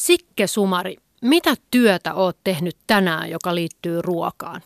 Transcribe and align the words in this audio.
Sikke 0.00 0.46
Sumari, 0.46 0.96
mitä 1.22 1.54
työtä 1.70 2.14
oot 2.14 2.36
tehnyt 2.44 2.76
tänään, 2.86 3.30
joka 3.30 3.54
liittyy 3.54 4.02
ruokaan? 4.02 4.62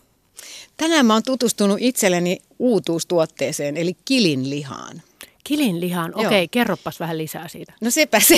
Tänään 0.77 1.07
mä 1.07 1.13
oon 1.13 1.23
tutustunut 1.23 1.77
itselleni 1.81 2.39
uutuustuotteeseen, 2.59 3.77
eli 3.77 3.97
kilinlihaan. 4.05 5.03
Kilinlihaan, 5.45 6.13
okei, 6.15 6.27
okay, 6.27 6.49
kerroppas 6.51 7.01
vähän 7.01 7.19
lisää 7.19 7.49
siitä. 7.49 7.73
No 7.81 7.91
sepä 7.91 8.21
se. 8.21 8.37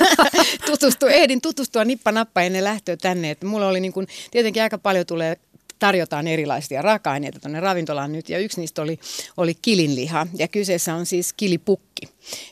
Tutustu, 0.66 1.06
ehdin 1.06 1.40
tutustua 1.40 1.84
nippa 1.84 2.12
nappa 2.12 2.42
ennen 2.42 2.64
lähtöä 2.64 2.96
tänne. 2.96 3.30
Että 3.30 3.46
mulla 3.46 3.68
oli 3.68 3.80
niin 3.80 3.92
kun, 3.92 4.06
tietenkin 4.30 4.62
aika 4.62 4.78
paljon 4.78 5.06
tulee 5.06 5.36
tarjotaan 5.78 6.26
erilaisia 6.26 6.82
raaka-aineita 6.82 7.40
tuonne 7.40 7.60
ravintolaan 7.60 8.12
nyt, 8.12 8.28
ja 8.28 8.38
yksi 8.38 8.60
niistä 8.60 8.82
oli, 8.82 8.98
oli 9.36 9.54
kilinliha, 9.62 10.26
ja 10.34 10.48
kyseessä 10.48 10.94
on 10.94 11.06
siis 11.06 11.32
kilipukki. 11.32 12.08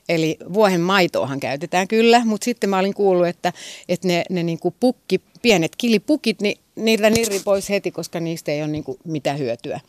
Eli 0.09 0.37
vuohen 0.53 0.81
maitoahan 0.81 1.41
käytetään 1.41 1.89
kyllä, 1.89 2.25
mutta 2.25 2.45
sitten 2.45 2.71
mä 2.71 2.79
olin 2.79 2.95
kuullut, 2.95 3.27
että, 3.27 3.53
että 3.89 4.09
ne, 4.09 4.25
ne 4.31 4.43
niin 4.43 4.59
pukki, 4.81 5.21
pienet 5.43 5.77
kilipukit, 5.77 6.41
niin 6.41 6.59
niitä 6.77 7.11
nirri 7.11 7.41
pois 7.45 7.69
heti, 7.69 7.91
koska 7.91 8.20
niistä 8.20 8.53
ei 8.53 8.62
ole 8.62 8.69
niin 8.69 8.84
kuin 8.84 8.98
mitään 9.05 9.39
hyötyä. 9.39 9.81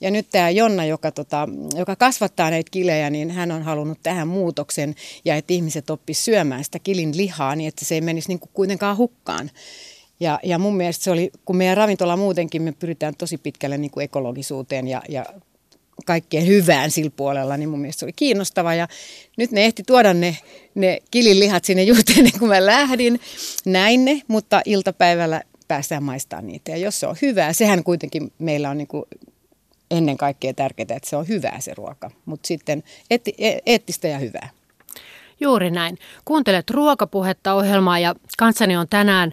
Ja 0.00 0.10
nyt 0.10 0.26
tämä 0.30 0.50
Jonna, 0.50 0.84
joka, 0.84 1.10
tota, 1.10 1.48
joka 1.76 1.96
kasvattaa 1.96 2.50
näitä 2.50 2.70
kilejä, 2.70 3.10
niin 3.10 3.30
hän 3.30 3.52
on 3.52 3.62
halunnut 3.62 3.98
tähän 4.02 4.28
muutoksen 4.28 4.94
ja 5.24 5.36
että 5.36 5.52
ihmiset 5.52 5.90
oppisivat 5.90 6.24
syömään 6.24 6.64
sitä 6.64 6.78
kilin 6.78 7.16
lihaa 7.16 7.56
niin, 7.56 7.68
että 7.68 7.84
se 7.84 7.94
ei 7.94 8.00
menisi 8.00 8.28
niin 8.28 8.38
kuin 8.38 8.50
kuitenkaan 8.54 8.96
hukkaan. 8.96 9.50
Ja, 10.20 10.40
ja 10.42 10.58
mun 10.58 10.76
mielestä 10.76 11.04
se 11.04 11.10
oli, 11.10 11.30
kun 11.44 11.56
meidän 11.56 11.76
ravintola 11.76 12.16
muutenkin, 12.16 12.62
me 12.62 12.72
pyritään 12.72 13.14
tosi 13.18 13.38
pitkälle 13.38 13.78
niin 13.78 13.90
kuin 13.90 14.04
ekologisuuteen 14.04 14.88
ja, 14.88 15.02
ja 15.08 15.24
kaikkeen 16.04 16.46
hyvään 16.46 16.90
sillä 16.90 17.10
puolella, 17.16 17.56
niin 17.56 17.68
mun 17.68 17.80
mielestä 17.80 18.00
se 18.00 18.06
oli 18.06 18.12
kiinnostava. 18.12 18.74
Ja 18.74 18.88
nyt 19.36 19.50
ne 19.50 19.64
ehti 19.64 19.82
tuoda 19.86 20.14
ne, 20.14 20.36
ne 20.74 20.98
lihat 21.12 21.64
sinne 21.64 21.82
juuri 21.92 22.02
ennen 22.18 22.38
kuin 22.38 22.48
mä 22.48 22.66
lähdin. 22.66 23.20
Näin 23.66 24.04
ne, 24.04 24.22
mutta 24.28 24.62
iltapäivällä 24.64 25.42
päästään 25.68 26.02
maistamaan 26.02 26.46
niitä. 26.46 26.70
Ja 26.70 26.76
jos 26.76 27.00
se 27.00 27.06
on 27.06 27.16
hyvää, 27.22 27.52
sehän 27.52 27.84
kuitenkin 27.84 28.32
meillä 28.38 28.70
on 28.70 28.78
niin 28.78 28.88
kuin 28.88 29.04
ennen 29.90 30.16
kaikkea 30.16 30.54
tärkeää, 30.54 30.96
että 30.96 31.08
se 31.10 31.16
on 31.16 31.28
hyvää 31.28 31.60
se 31.60 31.74
ruoka. 31.74 32.10
Mutta 32.24 32.46
sitten 32.46 32.82
eetti, 33.10 33.34
e, 33.38 33.58
eettistä 33.66 34.08
ja 34.08 34.18
hyvää. 34.18 34.50
Juuri 35.40 35.70
näin. 35.70 35.98
Kuuntelet 36.24 36.70
ruokapuhetta 36.70 37.54
ohjelmaa 37.54 37.98
ja 37.98 38.14
kanssani 38.38 38.76
on 38.76 38.88
tänään 38.88 39.32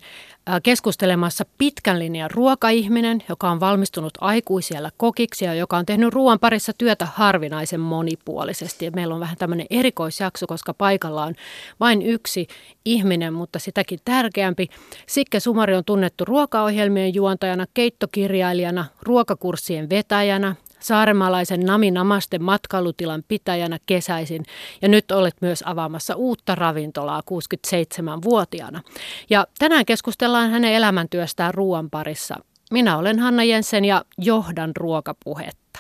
keskustelemassa 0.63 1.45
pitkän 1.57 1.99
linjan 1.99 2.31
ruokaihminen, 2.31 3.23
joka 3.29 3.51
on 3.51 3.59
valmistunut 3.59 4.13
aikuisiellä 4.21 4.91
kokiksi 4.97 5.45
ja 5.45 5.53
joka 5.53 5.77
on 5.77 5.85
tehnyt 5.85 6.13
ruoan 6.13 6.39
parissa 6.39 6.71
työtä 6.77 7.07
harvinaisen 7.15 7.79
monipuolisesti. 7.79 8.91
Meillä 8.91 9.13
on 9.13 9.19
vähän 9.19 9.37
tämmöinen 9.37 9.67
erikoisjakso, 9.69 10.47
koska 10.47 10.73
paikalla 10.73 11.23
on 11.23 11.35
vain 11.79 12.01
yksi 12.01 12.47
ihminen, 12.85 13.33
mutta 13.33 13.59
sitäkin 13.59 13.99
tärkeämpi. 14.05 14.67
Sikke 15.07 15.39
Sumari 15.39 15.75
on 15.75 15.85
tunnettu 15.85 16.25
ruokaohjelmien 16.25 17.13
juontajana, 17.13 17.65
keittokirjailijana, 17.73 18.85
ruokakurssien 19.01 19.89
vetäjänä, 19.89 20.55
saaremaalaisen 20.83 21.59
Nami 21.59 21.91
Namaste 21.91 22.39
matkailutilan 22.39 23.23
pitäjänä 23.27 23.79
kesäisin 23.85 24.43
ja 24.81 24.87
nyt 24.87 25.11
olet 25.11 25.35
myös 25.41 25.63
avaamassa 25.65 26.15
uutta 26.15 26.55
ravintolaa 26.55 27.21
67-vuotiaana. 27.21 28.81
Ja 29.29 29.47
tänään 29.59 29.85
keskustellaan 29.85 30.51
hänen 30.51 30.73
elämäntyöstään 30.73 31.53
ruoan 31.53 31.89
parissa. 31.89 32.35
Minä 32.71 32.97
olen 32.97 33.19
Hanna 33.19 33.43
Jensen 33.43 33.85
ja 33.85 34.05
johdan 34.17 34.71
ruokapuhetta. 34.77 35.79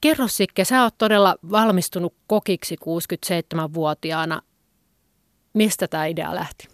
Kerro 0.00 0.28
Sikke, 0.28 0.64
sä 0.64 0.82
oot 0.82 0.94
todella 0.98 1.36
valmistunut 1.50 2.14
kokiksi 2.26 2.76
67-vuotiaana. 2.76 4.42
Mistä 5.52 5.88
tämä 5.88 6.06
idea 6.06 6.34
lähti? 6.34 6.68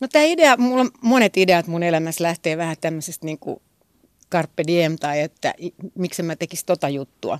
No 0.00 0.08
tämä 0.12 0.24
idea, 0.24 0.56
mulla 0.56 0.80
on 0.80 0.90
monet 1.00 1.36
ideat 1.36 1.66
mun 1.66 1.82
elämässä 1.82 2.24
lähtee 2.24 2.56
vähän 2.56 2.76
tämmöisestä 2.80 3.26
niin 3.26 3.38
kuin 3.38 3.62
carpe 4.34 4.64
diem 4.66 4.96
tai 4.96 5.20
että 5.20 5.54
miksi 5.94 6.22
mä 6.22 6.36
tekisin 6.36 6.66
tota 6.66 6.88
juttua. 6.88 7.38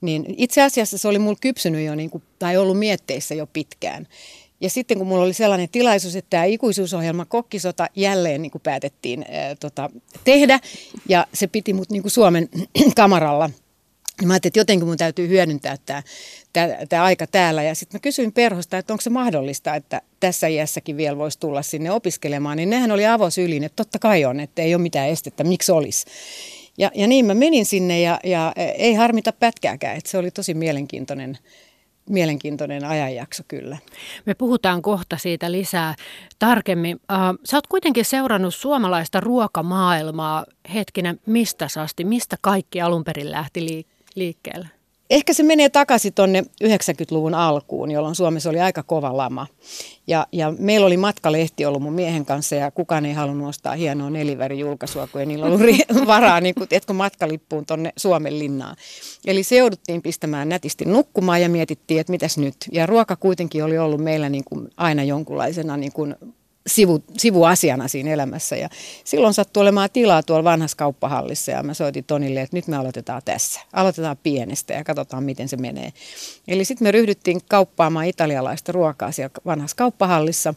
Niin 0.00 0.34
itse 0.36 0.62
asiassa 0.62 0.98
se 0.98 1.08
oli 1.08 1.18
mulla 1.18 1.38
kypsynyt 1.40 1.86
jo 1.86 1.94
niin 1.94 2.10
kuin, 2.10 2.22
tai 2.38 2.56
ollut 2.56 2.78
mietteissä 2.78 3.34
jo 3.34 3.46
pitkään. 3.46 4.06
Ja 4.60 4.70
sitten 4.70 4.98
kun 4.98 5.06
mulla 5.06 5.24
oli 5.24 5.32
sellainen 5.32 5.68
tilaisuus, 5.68 6.16
että 6.16 6.30
tämä 6.30 6.44
ikuisuusohjelma 6.44 7.24
Kokkisota 7.24 7.88
jälleen 7.96 8.42
niin 8.42 8.50
kuin 8.50 8.62
päätettiin 8.62 9.24
ää, 9.30 9.54
tota, 9.54 9.90
tehdä 10.24 10.60
ja 11.08 11.26
se 11.34 11.46
piti 11.46 11.72
mut 11.72 11.90
niin 11.90 12.02
kuin 12.02 12.12
Suomen 12.12 12.48
kamaralla– 12.96 13.50
niin 14.20 14.28
mä 14.28 14.34
ajattelin, 14.34 14.50
että 14.50 14.60
jotenkin 14.60 14.88
mun 14.88 14.96
täytyy 14.96 15.28
hyödyntää 15.28 15.76
tämä, 15.86 16.02
tämä, 16.88 17.04
aika 17.04 17.26
täällä. 17.26 17.62
Ja 17.62 17.74
sitten 17.74 17.98
mä 17.98 18.02
kysyin 18.02 18.32
perhosta, 18.32 18.78
että 18.78 18.92
onko 18.92 19.00
se 19.00 19.10
mahdollista, 19.10 19.74
että 19.74 20.02
tässä 20.20 20.46
iässäkin 20.46 20.96
vielä 20.96 21.18
voisi 21.18 21.40
tulla 21.40 21.62
sinne 21.62 21.90
opiskelemaan. 21.90 22.56
Niin 22.56 22.70
nehän 22.70 22.92
oli 22.92 23.06
avosylin, 23.06 23.64
että 23.64 23.76
totta 23.76 23.98
kai 23.98 24.24
on, 24.24 24.40
että 24.40 24.62
ei 24.62 24.74
ole 24.74 24.82
mitään 24.82 25.08
estettä, 25.08 25.44
miksi 25.44 25.72
olisi. 25.72 26.06
Ja, 26.78 26.90
ja 26.94 27.06
niin 27.06 27.26
mä 27.26 27.34
menin 27.34 27.66
sinne 27.66 28.00
ja, 28.00 28.20
ja 28.24 28.52
ei 28.56 28.94
harmita 28.94 29.32
pätkääkään, 29.32 29.96
että 29.96 30.10
se 30.10 30.18
oli 30.18 30.30
tosi 30.30 30.54
mielenkiintoinen 30.54 31.38
mielenkiintoinen 32.10 32.84
ajanjakso 32.84 33.42
kyllä. 33.48 33.76
Me 34.26 34.34
puhutaan 34.34 34.82
kohta 34.82 35.16
siitä 35.16 35.52
lisää 35.52 35.94
tarkemmin. 36.38 37.00
Sä 37.44 37.56
oot 37.56 37.66
kuitenkin 37.66 38.04
seurannut 38.04 38.54
suomalaista 38.54 39.20
ruokamaailmaa 39.20 40.44
hetkinen 40.74 41.20
mistä 41.26 41.68
asti, 41.80 42.04
mistä 42.04 42.36
kaikki 42.40 42.80
alun 42.80 43.04
perin 43.04 43.30
lähti 43.30 43.86
liikkeelle? 44.14 44.75
Ehkä 45.10 45.32
se 45.32 45.42
menee 45.42 45.68
takaisin 45.68 46.14
tuonne 46.14 46.44
90-luvun 46.64 47.34
alkuun, 47.34 47.90
jolloin 47.90 48.14
Suomessa 48.14 48.50
oli 48.50 48.60
aika 48.60 48.82
kova 48.82 49.16
lama. 49.16 49.46
Ja, 50.06 50.26
ja 50.32 50.54
meillä 50.58 50.86
oli 50.86 50.96
matkalehti 50.96 51.64
ollut 51.64 51.82
mun 51.82 51.92
miehen 51.92 52.26
kanssa 52.26 52.54
ja 52.54 52.70
kukaan 52.70 53.06
ei 53.06 53.12
halunnut 53.12 53.48
ostaa 53.48 53.74
hienoa 53.74 54.10
nelivärijulkaisua, 54.10 55.06
kun 55.06 55.20
ei 55.20 55.26
niillä 55.26 55.46
ollut 55.46 55.60
varaa, 56.06 56.40
niin 56.40 56.54
kuin, 56.54 56.68
etkö 56.70 56.92
matkalippuun 56.92 57.66
tuonne 57.66 57.92
Suomen 57.96 58.38
linnaan. 58.38 58.76
Eli 59.26 59.42
se 59.42 59.56
jouduttiin 59.56 60.02
pistämään 60.02 60.48
nätisti 60.48 60.84
nukkumaan 60.84 61.42
ja 61.42 61.48
mietittiin, 61.48 62.00
että 62.00 62.10
mitäs 62.10 62.38
nyt. 62.38 62.56
Ja 62.72 62.86
ruoka 62.86 63.16
kuitenkin 63.16 63.64
oli 63.64 63.78
ollut 63.78 64.00
meillä 64.00 64.28
niin 64.28 64.44
kuin 64.44 64.68
aina 64.76 65.02
jonkunlaisena 65.02 65.76
niin 65.76 65.92
kuin 65.92 66.14
sivu, 66.66 67.04
sivuasiana 67.16 67.88
siinä 67.88 68.10
elämässä. 68.10 68.56
Ja 68.56 68.68
silloin 69.04 69.34
sattui 69.34 69.60
olemaan 69.60 69.90
tilaa 69.92 70.22
tuolla 70.22 70.44
vanhassa 70.44 70.76
kauppahallissa 70.76 71.50
ja 71.50 71.62
mä 71.62 71.74
soitin 71.74 72.04
Tonille, 72.04 72.40
että 72.40 72.56
nyt 72.56 72.66
me 72.66 72.76
aloitetaan 72.76 73.22
tässä. 73.24 73.60
Aloitetaan 73.72 74.16
pienestä 74.22 74.74
ja 74.74 74.84
katsotaan, 74.84 75.24
miten 75.24 75.48
se 75.48 75.56
menee. 75.56 75.92
Eli 76.48 76.64
sitten 76.64 76.86
me 76.86 76.92
ryhdyttiin 76.92 77.40
kauppaamaan 77.48 78.06
italialaista 78.06 78.72
ruokaa 78.72 79.12
siellä 79.12 79.34
vanhassa 79.46 79.76
kauppahallissa. 79.76 80.54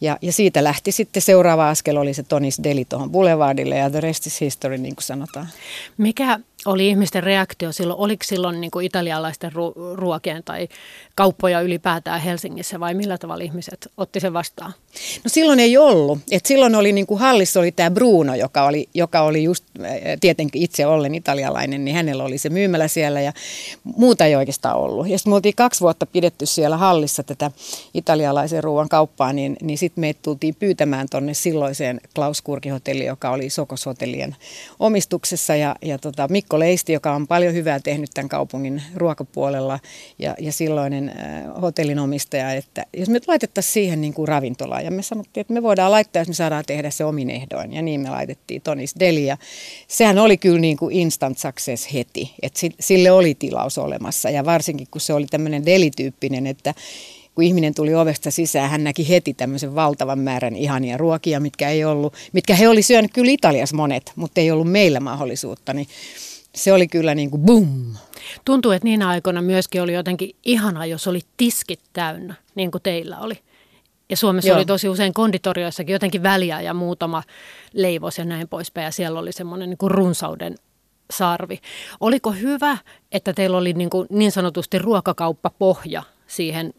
Ja, 0.00 0.18
ja 0.22 0.32
siitä 0.32 0.64
lähti 0.64 0.92
sitten 0.92 1.22
seuraava 1.22 1.68
askel 1.68 1.96
oli 1.96 2.14
se 2.14 2.22
Tonis 2.22 2.60
Deli 2.64 2.84
tuohon 2.84 3.10
Boulevardille 3.10 3.76
ja 3.76 3.90
the 3.90 4.00
rest 4.00 4.26
is 4.26 4.40
history, 4.40 4.78
niin 4.78 4.94
kuin 4.94 5.04
sanotaan. 5.04 5.48
Mikä 5.96 6.40
oli 6.66 6.88
ihmisten 6.88 7.22
reaktio 7.22 7.72
silloin? 7.72 8.00
Oliko 8.00 8.24
silloin 8.24 8.60
niin 8.60 8.70
kuin 8.70 8.86
italialaisten 8.86 9.52
ru- 9.52 9.94
ruokien 9.94 10.44
tai 10.44 10.68
kauppoja 11.18 11.60
ylipäätään 11.60 12.20
Helsingissä 12.20 12.80
vai 12.80 12.94
millä 12.94 13.18
tavalla 13.18 13.44
ihmiset 13.44 13.88
otti 13.96 14.20
sen 14.20 14.32
vastaan? 14.32 14.74
No 15.24 15.28
silloin 15.28 15.60
ei 15.60 15.76
ollut. 15.76 16.18
Et 16.30 16.46
silloin 16.46 16.74
oli 16.74 16.92
niin 16.92 17.06
kuin 17.06 17.20
hallissa 17.20 17.60
oli 17.60 17.72
tämä 17.72 17.90
Bruno, 17.90 18.34
joka 18.34 18.64
oli, 18.64 18.88
joka 18.94 19.20
oli 19.20 19.42
just 19.42 19.64
tietenkin 20.20 20.62
itse 20.62 20.86
ollen 20.86 21.14
italialainen, 21.14 21.84
niin 21.84 21.94
hänellä 21.94 22.24
oli 22.24 22.38
se 22.38 22.48
myymälä 22.48 22.88
siellä 22.88 23.20
ja 23.20 23.32
muuta 23.84 24.24
ei 24.24 24.36
oikeastaan 24.36 24.76
ollut. 24.76 25.08
Ja 25.08 25.18
sitten 25.18 25.30
me 25.30 25.34
oltiin 25.34 25.54
kaksi 25.56 25.80
vuotta 25.80 26.06
pidetty 26.06 26.46
siellä 26.46 26.76
hallissa 26.76 27.22
tätä 27.22 27.50
italialaisen 27.94 28.64
ruoan 28.64 28.88
kauppaa, 28.88 29.32
niin, 29.32 29.56
niin 29.62 29.78
sitten 29.78 30.00
me 30.00 30.14
tultiin 30.22 30.54
pyytämään 30.54 31.06
tuonne 31.10 31.34
silloiseen 31.34 32.00
Klaus 32.14 32.42
Kurki-hotelliin, 32.42 33.06
joka 33.06 33.30
oli 33.30 33.50
Sokoshotellien 33.50 34.36
omistuksessa 34.78 35.56
ja, 35.56 35.76
ja 35.82 35.98
tota, 35.98 36.28
Mikko 36.28 36.58
Leisti, 36.58 36.92
joka 36.92 37.14
on 37.14 37.26
paljon 37.26 37.54
hyvää 37.54 37.80
tehnyt 37.80 38.10
tämän 38.14 38.28
kaupungin 38.28 38.82
ruokapuolella 38.94 39.78
ja, 40.18 40.34
ja 40.38 40.52
silloinen 40.52 41.07
äh, 41.08 41.62
hotellin 41.62 41.98
omistaja, 41.98 42.52
että 42.52 42.86
jos 42.96 43.08
me 43.08 43.20
laitettaisiin 43.26 43.72
siihen 43.72 44.00
niin 44.00 44.14
kuin 44.14 44.28
ravintolaa 44.28 44.80
ja 44.80 44.90
me 44.90 45.02
sanottiin, 45.02 45.40
että 45.40 45.52
me 45.52 45.62
voidaan 45.62 45.90
laittaa, 45.90 46.20
jos 46.20 46.28
me 46.28 46.34
saadaan 46.34 46.64
tehdä 46.66 46.90
se 46.90 47.04
omin 47.04 47.30
ehdoin 47.30 47.72
ja 47.72 47.82
niin 47.82 48.00
me 48.00 48.10
laitettiin 48.10 48.62
Tonis 48.62 48.94
Deli 49.00 49.26
ja 49.26 49.36
sehän 49.88 50.18
oli 50.18 50.36
kyllä 50.36 50.60
niin 50.60 50.76
kuin 50.76 50.94
instant 50.94 51.38
success 51.38 51.92
heti, 51.94 52.34
että 52.42 52.60
sille 52.80 53.10
oli 53.10 53.34
tilaus 53.34 53.78
olemassa 53.78 54.30
ja 54.30 54.44
varsinkin 54.44 54.86
kun 54.90 55.00
se 55.00 55.12
oli 55.12 55.26
tämmöinen 55.26 55.66
delityyppinen, 55.66 56.46
että 56.46 56.74
kun 57.34 57.44
ihminen 57.44 57.74
tuli 57.74 57.94
ovesta 57.94 58.30
sisään, 58.30 58.70
hän 58.70 58.84
näki 58.84 59.08
heti 59.08 59.34
tämmöisen 59.34 59.74
valtavan 59.74 60.18
määrän 60.18 60.56
ihania 60.56 60.96
ruokia, 60.96 61.40
mitkä 61.40 61.68
ei 61.68 61.84
ollut, 61.84 62.14
mitkä 62.32 62.54
he 62.54 62.68
oli 62.68 62.82
syönyt 62.82 63.12
kyllä 63.12 63.30
Italiassa 63.30 63.76
monet, 63.76 64.12
mutta 64.16 64.40
ei 64.40 64.50
ollut 64.50 64.70
meillä 64.70 65.00
mahdollisuutta, 65.00 65.74
niin 65.74 65.88
se 66.54 66.72
oli 66.72 66.88
kyllä 66.88 67.14
niin 67.14 67.30
kuin 67.30 67.42
boom. 67.42 67.94
Tuntuu, 68.44 68.72
että 68.72 68.84
niinä 68.84 69.08
aikoina 69.08 69.42
myöskin 69.42 69.82
oli 69.82 69.94
jotenkin 69.94 70.36
ihanaa, 70.44 70.86
jos 70.86 71.06
oli 71.06 71.20
tiskit 71.36 71.80
täynnä, 71.92 72.34
niin 72.54 72.70
kuin 72.70 72.82
teillä 72.82 73.18
oli. 73.18 73.38
Ja 74.10 74.16
Suomessa 74.16 74.48
Joo. 74.48 74.56
oli 74.56 74.66
tosi 74.66 74.88
usein 74.88 75.14
konditorioissakin 75.14 75.92
jotenkin 75.92 76.22
väliä 76.22 76.60
ja 76.60 76.74
muutama 76.74 77.22
leivos 77.72 78.18
ja 78.18 78.24
näin 78.24 78.48
poispäin. 78.48 78.84
Ja 78.84 78.90
siellä 78.90 79.20
oli 79.20 79.32
semmoinen 79.32 79.70
niin 79.70 79.78
kuin 79.78 79.90
runsauden 79.90 80.54
sarvi. 81.10 81.58
Oliko 82.00 82.30
hyvä, 82.30 82.78
että 83.12 83.32
teillä 83.32 83.56
oli 83.56 83.72
niin, 83.72 83.90
kuin 83.90 84.06
niin 84.10 84.32
sanotusti 84.32 84.78
ruokakauppapohja 84.78 86.02
siihen 86.26 86.74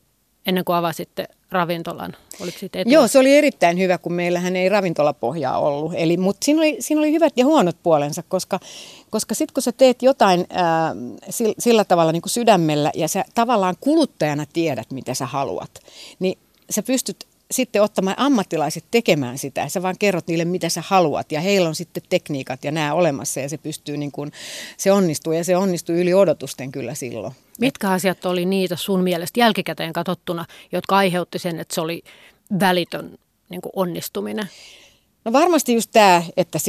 ennen 0.46 0.66
kuin 0.66 0.76
avasitte 0.76 1.28
ravintolan? 1.52 2.16
Oliko 2.42 2.58
siitä 2.60 2.80
etua? 2.80 2.94
Joo, 2.94 3.08
se 3.08 3.20
oli 3.20 3.36
erittäin 3.36 3.80
hyvä, 3.80 3.98
kun 3.98 4.14
meillähän 4.14 4.56
ei 4.56 4.70
ravintolapohjaa 4.70 5.60
ollut. 5.60 5.94
Eli, 5.96 6.18
mutta 6.18 6.46
siinä 6.46 6.62
oli, 6.62 6.78
siinä 6.80 7.02
oli 7.02 7.12
hyvät 7.12 7.34
ja 7.38 7.46
huonot 7.46 7.78
puolensa, 7.84 8.24
koska, 8.28 8.60
koska 9.10 9.36
sitten 9.36 9.54
kun 9.54 9.64
sä 9.64 9.72
teet 9.72 10.02
jotain 10.02 10.46
ää, 10.50 10.96
sillä, 11.30 11.54
sillä 11.60 11.86
tavalla 11.86 12.12
niin 12.12 12.22
kuin 12.22 12.32
sydämellä 12.32 12.92
ja 12.96 13.08
sä 13.08 13.26
tavallaan 13.36 13.76
kuluttajana 13.80 14.46
tiedät, 14.54 14.92
mitä 14.92 15.14
sä 15.14 15.26
haluat, 15.26 15.72
niin 16.20 16.38
sä 16.70 16.84
pystyt 16.84 17.28
sitten 17.52 17.82
ottamaan 17.82 18.20
ammattilaiset 18.20 18.84
tekemään 18.92 19.38
sitä. 19.38 19.70
Sä 19.70 19.82
vaan 19.82 19.96
kerrot 20.00 20.28
niille, 20.28 20.46
mitä 20.46 20.70
sä 20.70 20.84
haluat 20.88 21.32
ja 21.32 21.42
heillä 21.42 21.70
on 21.70 21.76
sitten 21.76 22.04
tekniikat 22.10 22.64
ja 22.64 22.72
nämä 22.72 22.94
olemassa 22.94 23.40
ja 23.40 23.50
se 23.50 23.58
pystyy 23.58 23.98
niin 23.98 24.12
kuin, 24.12 24.32
se 24.78 24.92
onnistuu 24.92 25.34
ja 25.34 25.44
se 25.44 25.58
onnistuu 25.58 25.96
yli 25.96 26.14
odotusten 26.14 26.72
kyllä 26.72 26.96
silloin. 26.96 27.34
Mitkä 27.60 27.90
asiat 27.90 28.26
oli 28.26 28.46
niitä 28.46 28.76
sun 28.76 29.04
mielestä 29.04 29.40
jälkikäteen 29.40 29.94
katsottuna, 29.94 30.46
jotka 30.72 30.98
aiheutti 30.98 31.40
sen, 31.40 31.60
että 31.60 31.76
se 31.76 31.82
oli 31.82 32.04
välitön 32.60 33.18
niin 33.50 33.62
kuin 33.62 33.74
onnistuminen? 33.76 34.50
No 35.26 35.34
varmasti 35.34 35.74
just 35.74 35.90
tämä, 35.94 36.24
että 36.38 36.60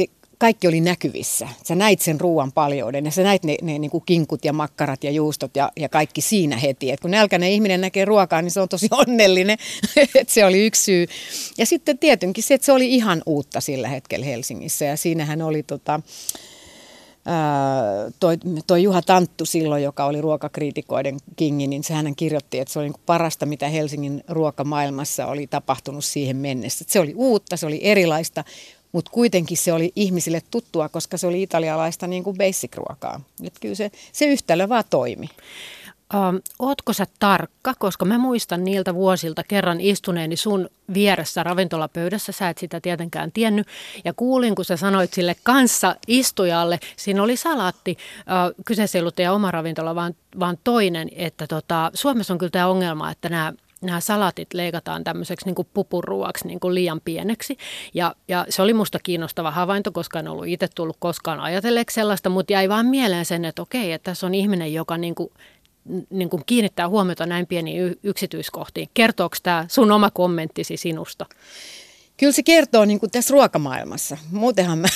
kaikki 0.41 0.67
oli 0.67 0.81
näkyvissä. 0.81 1.47
Sä 1.67 1.75
näit 1.75 2.01
sen 2.01 2.21
ruoan 2.21 2.51
paljouden 2.51 3.05
ja 3.05 3.11
sä 3.11 3.23
näit 3.23 3.43
ne, 3.43 3.55
ne 3.61 3.79
niin 3.79 3.91
kuin 3.91 4.03
kinkut 4.05 4.45
ja 4.45 4.53
makkarat 4.53 5.03
ja 5.03 5.11
juustot 5.11 5.55
ja, 5.55 5.71
ja 5.79 5.89
kaikki 5.89 6.21
siinä 6.21 6.57
heti. 6.57 6.91
Et 6.91 6.99
kun 6.99 7.11
nälkäinen 7.11 7.51
ihminen 7.51 7.81
näkee 7.81 8.05
ruokaa, 8.05 8.41
niin 8.41 8.51
se 8.51 8.61
on 8.61 8.69
tosi 8.69 8.87
onnellinen. 9.07 9.57
Et 10.15 10.29
se 10.29 10.45
oli 10.45 10.65
yksi 10.65 10.83
syy. 10.83 11.05
Ja 11.57 11.65
sitten 11.65 11.97
tietenkin 11.97 12.43
se, 12.43 12.53
että 12.53 12.65
se 12.65 12.71
oli 12.71 12.95
ihan 12.95 13.21
uutta 13.25 13.61
sillä 13.61 13.87
hetkellä 13.87 14.25
Helsingissä 14.25 14.85
ja 14.85 14.97
siinähän 14.97 15.41
oli 15.41 15.63
tota, 15.63 15.99
toi, 18.19 18.37
toi 18.67 18.83
Juha 18.83 19.01
Tanttu 19.01 19.45
silloin, 19.45 19.83
joka 19.83 20.05
oli 20.05 20.21
ruokakriitikoiden 20.21 21.17
kingi, 21.35 21.67
niin 21.67 21.83
sehän 21.83 22.15
kirjoitti, 22.15 22.59
että 22.59 22.73
se 22.73 22.79
oli 22.79 22.89
niin 22.89 23.01
parasta, 23.05 23.45
mitä 23.45 23.67
Helsingin 23.67 24.23
ruokamaailmassa 24.27 25.25
oli 25.25 25.47
tapahtunut 25.47 26.05
siihen 26.05 26.37
mennessä. 26.37 26.85
Se 26.87 26.99
oli 26.99 27.13
uutta, 27.15 27.57
se 27.57 27.65
oli 27.65 27.79
erilaista, 27.83 28.43
mutta 28.91 29.11
kuitenkin 29.11 29.57
se 29.57 29.73
oli 29.73 29.91
ihmisille 29.95 30.41
tuttua, 30.51 30.89
koska 30.89 31.17
se 31.17 31.27
oli 31.27 31.41
italialaista 31.41 32.07
niin 32.07 32.23
kuin 32.23 32.37
basic-ruokaa. 32.37 33.21
Et 33.43 33.53
kyllä 33.61 33.75
se, 33.75 33.91
se 34.11 34.25
yhtälö 34.25 34.69
vaan 34.69 34.83
toimi. 34.89 35.29
Ähm, 36.15 36.35
ootko 36.59 36.93
sä 36.93 37.07
tarkka, 37.19 37.73
koska 37.79 38.05
mä 38.05 38.17
muistan 38.17 38.63
niiltä 38.63 38.95
vuosilta 38.95 39.43
kerran 39.43 39.81
istuneeni 39.81 40.35
sun 40.35 40.69
vieressä 40.93 41.43
ravintolapöydässä, 41.43 42.31
sä 42.31 42.49
et 42.49 42.57
sitä 42.57 42.81
tietenkään 42.81 43.31
tiennyt, 43.31 43.67
ja 44.05 44.13
kuulin, 44.13 44.55
kun 44.55 44.65
sä 44.65 44.77
sanoit 44.77 45.13
sille 45.13 45.35
kanssa 45.43 45.95
istujalle, 46.07 46.79
siinä 46.97 47.23
oli 47.23 47.37
salaatti, 47.37 47.97
äh, 48.19 48.63
kyseessä 48.65 48.97
ei 48.97 49.01
ollut 49.01 49.15
teidän 49.15 49.33
oma 49.33 49.51
ravintola, 49.51 49.95
vaan, 49.95 50.15
vaan 50.39 50.57
toinen, 50.63 51.09
että 51.15 51.47
tota, 51.47 51.91
Suomessa 51.93 52.33
on 52.33 52.37
kyllä 52.37 52.51
tämä 52.51 52.67
ongelma, 52.67 53.11
että 53.11 53.29
nämä 53.29 53.53
nämä 53.81 53.99
salatit 53.99 54.53
leikataan 54.53 55.03
tämmöiseksi 55.03 55.45
niin 55.45 55.67
pupuruuaksi 55.73 56.47
niin 56.47 56.59
kuin 56.59 56.75
liian 56.75 57.01
pieneksi. 57.05 57.57
Ja, 57.93 58.15
ja 58.27 58.45
se 58.49 58.61
oli 58.61 58.73
musta 58.73 58.99
kiinnostava 59.03 59.51
havainto, 59.51 59.91
koska 59.91 60.19
en 60.19 60.27
ollut 60.27 60.47
itse 60.47 60.67
tullut 60.75 60.97
koskaan 60.99 61.39
ajatelleeksi 61.39 61.93
sellaista, 61.95 62.29
mutta 62.29 62.53
jäi 62.53 62.69
vaan 62.69 62.85
mieleen 62.85 63.25
sen, 63.25 63.45
että 63.45 63.61
okei, 63.61 63.91
että 63.91 64.11
tässä 64.11 64.27
on 64.27 64.35
ihminen, 64.35 64.73
joka 64.73 64.97
niin 64.97 65.15
kuin 65.15 65.31
niin 66.09 66.29
kuin 66.29 66.43
kiinnittää 66.45 66.89
huomiota 66.89 67.25
näin 67.25 67.47
pieniin 67.47 67.95
yksityiskohtiin. 68.03 68.89
Kertooko 68.93 69.35
tämä 69.43 69.65
sun 69.67 69.91
oma 69.91 70.11
kommenttisi 70.11 70.77
sinusta? 70.77 71.25
Kyllä 72.21 72.33
se 72.33 72.43
kertoo 72.43 72.85
niin 72.85 72.99
kuin 72.99 73.11
tässä 73.11 73.31
ruokamaailmassa. 73.31 74.17
Muutenhan 74.31 74.79
mä, 74.79 74.87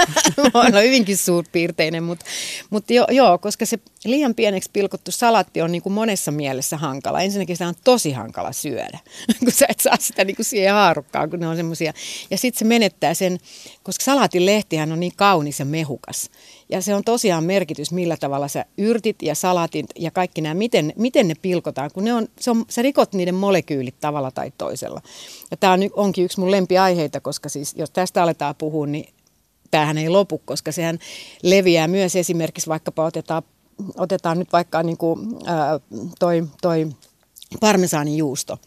mä 0.54 0.60
olen 0.60 0.84
hyvinkin 0.84 1.16
suurpiirteinen, 1.16 2.02
mutta, 2.02 2.24
mutta 2.70 2.92
jo, 2.92 3.06
joo, 3.10 3.38
koska 3.38 3.66
se 3.66 3.78
liian 4.04 4.34
pieneksi 4.34 4.70
pilkottu 4.72 5.10
salatti 5.10 5.62
on 5.62 5.72
niin 5.72 5.82
kuin 5.82 5.92
monessa 5.92 6.30
mielessä 6.30 6.76
hankala. 6.76 7.20
Ensinnäkin 7.20 7.56
sitä 7.56 7.68
on 7.68 7.74
tosi 7.84 8.12
hankala 8.12 8.52
syödä, 8.52 8.98
kun 9.44 9.52
sä 9.52 9.66
et 9.68 9.80
saa 9.80 9.96
sitä 10.00 10.24
niin 10.24 10.36
kuin 10.36 10.46
siihen 10.46 10.72
haarukkaan, 10.72 11.30
kun 11.30 11.40
ne 11.40 11.48
on 11.48 11.56
semmoisia. 11.56 11.92
Ja 12.30 12.38
sitten 12.38 12.58
se 12.58 12.64
menettää 12.64 13.14
sen, 13.14 13.38
koska 13.82 14.04
salatin 14.04 14.46
lehtihän 14.46 14.92
on 14.92 15.00
niin 15.00 15.16
kaunis 15.16 15.58
ja 15.58 15.64
mehukas. 15.64 16.30
Ja 16.68 16.80
se 16.82 16.94
on 16.94 17.04
tosiaan 17.04 17.44
merkitys, 17.44 17.92
millä 17.92 18.16
tavalla 18.16 18.48
sä 18.48 18.64
yrtit 18.78 19.22
ja 19.22 19.34
salatit 19.34 19.86
ja 19.98 20.10
kaikki 20.10 20.40
nämä, 20.40 20.54
miten, 20.54 20.92
miten 20.96 21.28
ne 21.28 21.34
pilkotaan, 21.42 21.90
kun 21.94 22.04
ne 22.04 22.14
on, 22.14 22.28
se 22.40 22.50
on, 22.50 22.64
sä 22.68 22.82
rikot 22.82 23.12
niiden 23.12 23.34
molekyylit 23.34 24.00
tavalla 24.00 24.30
tai 24.30 24.52
toisella. 24.58 25.00
Ja 25.50 25.56
tämä 25.56 25.72
on, 25.72 25.80
onkin 25.92 26.24
yksi 26.24 26.40
mun 26.40 26.50
lempiaiheita, 26.68 27.20
koska 27.20 27.48
siis 27.48 27.74
jos 27.76 27.90
tästä 27.90 28.22
aletaan 28.22 28.54
puhua, 28.54 28.86
niin 28.86 29.14
tämähän 29.70 29.98
ei 29.98 30.08
lopu, 30.08 30.38
koska 30.44 30.72
sehän 30.72 30.98
leviää 31.42 31.88
myös 31.88 32.16
esimerkiksi 32.16 32.68
vaikkapa 32.68 33.04
otetaan, 33.04 33.42
otetaan 33.96 34.38
nyt 34.38 34.52
vaikka 34.52 34.82
niin 34.82 34.96
kuin, 34.96 35.20
ää, 35.46 35.80
toi, 36.18 36.44
toi 36.62 36.88
parmesaanijuusto 37.60 38.58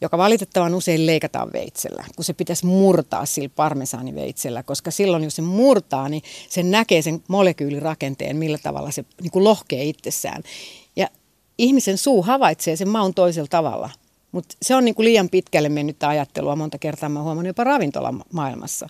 joka 0.00 0.18
valitettavan 0.18 0.74
usein 0.74 1.06
leikataan 1.06 1.52
veitsellä, 1.52 2.04
kun 2.16 2.24
se 2.24 2.32
pitäisi 2.32 2.66
murtaa 2.66 3.26
sillä 3.26 3.48
parmesaaniveitsellä, 3.48 4.62
koska 4.62 4.90
silloin 4.90 5.24
jos 5.24 5.36
se 5.36 5.42
murtaa, 5.42 6.08
niin 6.08 6.22
se 6.48 6.62
näkee 6.62 7.02
sen 7.02 7.22
molekyylirakenteen, 7.28 8.36
millä 8.36 8.58
tavalla 8.58 8.90
se 8.90 9.04
niin 9.20 9.30
kuin 9.30 9.44
lohkee 9.44 9.84
itsessään. 9.84 10.42
Ja 10.96 11.08
ihmisen 11.58 11.98
suu 11.98 12.22
havaitsee 12.22 12.76
sen 12.76 12.88
maun 12.88 13.14
toisella 13.14 13.48
tavalla, 13.50 13.90
mutta 14.32 14.56
se 14.62 14.74
on 14.74 14.84
niin 14.84 14.94
kuin 14.94 15.04
liian 15.04 15.28
pitkälle 15.28 15.68
mennyt 15.68 16.02
ajattelua 16.02 16.56
monta 16.56 16.78
kertaa, 16.78 17.08
mä 17.08 17.22
huomannut 17.22 17.46
jopa 17.46 17.64
ravintolamaailmassa. 17.64 18.88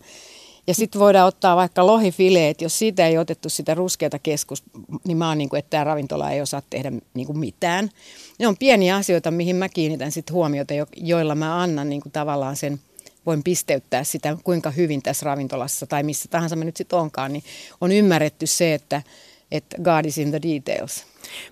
Ja 0.67 0.75
sitten 0.75 1.01
voidaan 1.01 1.29
ottaa 1.29 1.57
vaikka 1.57 1.87
lohifileet, 1.87 2.61
jos 2.61 2.79
siitä 2.79 3.07
ei 3.07 3.19
otettu 3.19 3.49
sitä 3.49 3.75
ruskeata 3.75 4.19
keskus, 4.19 4.63
niin 5.07 5.17
mä 5.17 5.29
oon 5.29 5.39
niin 5.39 5.49
kuin, 5.49 5.59
että 5.59 5.71
tämä 5.71 5.85
ravintola 5.85 6.31
ei 6.31 6.41
osaa 6.41 6.63
tehdä 6.71 6.93
niin 7.15 7.27
kuin 7.27 7.39
mitään. 7.39 7.91
Ne 8.39 8.47
on 8.47 8.57
pieniä 8.57 8.97
asioita, 8.97 9.31
mihin 9.31 9.57
mä 9.57 9.69
kiinnitän 9.69 10.13
sit 10.13 10.31
huomiota, 10.31 10.75
joilla 10.97 11.35
mä 11.35 11.63
annan 11.63 11.89
niin 11.89 12.03
kuin 12.03 12.13
tavallaan 12.13 12.57
sen, 12.57 12.81
voin 13.27 13.43
pisteyttää 13.43 14.05
sitä, 14.05 14.37
kuinka 14.45 14.71
hyvin 14.71 15.03
tässä 15.03 15.25
ravintolassa 15.25 15.87
tai 15.87 16.03
missä 16.03 16.29
tahansa 16.31 16.57
mä 16.57 16.65
nyt 16.65 16.77
sitten 16.77 16.99
onkaan, 16.99 17.33
niin 17.33 17.45
on 17.81 17.93
ymmärretty 17.93 18.47
se, 18.47 18.75
että, 18.75 19.03
että 19.53 19.77
God 19.83 20.05
is 20.05 20.19
in 20.19 20.31
the 20.31 20.41
details. 20.43 21.07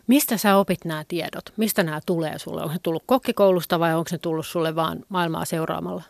Mistä 0.07 0.37
sä 0.37 0.57
opit 0.57 0.85
nämä 0.85 1.05
tiedot? 1.09 1.53
Mistä 1.57 1.83
nämä 1.83 2.01
tulee 2.07 2.39
sulle? 2.39 2.63
Onko 2.63 2.75
se 2.75 2.81
tullut 2.83 3.03
kokkikoulusta 3.07 3.81
vai 3.81 3.95
onko 3.95 4.09
se 4.09 4.19
tullut 4.19 4.47
sulle 4.47 4.75
vaan 4.75 5.05
maailmaa 5.09 5.45
seuraamalla? 5.45 6.03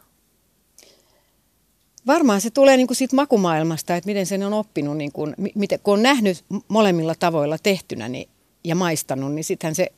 Varmaan 2.07 2.41
se 2.41 2.51
tulee 2.51 2.77
niin 2.77 2.87
kuin 2.87 2.97
siitä 2.97 3.17
makumaailmasta, 3.17 3.97
että 3.97 4.09
miten 4.09 4.27
sen 4.27 4.43
on 4.43 4.53
oppinut, 4.53 4.97
niin 4.97 5.13
kuin, 5.13 5.35
miten, 5.55 5.81
kun 5.81 5.95
on 5.95 6.03
nähnyt 6.03 6.45
molemmilla 6.69 7.15
tavoilla 7.15 7.59
tehtynä 7.59 8.09
niin, 8.09 8.29
ja 8.65 8.75
maistanut, 8.75 9.33
niin 9.33 9.45
sittenhän 9.45 9.75
se, 9.75 9.93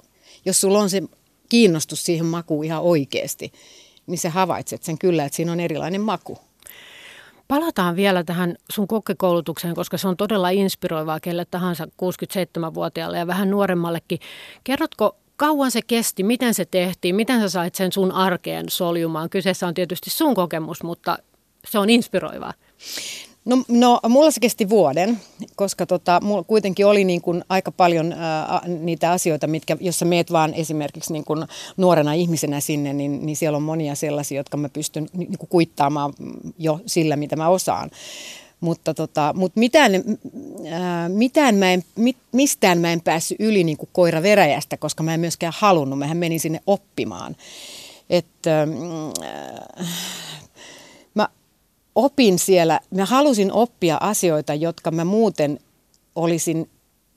jos 0.45 0.61
sulla 0.61 0.79
on 0.79 0.91
se 0.91 1.03
kiinnostus 1.49 2.05
siihen 2.05 2.27
makuun 2.27 2.65
ihan 2.65 2.83
oikeasti, 2.83 3.53
niin 4.07 4.19
se 4.19 4.29
havaitset 4.29 4.83
sen 4.83 4.99
kyllä, 4.99 5.25
että 5.25 5.37
siinä 5.37 5.53
on 5.53 5.61
erilainen 5.61 6.01
maku. 6.01 6.39
Palataan 7.53 7.97
vielä 7.97 8.25
tähän 8.25 8.57
sun 8.71 8.89
kokkikoulutukseen, 8.89 9.75
koska 9.75 9.99
se 9.99 10.09
on 10.09 10.17
todella 10.17 10.51
inspiroivaa 10.51 11.21
kelle 11.21 11.45
tahansa 11.45 11.85
67-vuotiaalle 11.85 13.19
ja 13.19 13.27
vähän 13.27 13.51
nuoremmallekin. 13.51 14.19
Kerrotko 14.65 15.17
kauan 15.37 15.71
se 15.71 15.83
kesti, 15.83 16.23
miten 16.23 16.55
se 16.55 16.65
tehtiin, 16.65 17.15
miten 17.15 17.41
sä 17.41 17.49
sait 17.49 17.75
sen 17.75 17.93
sun 17.93 18.13
arkeen 18.13 18.69
soljumaan? 18.69 19.31
Kyseessä 19.31 19.67
on 19.67 19.75
tietysti 19.75 20.11
sun 20.11 20.35
kokemus, 20.35 20.83
mutta 20.83 21.19
se 21.67 21.79
on 21.79 21.91
inspiroivaa? 21.91 22.53
No, 23.45 23.65
no 23.69 24.01
mulla 24.09 24.31
se 24.31 24.41
kesti 24.41 24.69
vuoden, 24.69 25.21
koska 25.57 25.87
tota, 25.87 26.21
mulla 26.23 26.43
kuitenkin 26.43 26.87
oli 26.87 27.05
niin 27.05 27.21
kuin 27.21 27.45
aika 27.49 27.73
paljon 27.73 28.13
ää, 28.13 28.63
niitä 28.67 29.11
asioita, 29.11 29.47
mitkä, 29.47 29.77
jos 29.81 29.99
sä 29.99 30.05
meet 30.05 30.33
vaan 30.33 30.55
esimerkiksi 30.55 31.13
niin 31.13 31.25
kuin 31.25 31.47
nuorena 31.77 32.13
ihmisenä 32.13 32.61
sinne, 32.61 32.93
niin, 32.93 33.27
niin 33.27 33.37
siellä 33.37 33.57
on 33.57 33.63
monia 33.63 33.95
sellaisia, 33.95 34.37
jotka 34.37 34.57
mä 34.57 34.69
pystyn 34.69 35.09
niin 35.17 35.39
kuin 35.39 35.49
kuittaamaan 35.49 36.13
jo 36.59 36.81
sillä, 36.87 37.17
mitä 37.17 37.37
mä 37.37 37.49
osaan. 37.49 37.91
Mutta, 38.61 38.95
tota, 38.95 39.35
mutta 39.37 39.61
mitään, 39.61 39.93
ää, 40.71 41.09
mitään 41.09 41.55
mä 41.55 41.73
en, 41.73 41.85
mit, 41.97 42.17
mistään 42.33 42.79
mä 42.79 42.93
en 42.93 43.01
päässyt 43.01 43.41
yli 43.41 43.65
niin 43.65 43.77
kuin 43.77 43.91
koira 43.93 44.23
veräjästä, 44.23 44.77
koska 44.77 45.03
mä 45.03 45.15
en 45.15 45.21
myöskään 45.21 45.53
halunnut. 45.57 45.99
Mähän 45.99 46.17
menin 46.17 46.41
sinne 46.41 46.61
oppimaan. 46.67 47.37
Että... 48.11 48.63
Äh, 49.81 49.87
opin 51.95 52.39
siellä, 52.39 52.81
mä 52.91 53.05
halusin 53.05 53.53
oppia 53.53 53.97
asioita, 54.01 54.55
jotka 54.55 54.91
mä 54.91 55.05
muuten 55.05 55.59
olisin 56.15 56.71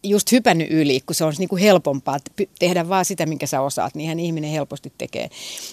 just 0.03 0.31
hypännyt 0.31 0.71
yli, 0.71 1.01
kun 1.05 1.15
se 1.15 1.23
on 1.23 1.33
niin 1.37 1.49
kuin 1.49 1.61
helpompaa 1.61 2.17
tehdä 2.59 2.89
vaan 2.89 3.05
sitä, 3.05 3.25
minkä 3.25 3.47
sä 3.47 3.61
osaat, 3.61 3.95
niin 3.95 4.05
ihan 4.05 4.19
ihminen 4.19 4.51
helposti 4.51 4.93
tekee. 4.97 5.29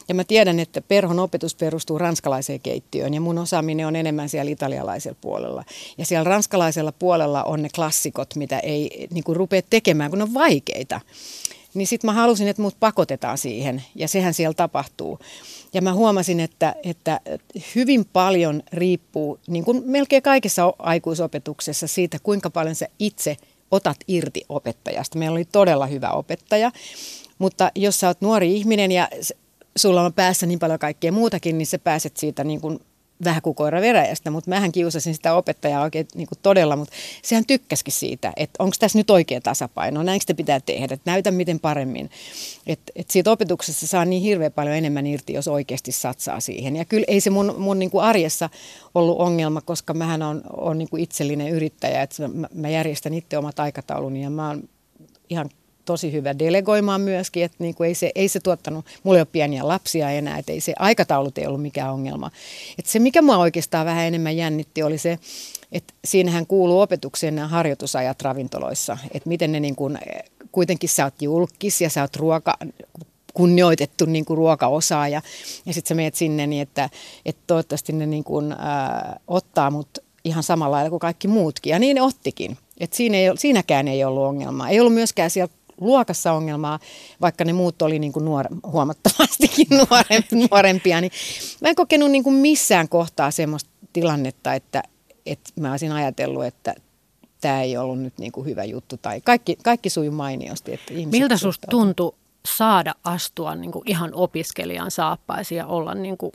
Ja 0.09 0.15
mä 0.15 0.25
tiedän, 0.25 0.61
että 0.61 0.81
perhon 0.81 1.19
opetus 1.19 1.55
perustuu 1.55 1.99
ranskalaiseen 1.99 2.61
keittiöön 2.61 3.15
ja 3.15 3.21
mun 3.21 3.39
osaaminen 3.39 3.87
on 3.87 3.97
enemmän 3.97 4.29
siellä 4.29 4.51
italialaisella 4.51 5.19
puolella. 5.21 5.65
Ja 5.99 6.07
siellä 6.07 6.25
ranskalaisella 6.25 6.93
puolella 6.93 7.45
on 7.45 7.63
ne 7.63 7.69
klassikot, 7.75 8.35
mitä 8.35 8.59
ei 8.59 9.09
niin 9.11 9.25
kuin 9.25 9.37
rupea 9.37 9.63
tekemään, 9.71 10.11
kun 10.11 10.19
ne 10.19 10.25
on 10.25 10.35
vaikeita. 10.35 11.01
Niin 11.75 11.87
sitten 11.87 12.09
mä 12.09 12.15
halusin, 12.15 12.49
että 12.49 12.63
mut 12.63 12.77
pakotetaan 12.81 13.39
siihen 13.39 13.85
ja 13.95 14.09
sehän 14.09 14.35
siellä 14.35 14.55
tapahtuu. 14.55 15.19
Ja 15.75 15.83
mä 15.83 15.93
huomasin, 15.93 16.41
että, 16.41 16.75
että 16.85 17.21
hyvin 17.75 18.05
paljon 18.13 18.63
riippuu, 18.73 19.39
niin 19.47 19.65
kuin 19.65 19.83
melkein 19.87 20.23
kaikessa 20.23 20.73
aikuisopetuksessa, 20.79 21.87
siitä, 21.87 22.19
kuinka 22.23 22.51
paljon 22.51 22.75
sä 22.75 22.87
itse 22.99 23.37
otat 23.71 23.97
irti 24.09 24.45
opettajasta. 24.49 25.19
Meillä 25.19 25.35
oli 25.35 25.45
todella 25.45 25.87
hyvä 25.87 26.11
opettaja, 26.11 26.73
mutta 27.39 27.71
jos 27.75 28.01
sä 28.01 28.09
oot 28.09 28.21
nuori 28.21 28.57
ihminen 28.57 28.93
ja 28.93 29.09
sulla 29.77 30.03
on 30.03 30.13
päässä 30.13 30.47
niin 30.47 30.59
paljon 30.59 30.79
kaikkea 30.79 31.13
muutakin, 31.13 31.59
niin 31.59 31.67
sä 31.67 31.79
pääset 31.79 32.17
siitä 32.17 32.45
niin 32.45 32.61
kuin 32.61 32.81
vähän 33.25 33.43
kuin 33.43 33.55
koira 33.55 33.81
veräjästä, 33.81 34.31
mutta 34.31 34.51
mähän 34.51 34.73
kiusasin 34.73 35.15
sitä 35.15 35.35
opettajaa 35.35 35.83
oikein 35.83 36.07
niin 36.15 36.27
kuin 36.27 36.39
todella, 36.43 36.77
mutta 36.77 36.95
sehän 37.23 37.47
tykkäskin 37.47 37.93
siitä, 37.93 38.33
että 38.37 38.65
onko 38.65 38.77
tässä 38.79 38.99
nyt 38.99 39.11
oikea 39.11 39.41
tasapaino, 39.41 40.03
näinkö 40.03 40.23
sitä 40.23 40.35
pitää 40.35 40.61
tehdä, 40.61 40.95
että 40.95 41.11
näytä 41.11 41.31
miten 41.31 41.61
paremmin. 41.61 42.11
Että 42.67 42.93
et 42.97 43.11
siitä 43.11 43.31
opetuksessa 43.31 43.87
saa 43.87 44.05
niin 44.05 44.23
hirveän 44.23 44.53
paljon 44.53 44.77
enemmän 44.77 45.07
irti, 45.07 45.33
jos 45.33 45.49
oikeasti 45.49 45.93
satsaa 45.93 46.41
siihen. 46.41 46.77
Ja 46.77 46.85
kyllä 46.85 47.05
ei 47.09 47.21
se 47.21 47.31
mun, 47.31 47.55
mun 47.59 47.79
niin 47.79 47.91
kuin 47.91 48.05
arjessa 48.05 48.51
ollut 48.95 49.19
ongelma, 49.19 49.61
koska 49.61 49.95
mähän 49.95 50.23
on, 50.23 50.43
on 50.57 50.79
niin 50.79 50.89
kuin 50.89 51.03
itsellinen 51.03 51.49
yrittäjä, 51.49 52.03
että 52.03 52.29
mä, 52.29 52.49
mä 52.55 52.69
järjestän 52.69 53.15
itse 53.15 53.39
omat 53.39 53.61
aikatauluni 53.61 54.23
ja 54.23 54.31
mä 54.31 54.49
oon 54.49 54.69
ihan 55.31 55.51
tosi 55.85 56.13
hyvä 56.13 56.39
delegoimaan 56.39 57.01
myöskin, 57.01 57.45
että 57.45 57.57
niin 57.59 57.75
kuin 57.75 57.89
ei, 57.89 57.95
se, 57.95 58.13
ei 58.15 58.29
se 58.29 58.41
tuottanut, 58.41 58.85
mulla 59.03 59.19
ei 59.19 59.21
ole 59.21 59.29
pieniä 59.33 59.69
lapsia 59.69 60.11
enää, 60.11 60.39
että 60.39 60.53
ei 60.53 60.61
se 60.61 60.73
aikataulut 60.79 61.39
ei 61.39 61.47
ollut 61.47 61.63
mikään 61.63 61.93
ongelma. 61.93 62.31
Että 62.79 62.91
se, 62.93 62.99
mikä 62.99 63.23
mua 63.23 63.37
oikeastaan 63.37 63.87
vähän 63.87 64.07
enemmän 64.07 64.37
jännitti, 64.37 64.83
oli 64.83 64.99
se, 64.99 65.19
että 65.73 65.95
siinähän 66.05 66.47
kuuluu 66.47 66.81
opetukseen 66.81 67.35
nämä 67.35 67.49
harjoitusajat 67.49 68.23
ravintoloissa, 68.23 68.99
että 69.15 69.29
miten 69.29 69.53
ne 69.53 69.61
niin 69.61 69.77
kuin, 69.77 69.99
kuitenkin 70.53 70.89
sä 70.89 71.05
oot 71.05 71.23
julkis 71.23 71.81
ja 71.81 71.91
sä 71.91 72.01
oot 72.01 72.17
ruoka, 72.17 72.59
kunnioitettu 73.35 74.05
niin 74.05 74.25
kuin 74.25 74.37
ruokaosaaja 74.37 75.23
ja 75.67 75.75
sitten 75.75 75.89
sä 75.89 75.95
menet 75.95 76.15
sinne 76.15 76.47
niin, 76.47 76.63
että, 76.63 76.91
että 77.27 77.43
toivottavasti 77.47 77.93
ne 77.93 78.07
niin 78.07 78.25
kuin, 78.25 78.53
ää, 78.53 79.21
ottaa 79.29 79.71
mut 79.71 79.89
ihan 80.25 80.43
samalla 80.43 80.77
lailla 80.77 80.91
kuin 80.91 81.01
kaikki 81.01 81.29
muutkin 81.29 81.71
ja 81.71 81.79
niin 81.79 81.95
ne 81.95 82.03
ottikin. 82.03 82.59
Et 82.81 82.93
siinä 82.93 83.17
ei, 83.17 83.27
siinäkään 83.37 83.89
ei 83.89 84.05
ollut 84.05 84.23
ongelmaa. 84.23 84.69
Ei 84.69 84.81
ollut 84.81 84.95
myöskään 84.95 85.31
siellä 85.31 85.53
luokassa 85.83 86.33
ongelmaa, 86.33 86.79
vaikka 87.21 87.45
ne 87.45 87.53
muut 87.53 87.83
oli 87.83 87.99
niin 87.99 88.13
kuin 88.13 88.25
nuor, 88.25 88.47
huomattavastikin 88.67 89.67
nuorempia, 89.91 90.49
nuorempia, 90.51 91.01
niin 91.01 91.13
mä 91.61 91.69
en 91.69 91.75
kokenut 91.75 92.11
niin 92.11 92.25
kuin 92.25 92.37
missään 92.37 92.89
kohtaa 92.89 93.31
semmoista 93.31 93.71
tilannetta, 93.93 94.55
että, 94.55 94.83
että 95.27 95.51
mä 95.61 95.71
olisin 95.71 95.93
ajatellut, 95.93 96.45
että 96.45 96.75
tämä 97.41 97.63
ei 97.63 97.77
ollut 97.77 98.01
nyt 98.01 98.19
niin 98.19 98.33
kuin 98.33 98.47
hyvä 98.47 98.65
juttu 98.65 98.97
tai 98.97 99.21
kaikki, 99.21 99.57
kaikki 99.63 99.91
sujui 99.91 100.15
mainiosti. 100.15 100.75
Että 100.75 100.93
Miltä 101.11 101.37
susta 101.37 101.67
tuntui 101.71 102.15
saada 102.49 102.95
astua 103.05 103.55
niin 103.55 103.73
kuin 103.73 103.83
ihan 103.87 104.15
opiskelijan 104.15 104.91
saappaisi 104.91 105.55
ja 105.55 105.67
olla 105.67 105.95
niin 105.95 106.17
kuin 106.17 106.33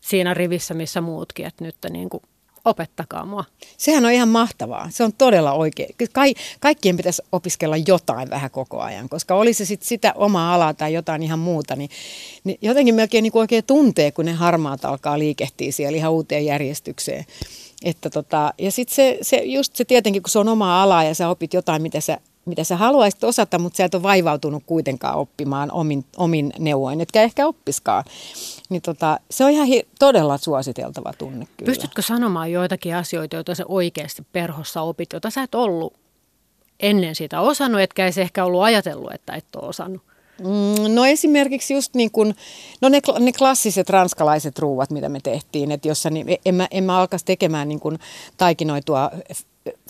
siinä 0.00 0.34
rivissä, 0.34 0.74
missä 0.74 1.00
muutkin, 1.00 1.46
että 1.46 1.64
nyt 1.64 1.76
niin 1.90 2.08
kuin 2.08 2.22
opettakaa 2.64 3.24
mua. 3.24 3.44
Sehän 3.76 4.04
on 4.04 4.12
ihan 4.12 4.28
mahtavaa. 4.28 4.88
Se 4.90 5.04
on 5.04 5.12
todella 5.12 5.52
oikein. 5.52 5.94
Ka- 6.12 6.22
kaikkien 6.60 6.96
pitäisi 6.96 7.22
opiskella 7.32 7.76
jotain 7.76 8.30
vähän 8.30 8.50
koko 8.50 8.80
ajan, 8.80 9.08
koska 9.08 9.34
oli 9.34 9.54
se 9.54 9.64
sitten 9.64 9.88
sitä 9.88 10.12
omaa 10.16 10.54
alaa 10.54 10.74
tai 10.74 10.92
jotain 10.94 11.22
ihan 11.22 11.38
muuta, 11.38 11.76
niin, 11.76 11.90
niin 12.44 12.58
jotenkin 12.62 12.94
melkein 12.94 13.22
niin 13.22 13.32
oikein 13.34 13.64
tuntee, 13.64 14.10
kun 14.10 14.24
ne 14.24 14.32
harmaat 14.32 14.84
alkaa 14.84 15.18
liikehtiä 15.18 15.72
siellä 15.72 15.96
ihan 15.96 16.12
uuteen 16.12 16.46
järjestykseen. 16.46 17.24
Että 17.84 18.10
tota, 18.10 18.54
ja 18.58 18.70
sitten 18.72 18.94
se, 18.94 19.18
se, 19.22 19.36
just 19.36 19.76
se 19.76 19.84
tietenkin, 19.84 20.22
kun 20.22 20.30
se 20.30 20.38
on 20.38 20.48
oma 20.48 20.82
ala 20.82 21.04
ja 21.04 21.14
sä 21.14 21.28
opit 21.28 21.54
jotain, 21.54 21.82
mitä 21.82 22.00
sä 22.00 22.18
mitä 22.44 22.64
sä 22.64 22.76
haluaisit 22.76 23.24
osata, 23.24 23.58
mutta 23.58 23.76
sä 23.76 23.84
et 23.84 23.94
ole 23.94 24.02
vaivautunut 24.02 24.62
kuitenkaan 24.66 25.18
oppimaan 25.18 25.72
omin, 25.72 26.04
omin 26.16 26.52
neuvoin, 26.58 27.00
etkä 27.00 27.22
ehkä 27.22 27.46
oppiskaan. 27.46 28.04
Niin 28.72 28.82
tota, 28.82 29.20
se 29.30 29.44
on 29.44 29.50
ihan 29.50 29.66
hi- 29.66 29.88
todella 29.98 30.38
suositeltava 30.38 31.12
tunne 31.18 31.46
kyllä. 31.56 31.70
Pystytkö 31.70 32.02
sanomaan 32.02 32.52
joitakin 32.52 32.96
asioita, 32.96 33.36
joita 33.36 33.54
sä 33.54 33.64
oikeasti 33.68 34.22
perhossa 34.32 34.82
opit, 34.82 35.12
joita 35.12 35.30
sä 35.30 35.42
et 35.42 35.54
ollut 35.54 35.94
ennen 36.80 37.14
sitä 37.14 37.40
osannut, 37.40 37.80
etkä 37.80 38.04
edes 38.04 38.18
ehkä 38.18 38.44
ollut 38.44 38.62
ajatellut, 38.62 39.12
että 39.12 39.34
et 39.34 39.56
ole 39.56 39.68
osannut? 39.68 40.02
Mm, 40.38 40.94
no 40.94 41.06
esimerkiksi 41.06 41.74
just 41.74 41.94
niin 41.94 42.10
kuin, 42.10 42.34
no 42.80 42.88
ne, 42.88 43.00
ne 43.18 43.32
klassiset 43.32 43.90
ranskalaiset 43.90 44.58
ruuat, 44.58 44.90
mitä 44.90 45.08
me 45.08 45.20
tehtiin, 45.22 45.72
että 45.72 45.88
jossa 45.88 46.10
niin, 46.10 46.26
en, 46.44 46.54
mä, 46.54 46.68
en 46.70 46.84
mä 46.84 46.98
alkaisi 46.98 47.24
tekemään 47.24 47.68
niin 47.68 47.80
kuin 47.80 47.98
taikinoitua 48.36 49.10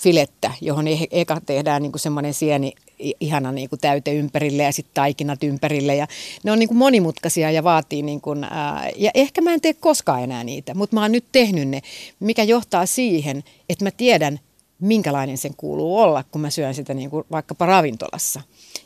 filettä, 0.01 0.51
johon 0.61 0.89
e-, 0.89 1.07
eka 1.11 1.41
tehdään 1.47 1.83
niin 1.83 1.93
kuin 1.93 2.01
semmoinen 2.01 2.35
sieni 2.35 2.73
ihana 3.21 3.53
niin 3.53 3.69
kuin 3.69 3.81
täyte 3.81 4.15
ympärille 4.15 4.63
ja 4.63 4.73
sitten 4.73 4.95
taikinat 4.95 5.43
ympärille. 5.43 5.97
Ja 5.97 6.07
ne 6.45 6.53
on 6.53 6.59
niin 6.59 6.69
kuin 6.69 6.79
monimutkaisia 6.79 7.51
ja 7.51 7.65
vaatii, 7.65 8.03
niin 8.03 8.21
kuin, 8.21 8.45
ää, 8.45 8.91
ja 8.97 9.11
ehkä 9.15 9.41
mä 9.41 9.55
en 9.55 9.61
tee 9.61 9.75
koskaan 9.75 10.23
enää 10.23 10.45
niitä, 10.45 10.75
mutta 10.75 10.97
mä 10.97 11.03
oon 11.03 11.13
nyt 11.13 11.25
tehnyt 11.33 11.69
ne, 11.69 11.81
mikä 12.21 12.43
johtaa 12.43 12.87
siihen, 12.87 13.45
että 13.69 13.85
mä 13.85 13.91
tiedän, 13.91 14.41
minkälainen 14.83 15.39
sen 15.39 15.55
kuuluu 15.57 15.99
olla, 15.99 16.25
kun 16.31 16.41
mä 16.41 16.51
syön 16.51 16.75
sitä 16.75 16.95
niin 16.95 17.11
kuin 17.11 17.25
vaikkapa 17.31 17.67
ravintolassa. 17.67 18.41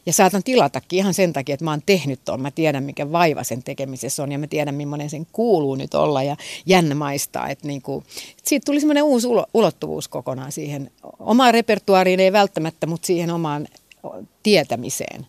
Ja 0.07 0.13
saatan 0.13 0.43
tilatakin 0.43 0.99
ihan 0.99 1.15
sen 1.15 1.33
takia, 1.33 1.55
että 1.55 1.65
mä 1.65 1.71
oon 1.71 1.83
tehnyt 1.87 2.21
tuon. 2.25 2.41
Mä 2.41 2.51
tiedän, 2.51 2.85
mikä 2.85 3.13
vaiva 3.13 3.45
sen 3.45 3.63
tekemisessä 3.63 4.23
on 4.23 4.33
ja 4.33 4.39
mä 4.39 4.47
tiedän, 4.47 4.75
millainen 4.75 5.11
sen 5.11 5.27
kuuluu 5.33 5.75
nyt 5.75 5.95
olla 5.95 6.23
ja 6.23 6.37
jännä 6.67 6.95
maistaa. 6.95 7.49
Että 7.49 7.67
niin 7.67 7.83
kuin, 7.83 8.05
että 8.31 8.43
siitä 8.49 8.65
tuli 8.65 8.81
semmoinen 8.81 9.03
uusi 9.03 9.29
ulottuvuus 9.55 10.09
kokonaan 10.09 10.53
siihen 10.53 10.91
omaan 11.19 11.55
repertuaariin, 11.55 12.21
ei 12.21 12.33
välttämättä, 12.33 12.87
mutta 12.87 13.07
siihen 13.07 13.31
omaan 13.31 13.69
tietämiseen. 14.43 15.27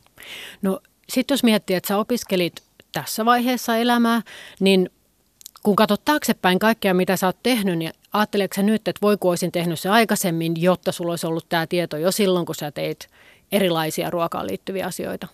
No 0.61 0.79
sitten 1.09 1.35
jos 1.35 1.43
miettii, 1.43 1.75
että 1.75 1.87
sä 1.87 1.97
opiskelit 1.97 2.63
tässä 2.91 3.25
vaiheessa 3.25 3.77
elämää, 3.77 4.21
niin 4.59 4.89
kun 5.63 5.75
katsot 5.75 6.05
taaksepäin 6.05 6.59
kaikkea, 6.59 6.93
mitä 6.93 7.17
sä 7.17 7.27
oot 7.27 7.43
tehnyt, 7.43 7.77
niin 7.77 7.91
ajatteleeko 8.13 8.61
nyt, 8.61 8.87
että 8.87 9.01
voiko 9.01 9.29
olisin 9.29 9.51
tehnyt 9.51 9.79
se 9.79 9.89
aikaisemmin, 9.89 10.61
jotta 10.61 10.91
sulla 10.91 11.11
olisi 11.11 11.27
ollut 11.27 11.49
tämä 11.49 11.67
tieto 11.67 11.97
jo 11.97 12.11
silloin, 12.11 12.45
kun 12.45 12.55
sä 12.55 12.71
teit 12.71 13.07
erilaisia 13.51 14.09
ruokaan 14.09 14.47
liittyviä 14.47 14.85
asioita? 14.85 15.27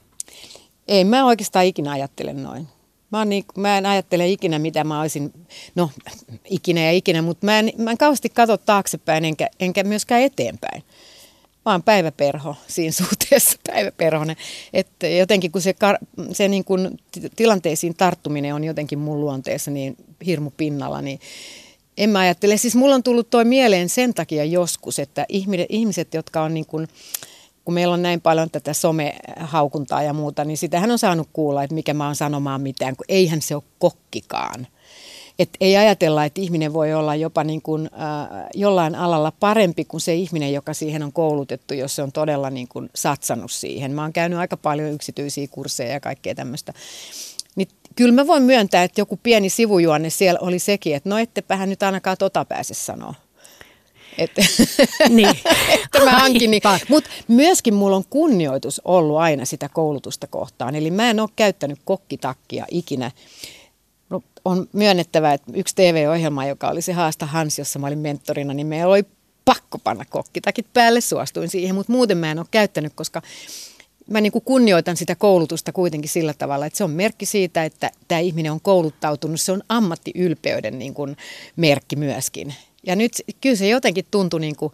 Ei, 0.87 1.03
mä 1.03 1.25
oikeastaan 1.25 1.65
ikinä 1.65 1.91
ajattele 1.91 2.33
noin. 2.33 2.67
Mä, 3.11 3.25
niin, 3.25 3.45
mä 3.57 3.77
en 3.77 3.85
ajattele 3.85 4.27
ikinä, 4.27 4.59
mitä 4.59 4.83
mä 4.83 5.01
olisin, 5.01 5.33
no 5.75 5.89
ikinä 6.49 6.81
ja 6.81 6.91
ikinä, 6.91 7.21
mutta 7.21 7.45
mä 7.45 7.59
en, 7.59 7.71
mä 7.77 7.91
en 7.91 7.97
kauheasti 7.97 8.29
katso 8.29 8.57
taaksepäin 8.57 9.25
enkä, 9.25 9.47
enkä 9.59 9.83
myöskään 9.83 10.21
eteenpäin. 10.21 10.83
Oon 11.65 11.83
päiväperho 11.83 12.55
siinä 12.67 12.91
suhteessa, 13.07 13.57
päiväperhonen. 13.67 14.35
Että 14.73 15.07
jotenkin 15.07 15.51
kun 15.51 15.61
se, 15.61 15.75
se 16.31 16.47
niin 16.47 16.63
kun 16.63 16.97
tilanteisiin 17.35 17.95
tarttuminen 17.95 18.55
on 18.55 18.63
jotenkin 18.63 18.99
mun 18.99 19.21
luonteessa 19.21 19.71
niin 19.71 19.97
hirmu 20.25 20.51
pinnalla, 20.57 21.01
niin 21.01 21.19
en 21.97 22.09
mä 22.09 22.19
ajattele. 22.19 22.57
Siis 22.57 22.75
mulla 22.75 22.95
on 22.95 23.03
tullut 23.03 23.29
toi 23.29 23.45
mieleen 23.45 23.89
sen 23.89 24.13
takia 24.13 24.45
joskus, 24.45 24.99
että 24.99 25.25
ihmiset, 25.69 26.13
jotka 26.13 26.41
on 26.41 26.53
niin 26.53 26.65
kuin, 26.65 26.87
kun 27.65 27.73
meillä 27.73 27.93
on 27.93 28.01
näin 28.01 28.21
paljon 28.21 28.49
tätä 28.49 28.73
somehaukuntaa 28.73 30.03
ja 30.03 30.13
muuta, 30.13 30.45
niin 30.45 30.57
sitähän 30.57 30.91
on 30.91 30.99
saanut 30.99 31.29
kuulla, 31.33 31.63
että 31.63 31.75
mikä 31.75 31.93
mä 31.93 32.05
oon 32.05 32.15
sanomaan 32.15 32.61
mitään, 32.61 32.95
kun 32.95 33.05
eihän 33.09 33.41
se 33.41 33.55
ole 33.55 33.63
kokkikaan. 33.79 34.67
Et 35.39 35.49
ei 35.61 35.77
ajatella, 35.77 36.25
että 36.25 36.41
ihminen 36.41 36.73
voi 36.73 36.93
olla 36.93 37.15
jopa 37.15 37.43
niin 37.43 37.61
kuin, 37.61 37.89
äh, 37.93 38.47
jollain 38.53 38.95
alalla 38.95 39.33
parempi 39.39 39.85
kuin 39.85 40.01
se 40.01 40.13
ihminen, 40.13 40.53
joka 40.53 40.73
siihen 40.73 41.03
on 41.03 41.13
koulutettu, 41.13 41.73
jos 41.73 41.95
se 41.95 42.01
on 42.01 42.11
todella 42.11 42.49
niin 42.49 42.67
kuin 42.67 42.89
satsannut 42.95 43.51
siihen. 43.51 43.91
Mä 43.91 44.01
oon 44.01 44.13
käynyt 44.13 44.39
aika 44.39 44.57
paljon 44.57 44.91
yksityisiä 44.91 45.47
kursseja 45.51 45.91
ja 45.91 45.99
kaikkea 45.99 46.35
tämmöistä. 46.35 46.73
Niin 47.55 47.67
kyllä 47.95 48.11
mä 48.11 48.27
voin 48.27 48.43
myöntää, 48.43 48.83
että 48.83 49.01
joku 49.01 49.19
pieni 49.23 49.49
sivujuonne 49.49 50.09
siellä 50.09 50.39
oli 50.39 50.59
sekin, 50.59 50.95
että 50.95 51.09
no 51.09 51.17
ettepähän 51.17 51.69
nyt 51.69 51.83
ainakaan 51.83 52.17
tota 52.17 52.45
pääse 52.45 52.73
sanoa. 52.73 53.13
Että, 54.17 54.41
niin. 55.09 55.29
että 55.85 56.05
mä 56.05 56.11
hankin, 56.11 56.51
niin. 56.51 56.61
Mutta 56.89 57.09
myöskin 57.27 57.73
mulla 57.73 57.95
on 57.95 58.03
kunnioitus 58.09 58.81
ollut 58.85 59.17
aina 59.17 59.45
sitä 59.45 59.69
koulutusta 59.69 60.27
kohtaan. 60.27 60.75
Eli 60.75 60.91
mä 60.91 61.09
en 61.09 61.19
ole 61.19 61.29
käyttänyt 61.35 61.79
kokkitakkia 61.85 62.65
ikinä. 62.71 63.11
On 64.45 64.67
myönnettävä, 64.73 65.33
että 65.33 65.51
yksi 65.55 65.75
TV-ohjelma, 65.75 66.45
joka 66.45 66.69
oli 66.69 66.81
se 66.81 66.93
Haasta 66.93 67.25
Hans, 67.25 67.59
jossa 67.59 67.79
mä 67.79 67.87
olin 67.87 67.99
mentorina, 67.99 68.53
niin 68.53 68.67
meillä 68.67 68.93
oli 68.93 69.03
pakko 69.45 69.77
panna 69.77 70.05
kokkitakit 70.05 70.65
päälle, 70.73 71.01
suostuin 71.01 71.49
siihen, 71.49 71.75
mutta 71.75 71.91
muuten 71.91 72.17
mä 72.17 72.31
en 72.31 72.39
ole 72.39 72.47
käyttänyt, 72.51 72.93
koska 72.95 73.21
mä 74.09 74.21
niin 74.21 74.31
kuin 74.31 74.43
kunnioitan 74.45 74.97
sitä 74.97 75.15
koulutusta 75.15 75.71
kuitenkin 75.71 76.09
sillä 76.09 76.33
tavalla, 76.33 76.65
että 76.65 76.77
se 76.77 76.83
on 76.83 76.91
merkki 76.91 77.25
siitä, 77.25 77.63
että 77.63 77.91
tämä 78.07 78.19
ihminen 78.19 78.51
on 78.51 78.61
kouluttautunut. 78.61 79.41
Se 79.41 79.51
on 79.51 79.63
ammattiylpeyden 79.69 80.79
niin 80.79 80.93
kuin 80.93 81.17
merkki 81.55 81.95
myöskin. 81.95 82.53
Ja 82.87 82.95
nyt 82.95 83.11
kyllä 83.41 83.55
se 83.55 83.67
jotenkin 83.67 84.05
tuntui 84.11 84.39
niin 84.39 84.55
kuin, 84.55 84.73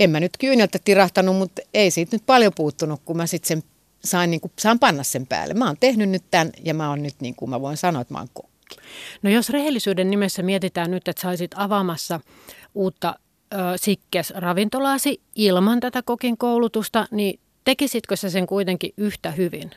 en 0.00 0.10
mä 0.10 0.20
nyt 0.20 0.36
kyyneltä 0.36 0.78
tirahtanut, 0.84 1.36
mutta 1.36 1.62
ei 1.74 1.90
siitä 1.90 2.16
nyt 2.16 2.26
paljon 2.26 2.52
puuttunut, 2.56 3.00
kun 3.04 3.16
mä 3.16 3.26
sitten 3.26 3.48
sen 3.48 3.62
sain, 4.04 4.30
niin 4.30 4.40
kuin, 4.40 4.52
saan 4.58 4.78
panna 4.78 5.02
sen 5.02 5.26
päälle. 5.26 5.54
Mä 5.54 5.66
oon 5.66 5.76
tehnyt 5.80 6.08
nyt 6.08 6.24
tämän 6.30 6.52
ja 6.64 6.74
mä 6.74 6.88
oon 6.88 7.02
nyt 7.02 7.14
niin 7.20 7.34
kuin 7.34 7.50
mä 7.50 7.60
voin 7.60 7.76
sanoa, 7.76 8.02
että 8.02 8.14
mä 8.14 8.18
oon. 8.18 8.49
No 9.22 9.30
jos 9.30 9.50
rehellisyyden 9.50 10.10
nimessä 10.10 10.42
mietitään 10.42 10.90
nyt, 10.90 11.08
että 11.08 11.22
saisit 11.22 11.50
avaamassa 11.56 12.20
uutta 12.74 13.14
ö, 13.54 13.56
sikkes 13.76 14.32
ravintolaasi 14.36 15.20
ilman 15.34 15.80
tätä 15.80 16.02
kokin 16.02 16.38
koulutusta, 16.38 17.08
niin 17.10 17.40
tekisitkö 17.64 18.16
sä 18.16 18.30
sen 18.30 18.46
kuitenkin 18.46 18.92
yhtä 18.96 19.30
hyvin? 19.30 19.70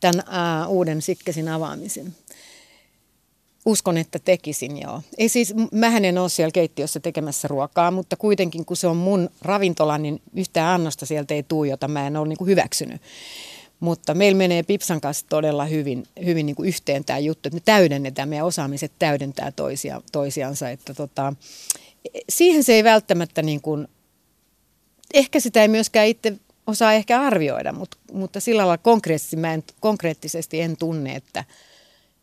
Tämän 0.00 0.22
uh, 0.66 0.72
uuden 0.72 1.02
sikkesin 1.02 1.48
avaamisen. 1.48 2.14
Uskon, 3.66 3.96
että 3.96 4.18
tekisin 4.18 4.80
joo. 4.80 5.02
Ei 5.18 5.28
siis, 5.28 5.54
mähän 5.72 6.04
en 6.04 6.18
ole 6.18 6.28
siellä 6.28 6.50
keittiössä 6.50 7.00
tekemässä 7.00 7.48
ruokaa, 7.48 7.90
mutta 7.90 8.16
kuitenkin 8.16 8.64
kun 8.64 8.76
se 8.76 8.86
on 8.86 8.96
mun 8.96 9.30
ravintola, 9.42 9.98
niin 9.98 10.22
yhtään 10.34 10.74
annosta 10.74 11.06
sieltä 11.06 11.34
ei 11.34 11.42
tule, 11.42 11.68
jota 11.68 11.88
mä 11.88 12.06
en 12.06 12.16
ole 12.16 12.28
niin 12.28 12.38
kuin 12.38 12.48
hyväksynyt. 12.48 13.02
Mutta 13.80 14.14
meillä 14.14 14.38
menee 14.38 14.62
Pipsan 14.62 15.00
kanssa 15.00 15.26
todella 15.28 15.64
hyvin, 15.64 16.04
hyvin 16.24 16.46
niin 16.46 16.56
kuin 16.56 16.68
yhteen 16.68 17.04
tämä 17.04 17.18
juttu, 17.18 17.48
että 17.48 17.56
me 17.56 17.62
täydennetään, 17.64 18.28
meidän 18.28 18.46
osaamiset 18.46 18.92
täydentää 18.98 19.52
toisia, 19.52 20.02
toisiansa. 20.12 20.70
Että 20.70 20.94
tota, 20.94 21.32
siihen 22.28 22.64
se 22.64 22.72
ei 22.72 22.84
välttämättä, 22.84 23.42
niin 23.42 23.60
kuin, 23.60 23.88
ehkä 25.14 25.40
sitä 25.40 25.62
ei 25.62 25.68
myöskään 25.68 26.06
itse 26.06 26.32
osaa 26.66 26.92
ehkä 26.92 27.20
arvioida, 27.20 27.72
mutta, 27.72 27.96
mutta 28.12 28.40
sillä 28.40 28.60
lailla 28.60 28.78
konkreettisesti, 28.78 29.36
mä 29.36 29.54
en, 29.54 29.64
konkreettisesti 29.80 30.60
en 30.60 30.76
tunne, 30.76 31.14
että, 31.14 31.44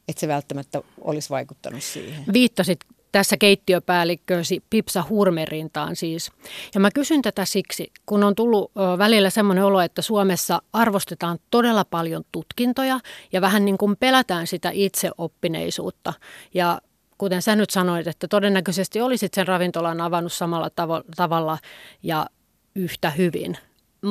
että 0.08 0.20
se 0.20 0.28
välttämättä 0.28 0.82
olisi 1.02 1.30
vaikuttanut 1.30 1.84
siihen. 1.84 2.24
Viittasit 2.34 2.80
tässä 3.12 3.38
keittiöpäällikkösi 3.38 4.64
Pipsa 4.70 5.04
Hurmerintaan 5.10 5.96
siis. 5.96 6.32
Ja 6.74 6.80
mä 6.80 6.92
kysyn 6.92 7.22
tätä 7.22 7.46
siksi, 7.46 7.92
kun 8.06 8.24
on 8.24 8.36
tullut 8.36 8.72
välillä 8.98 9.30
semmoinen 9.30 9.66
olo, 9.66 9.82
että 9.82 10.02
Suomessa 10.02 10.62
arvostetaan 10.74 11.40
todella 11.52 11.86
paljon 11.86 12.24
tutkintoja 12.32 13.00
ja 13.32 13.42
vähän 13.42 13.66
niin 13.66 13.78
kuin 13.78 13.98
pelätään 13.98 14.48
sitä 14.48 14.70
itseoppineisuutta. 14.74 16.14
Ja 16.54 16.82
kuten 17.18 17.42
sä 17.42 17.56
nyt 17.56 17.70
sanoit, 17.70 18.08
että 18.08 18.28
todennäköisesti 18.28 19.02
olisit 19.02 19.34
sen 19.34 19.48
ravintolan 19.48 20.02
avannut 20.02 20.34
samalla 20.34 20.68
tavo- 20.68 21.04
tavalla 21.16 21.58
ja 22.04 22.26
yhtä 22.76 23.10
hyvin. 23.10 23.58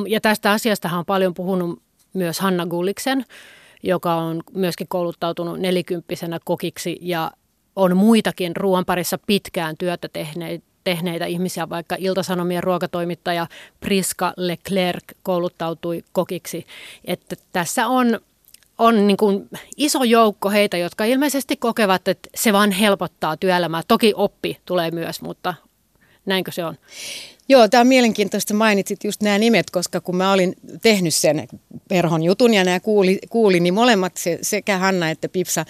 Ja 0.07 0.21
tästä 0.21 0.51
asiasta 0.51 0.89
on 0.97 1.05
paljon 1.05 1.33
puhunut 1.33 1.81
myös 2.13 2.39
Hanna 2.39 2.65
Gulliksen, 2.65 3.25
joka 3.83 4.15
on 4.15 4.43
myöskin 4.53 4.87
kouluttautunut 4.87 5.59
nelikymppisenä 5.59 6.39
kokiksi 6.45 6.97
ja 7.01 7.31
on 7.83 7.97
muitakin 7.97 8.55
ruoan 8.55 8.85
parissa 8.85 9.17
pitkään 9.27 9.77
työtä 9.77 10.07
tehneitä 10.13 10.71
tehneitä 10.83 11.25
ihmisiä, 11.25 11.69
vaikka 11.69 11.95
Iltasanomien 11.99 12.63
ruokatoimittaja 12.63 13.47
Priska 13.79 14.33
Leclerc 14.37 15.03
kouluttautui 15.23 16.03
kokiksi. 16.11 16.65
Että 17.05 17.35
tässä 17.53 17.87
on, 17.87 18.19
on 18.77 19.07
niin 19.07 19.17
kuin 19.17 19.49
iso 19.77 20.03
joukko 20.03 20.49
heitä, 20.49 20.77
jotka 20.77 21.05
ilmeisesti 21.05 21.57
kokevat, 21.57 22.07
että 22.07 22.29
se 22.35 22.53
vaan 22.53 22.71
helpottaa 22.71 23.37
työelämää. 23.37 23.81
Toki 23.87 24.13
oppi 24.15 24.57
tulee 24.65 24.91
myös, 24.91 25.21
mutta 25.21 25.53
näinkö 26.25 26.51
se 26.51 26.65
on? 26.65 26.77
Joo, 27.51 27.67
tämä 27.67 27.81
on 27.81 27.87
mielenkiintoista, 27.87 28.53
mainitsit 28.53 29.03
just 29.03 29.21
nämä 29.21 29.39
nimet, 29.39 29.69
koska 29.69 30.01
kun 30.01 30.15
mä 30.15 30.33
olin 30.33 30.55
tehnyt 30.81 31.13
sen 31.13 31.47
perhon 31.89 32.23
jutun 32.23 32.53
ja 32.53 32.63
nämä 32.63 32.79
kuuli, 32.79 33.19
kuuli 33.29 33.59
niin 33.59 33.73
molemmat 33.73 34.17
se, 34.17 34.39
sekä 34.41 34.77
Hanna 34.77 35.09
että 35.09 35.29
Pipsa 35.29 35.65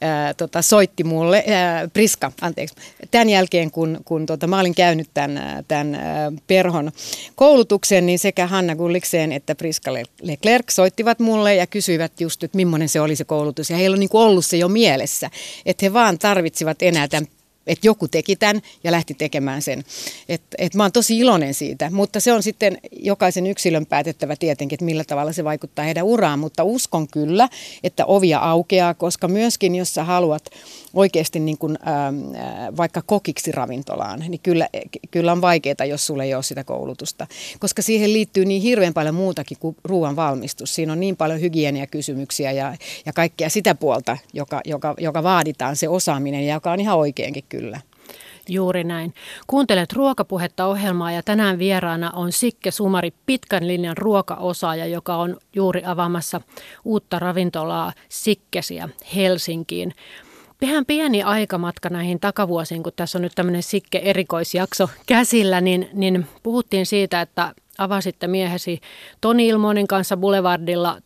ää, 0.00 0.34
tota, 0.34 0.62
soitti 0.62 1.04
mulle, 1.04 1.44
ää, 1.46 1.88
Priska, 1.88 2.32
anteeksi, 2.40 2.76
tämän 3.10 3.30
jälkeen 3.30 3.70
kun, 3.70 4.00
kun 4.04 4.26
tota, 4.26 4.46
mä 4.46 4.60
olin 4.60 4.74
käynyt 4.74 5.10
tämän, 5.14 5.64
tämän 5.68 5.94
ää, 5.94 6.32
perhon 6.46 6.92
koulutuksen, 7.34 8.06
niin 8.06 8.18
sekä 8.18 8.46
Hanna 8.46 8.76
Gullikseen 8.76 9.32
että 9.32 9.54
Priska 9.54 9.92
Leclerc 10.22 10.70
soittivat 10.70 11.18
mulle 11.18 11.54
ja 11.54 11.66
kysyivät 11.66 12.20
just, 12.20 12.44
että 12.44 12.56
millainen 12.56 12.88
se 12.88 13.00
oli 13.00 13.16
se 13.16 13.24
koulutus. 13.24 13.70
Ja 13.70 13.76
heillä 13.76 13.94
on 13.94 14.00
niin 14.00 14.10
ollut 14.12 14.46
se 14.46 14.56
jo 14.56 14.68
mielessä, 14.68 15.30
että 15.66 15.86
he 15.86 15.92
vaan 15.92 16.18
tarvitsivat 16.18 16.82
enää 16.82 17.08
tämän 17.08 17.26
että 17.66 17.86
joku 17.86 18.08
teki 18.08 18.36
tämän 18.36 18.62
ja 18.84 18.92
lähti 18.92 19.14
tekemään 19.14 19.62
sen. 19.62 19.84
Et, 20.28 20.42
et 20.58 20.74
mä 20.74 20.84
oon 20.84 20.92
tosi 20.92 21.18
iloinen 21.18 21.54
siitä, 21.54 21.90
mutta 21.90 22.20
se 22.20 22.32
on 22.32 22.42
sitten 22.42 22.78
jokaisen 22.92 23.46
yksilön 23.46 23.86
päätettävä 23.86 24.36
tietenkin, 24.36 24.76
että 24.76 24.84
millä 24.84 25.04
tavalla 25.04 25.32
se 25.32 25.44
vaikuttaa 25.44 25.84
heidän 25.84 26.04
uraan, 26.04 26.38
mutta 26.38 26.64
uskon 26.64 27.08
kyllä, 27.08 27.48
että 27.84 28.06
ovia 28.06 28.38
aukeaa, 28.38 28.94
koska 28.94 29.28
myöskin 29.28 29.74
jos 29.74 29.94
sä 29.94 30.04
haluat 30.04 30.50
oikeasti 30.94 31.40
niin 31.40 31.58
kuin, 31.58 31.78
ähm, 31.86 32.34
äh, 32.34 32.76
vaikka 32.76 33.02
kokiksi 33.02 33.52
ravintolaan, 33.52 34.20
niin 34.28 34.40
kyllä, 34.42 34.68
kyllä 35.10 35.32
on 35.32 35.40
vaikeaa, 35.40 35.84
jos 35.88 36.06
sulle 36.06 36.24
ei 36.24 36.34
ole 36.34 36.42
sitä 36.42 36.64
koulutusta, 36.64 37.26
koska 37.58 37.82
siihen 37.82 38.12
liittyy 38.12 38.44
niin 38.44 38.62
hirveän 38.62 38.94
paljon 38.94 39.14
muutakin 39.14 39.58
kuin 39.60 39.76
ruoan 39.84 40.16
valmistus. 40.16 40.74
Siinä 40.74 40.92
on 40.92 41.00
niin 41.00 41.16
paljon 41.16 41.40
hygieniakysymyksiä 41.40 42.52
ja, 42.52 42.76
ja 43.06 43.12
kaikkea 43.12 43.48
sitä 43.48 43.74
puolta, 43.74 44.18
joka, 44.32 44.60
joka, 44.64 44.94
joka 44.98 45.22
vaaditaan 45.22 45.76
se 45.76 45.88
osaaminen 45.88 46.46
ja 46.46 46.54
joka 46.54 46.72
on 46.72 46.80
ihan 46.80 46.98
oikeinkin 46.98 47.44
kyllä. 47.60 47.80
Juuri 48.48 48.84
näin. 48.84 49.14
Kuuntelet 49.46 49.92
ruokapuhetta 49.92 50.66
ohjelmaa 50.66 51.12
ja 51.12 51.22
tänään 51.22 51.58
vieraana 51.58 52.10
on 52.10 52.32
Sikke 52.32 52.70
Sumari, 52.70 53.12
pitkän 53.26 53.68
linjan 53.68 53.96
ruokaosaaja, 53.96 54.86
joka 54.86 55.16
on 55.16 55.36
juuri 55.54 55.82
avaamassa 55.84 56.40
uutta 56.84 57.18
ravintolaa 57.18 57.92
Sikkesiä 58.08 58.88
Helsinkiin. 59.14 59.94
Tehdään 60.60 60.86
pieni 60.86 61.22
aikamatka 61.22 61.88
näihin 61.88 62.20
takavuosiin, 62.20 62.82
kun 62.82 62.92
tässä 62.96 63.18
on 63.18 63.22
nyt 63.22 63.32
tämmöinen 63.34 63.62
Sikke 63.62 63.98
erikoisjakso 63.98 64.90
käsillä, 65.06 65.60
niin, 65.60 65.88
niin 65.92 66.26
puhuttiin 66.42 66.86
siitä, 66.86 67.20
että 67.20 67.54
avasitte 67.78 68.26
miehesi 68.26 68.80
Toni 69.20 69.48
Ilmonin 69.48 69.86
kanssa 69.86 70.16
Boulevardilla 70.16 70.98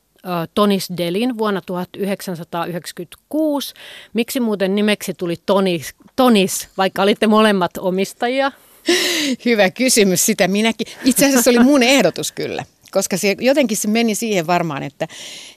Tonis 0.55 0.89
Delin 0.97 1.39
vuonna 1.39 1.61
1996. 1.61 3.75
Miksi 4.13 4.41
muuten 4.41 4.75
nimeksi 4.75 5.15
tuli 5.15 5.37
Tonis, 5.47 5.95
Tonis 6.17 6.69
vaikka 6.77 7.03
olitte 7.03 7.27
molemmat 7.27 7.79
omistajia? 7.79 8.53
Hyvä 9.45 9.71
kysymys, 9.71 10.27
sitä 10.27 10.49
minäkin. 10.49 10.87
Itse 11.05 11.27
asiassa 11.27 11.43
se 11.43 11.51
oli 11.51 11.65
mun 11.65 11.83
ehdotus 11.83 12.33
kyllä 12.33 12.65
koska 12.91 13.17
se, 13.17 13.37
jotenkin 13.39 13.77
se 13.77 13.89
meni 13.89 14.15
siihen 14.15 14.47
varmaan, 14.47 14.83
että 14.83 15.09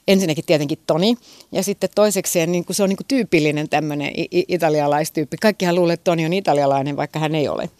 ensinnäkin 0.08 0.44
tietenkin 0.44 0.78
Toni 0.86 1.16
ja 1.52 1.62
sitten 1.62 1.90
toisekseen 1.94 2.52
niin 2.52 2.64
kuin 2.64 2.76
se 2.76 2.82
on 2.82 2.88
niin 2.88 2.96
kuin 2.96 3.06
tyypillinen 3.08 3.68
tämmöinen 3.68 4.12
italialaistyyppi. 4.30 5.36
Kaikkihan 5.36 5.74
luulee, 5.74 5.94
että 5.94 6.04
Toni 6.04 6.26
on 6.26 6.32
italialainen, 6.32 6.96
vaikka 6.96 7.18
hän 7.18 7.34
ei 7.34 7.48
ole. 7.48 7.70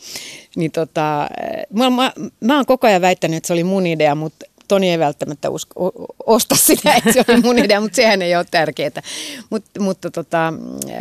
Niin 0.56 0.72
tota, 0.72 1.28
mä, 1.72 1.90
mä, 1.90 2.12
mä 2.40 2.56
oon 2.56 2.66
koko 2.66 2.86
ajan 2.86 3.02
väittänyt, 3.02 3.36
että 3.36 3.46
se 3.46 3.52
oli 3.52 3.64
mun 3.64 3.86
idea, 3.86 4.14
mutta 4.14 4.46
Toni 4.72 4.90
ei 4.90 4.98
välttämättä 4.98 5.50
usko, 5.50 5.92
osta 6.26 6.56
sitä, 6.56 6.94
että 6.94 7.12
se 7.12 7.24
oli 7.28 7.40
mun 7.40 7.58
idea, 7.58 7.80
mutta 7.80 7.96
sehän 7.96 8.22
ei 8.22 8.36
ole 8.36 8.46
tärkeää. 8.50 9.02
Mut, 9.50 9.64
mutta 9.78 10.10
tota, 10.10 10.48
äh, 10.48 10.94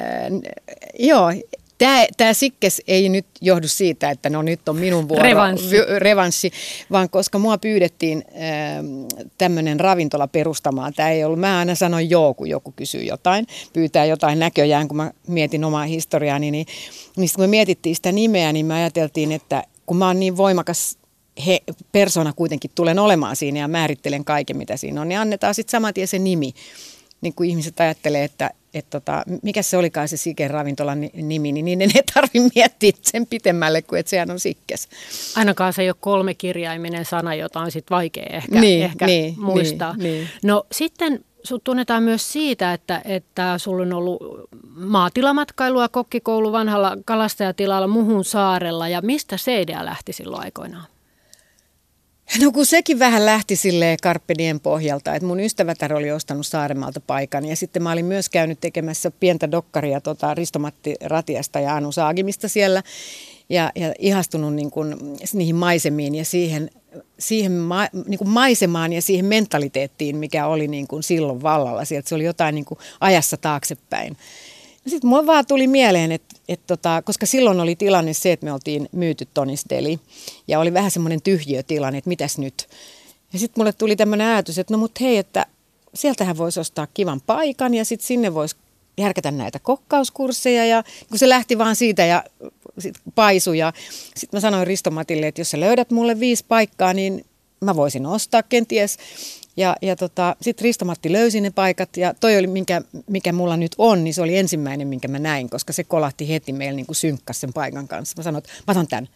joo, 0.99 1.31
Tämä, 1.77 2.05
tämä 2.17 2.33
sikkes 2.33 2.81
ei 2.87 3.09
nyt 3.09 3.25
johdu 3.41 3.67
siitä, 3.67 4.09
että 4.09 4.29
no 4.29 4.41
nyt 4.41 4.69
on 4.69 4.77
minun 4.77 5.09
vuoro, 5.09 5.23
revanssi, 5.23 5.75
revanssi 5.97 6.51
vaan 6.91 7.09
koska 7.09 7.39
mua 7.39 7.57
pyydettiin 7.57 8.23
äh, 8.27 9.23
tämmöinen 9.37 9.79
ravintola 9.79 10.27
perustamaan. 10.27 10.93
Tämä 10.93 11.09
ei 11.09 11.23
ollut, 11.23 11.39
mä 11.39 11.59
aina 11.59 11.75
sanon 11.75 12.09
joo, 12.09 12.33
kun 12.33 12.49
joku 12.49 12.73
kysyy 12.75 13.03
jotain, 13.03 13.47
pyytää 13.73 14.05
jotain 14.05 14.39
näköjään, 14.39 14.87
kun 14.87 14.97
mä 14.97 15.11
mietin 15.27 15.63
omaa 15.63 15.85
historiaani, 15.85 16.51
niin, 16.51 16.65
niin 17.17 17.29
kun 17.35 17.43
me 17.43 17.47
mietittiin 17.47 17.95
sitä 17.95 18.11
nimeä, 18.11 18.53
niin 18.53 18.65
me 18.65 18.73
ajateltiin, 18.73 19.31
että 19.31 19.63
kun 19.85 19.97
mä 19.97 20.07
oon 20.07 20.19
niin 20.19 20.37
voimakas 20.37 20.97
he, 21.45 21.59
persona 21.91 22.33
kuitenkin 22.33 22.71
tulen 22.75 22.99
olemaan 22.99 23.35
siinä 23.35 23.59
ja 23.59 23.67
määrittelen 23.67 24.25
kaiken, 24.25 24.57
mitä 24.57 24.77
siinä 24.77 25.01
on, 25.01 25.09
niin 25.09 25.19
annetaan 25.19 25.55
sitten 25.55 25.71
saman 25.71 25.93
tien 25.93 26.07
se 26.07 26.19
nimi. 26.19 26.53
Niin 27.21 27.33
kuin 27.33 27.49
ihmiset 27.49 27.79
ajattelee, 27.79 28.23
että 28.23 28.51
et 28.73 28.89
tota, 28.89 29.23
mikä 29.43 29.61
se 29.61 29.77
olikaan 29.77 30.07
se 30.07 30.17
Siken 30.17 30.49
ravintolan 30.49 31.01
nimi, 31.13 31.51
niin 31.51 31.65
niiden 31.65 31.91
ei 31.95 32.03
tarvitse 32.13 32.51
miettiä 32.55 32.91
sen 33.01 33.27
pitemmälle 33.27 33.81
kuin 33.81 33.99
että 33.99 34.09
sehän 34.09 34.31
on 34.31 34.39
Sikkes. 34.39 34.87
Ainakaan 35.35 35.73
se 35.73 35.81
ei 35.81 35.89
ole 35.89 35.95
kolme 35.99 36.33
kirjaiminen 36.33 37.05
sana, 37.05 37.35
jota 37.35 37.59
on 37.59 37.71
sitten 37.71 37.95
vaikea 37.95 38.25
ehkä, 38.29 38.59
niin, 38.59 38.83
ehkä 38.83 39.05
niin, 39.05 39.35
muistaa. 39.37 39.95
Niin, 39.97 40.13
niin. 40.13 40.27
No 40.43 40.65
sitten 40.71 41.25
sut 41.43 41.63
tunnetaan 41.63 42.03
myös 42.03 42.33
siitä, 42.33 42.73
että, 42.73 43.01
että 43.05 43.57
sulla 43.57 43.83
on 43.83 43.93
ollut 43.93 44.21
maatilamatkailua 44.75 45.89
kokkikoulu 45.89 46.51
vanhalla 46.51 46.97
kalastajatilalla 47.05 47.87
Muhun 47.87 48.25
saarella 48.25 48.87
ja 48.87 49.01
mistä 49.01 49.37
se 49.37 49.61
idea 49.61 49.85
lähti 49.85 50.13
silloin 50.13 50.43
aikoinaan? 50.43 50.85
No 52.39 52.51
kun 52.51 52.65
sekin 52.65 52.99
vähän 52.99 53.25
lähti 53.25 53.55
sille 53.55 53.97
Karpedien 54.03 54.59
pohjalta, 54.59 55.15
että 55.15 55.27
mun 55.27 55.39
ystävätär 55.39 55.93
oli 55.93 56.11
ostanut 56.11 56.47
Saaremalta 56.47 56.99
paikan 56.99 57.45
ja 57.45 57.55
sitten 57.55 57.83
mä 57.83 57.91
olin 57.91 58.05
myös 58.05 58.29
käynyt 58.29 58.59
tekemässä 58.59 59.11
pientä 59.11 59.51
dokkaria 59.51 60.01
tota 60.01 60.33
Ristomatti 60.33 60.95
Ratiasta 61.03 61.59
ja 61.59 61.75
Anu 61.75 61.91
Saagimista 61.91 62.47
siellä 62.47 62.83
ja, 63.49 63.71
ja 63.75 63.93
ihastunut 63.99 64.53
niin 64.53 64.71
kuin 64.71 64.95
niihin 65.33 65.55
maisemiin 65.55 66.15
ja 66.15 66.25
siihen, 66.25 66.69
siihen 67.19 67.51
ma, 67.51 67.87
niin 68.07 68.17
kuin 68.17 68.29
maisemaan 68.29 68.93
ja 68.93 69.01
siihen 69.01 69.25
mentaliteettiin, 69.25 70.17
mikä 70.17 70.47
oli 70.47 70.67
niin 70.67 70.87
kuin 70.87 71.03
silloin 71.03 71.41
vallalla. 71.41 71.85
Sieltä 71.85 72.09
se 72.09 72.15
oli 72.15 72.23
jotain 72.23 72.55
niin 72.55 72.65
kuin 72.65 72.77
ajassa 72.99 73.37
taaksepäin. 73.37 74.17
Sitten 74.87 75.09
mulla 75.09 75.25
vaan 75.25 75.45
tuli 75.45 75.67
mieleen, 75.67 76.11
että, 76.11 76.35
että 76.49 76.67
tota, 76.67 77.01
koska 77.01 77.25
silloin 77.25 77.59
oli 77.59 77.75
tilanne 77.75 78.13
se, 78.13 78.31
että 78.31 78.45
me 78.45 78.53
oltiin 78.53 78.89
myyty 78.91 79.27
Deli 79.69 79.99
ja 80.47 80.59
oli 80.59 80.73
vähän 80.73 80.91
semmoinen 80.91 81.21
tyhjiötilanne, 81.21 81.97
että 81.97 82.07
mitäs 82.07 82.37
nyt. 82.37 82.69
Ja 83.33 83.39
sitten 83.39 83.61
mulle 83.61 83.73
tuli 83.73 83.95
tämmöinen 83.95 84.27
ajatus, 84.27 84.59
että 84.59 84.73
no 84.73 84.77
mut 84.77 85.01
hei, 85.01 85.17
että 85.17 85.45
sieltähän 85.93 86.37
voisi 86.37 86.59
ostaa 86.59 86.87
kivan 86.93 87.21
paikan 87.21 87.73
ja 87.73 87.85
sitten 87.85 88.07
sinne 88.07 88.33
voisi 88.33 88.55
järkätä 88.97 89.31
näitä 89.31 89.59
kokkauskursseja. 89.59 90.65
Ja 90.65 90.83
kun 91.09 91.19
se 91.19 91.29
lähti 91.29 91.57
vaan 91.57 91.75
siitä 91.75 92.05
ja 92.05 92.23
sit 92.79 92.95
paisu 93.15 93.53
ja 93.53 93.73
sitten 94.15 94.37
mä 94.37 94.41
sanoin 94.41 94.67
Ristomatille, 94.67 95.27
että 95.27 95.41
jos 95.41 95.51
sä 95.51 95.59
löydät 95.59 95.91
mulle 95.91 96.19
viisi 96.19 96.45
paikkaa, 96.47 96.93
niin 96.93 97.25
mä 97.61 97.75
voisin 97.75 98.05
ostaa 98.05 98.43
kenties 98.43 98.97
ja, 99.57 99.75
ja 99.81 99.95
tota, 99.95 100.35
sitten 100.41 100.63
Ristomatti 100.63 101.11
löysi 101.11 101.41
ne 101.41 101.49
paikat 101.49 101.97
ja 101.97 102.13
toi 102.13 102.37
oli, 102.37 102.47
minkä, 102.47 102.81
mikä 103.07 103.33
mulla 103.33 103.57
nyt 103.57 103.71
on, 103.77 104.03
niin 104.03 104.13
se 104.13 104.21
oli 104.21 104.37
ensimmäinen, 104.37 104.87
minkä 104.87 105.07
mä 105.07 105.19
näin, 105.19 105.49
koska 105.49 105.73
se 105.73 105.83
kolahti 105.83 106.29
heti 106.29 106.53
meillä 106.53 106.75
niin 106.75 106.85
kuin 106.85 106.95
synkkas 106.95 107.41
sen 107.41 107.53
paikan 107.53 107.87
kanssa. 107.87 108.13
Mä 108.17 108.23
sanoin, 108.23 108.43
että 108.43 108.51
mä 108.67 108.71
otan 108.71 108.87
tämän. 108.87 109.07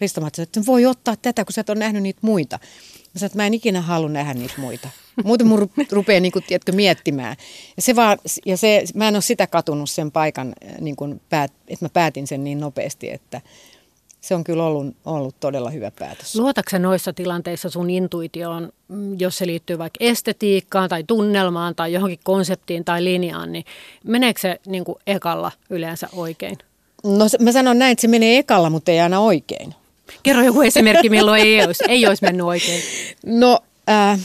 Risto 0.00 0.20
että 0.42 0.66
voi 0.66 0.86
ottaa 0.86 1.16
tätä, 1.16 1.44
kun 1.44 1.52
sä 1.52 1.60
et 1.60 1.70
ole 1.70 1.78
nähnyt 1.78 2.02
niitä 2.02 2.18
muita. 2.22 2.58
Mä 2.58 3.18
sanoin, 3.18 3.26
että 3.26 3.36
mä 3.38 3.46
en 3.46 3.54
ikinä 3.54 3.80
halua 3.80 4.08
nähdä 4.08 4.34
niitä 4.34 4.54
muita. 4.58 4.88
Muuten 5.24 5.46
mun 5.46 5.68
rupeaa 5.90 6.20
niin 6.20 6.32
kuin, 6.32 6.44
tiedätkö, 6.48 6.72
miettimään. 6.72 7.36
Ja, 7.76 7.82
se 7.82 7.96
vaan, 7.96 8.18
ja 8.46 8.56
se, 8.56 8.84
mä 8.94 9.08
en 9.08 9.16
ole 9.16 9.22
sitä 9.22 9.46
katunut 9.46 9.90
sen 9.90 10.10
paikan, 10.10 10.54
niin 10.80 10.96
kuin 10.96 11.20
päät, 11.28 11.52
että 11.68 11.84
mä 11.84 11.88
päätin 11.88 12.26
sen 12.26 12.44
niin 12.44 12.60
nopeasti, 12.60 13.10
että 13.10 13.40
se 14.20 14.34
on 14.34 14.44
kyllä 14.44 14.64
ollut, 14.64 14.96
ollut 15.04 15.34
todella 15.40 15.70
hyvä 15.70 15.90
päätös. 15.90 16.36
Luotatko 16.36 16.78
noissa 16.78 17.12
tilanteissa 17.12 17.70
sun 17.70 17.90
intuitioon, 17.90 18.72
mm, 18.88 19.20
jos 19.20 19.38
se 19.38 19.46
liittyy 19.46 19.78
vaikka 19.78 19.96
estetiikkaan 20.00 20.88
tai 20.88 21.04
tunnelmaan 21.04 21.74
tai 21.74 21.92
johonkin 21.92 22.20
konseptiin 22.24 22.84
tai 22.84 23.04
linjaan, 23.04 23.52
niin 23.52 23.64
meneekö 24.04 24.40
se 24.40 24.60
niin 24.66 24.84
kuin 24.84 24.98
ekalla 25.06 25.52
yleensä 25.70 26.08
oikein? 26.12 26.58
No 27.04 27.24
mä 27.40 27.52
sanon 27.52 27.78
näin, 27.78 27.92
että 27.92 28.02
se 28.02 28.08
menee 28.08 28.38
ekalla, 28.38 28.70
mutta 28.70 28.90
ei 28.90 29.00
aina 29.00 29.20
oikein. 29.20 29.74
Kerro 30.22 30.42
joku 30.42 30.62
esimerkki, 30.62 31.10
milloin 31.10 31.42
ei 31.42 31.64
olisi, 31.64 31.84
ei 31.88 32.06
olisi 32.06 32.24
mennyt 32.24 32.46
oikein. 32.46 32.82
No, 33.26 33.60
äh, 33.88 34.20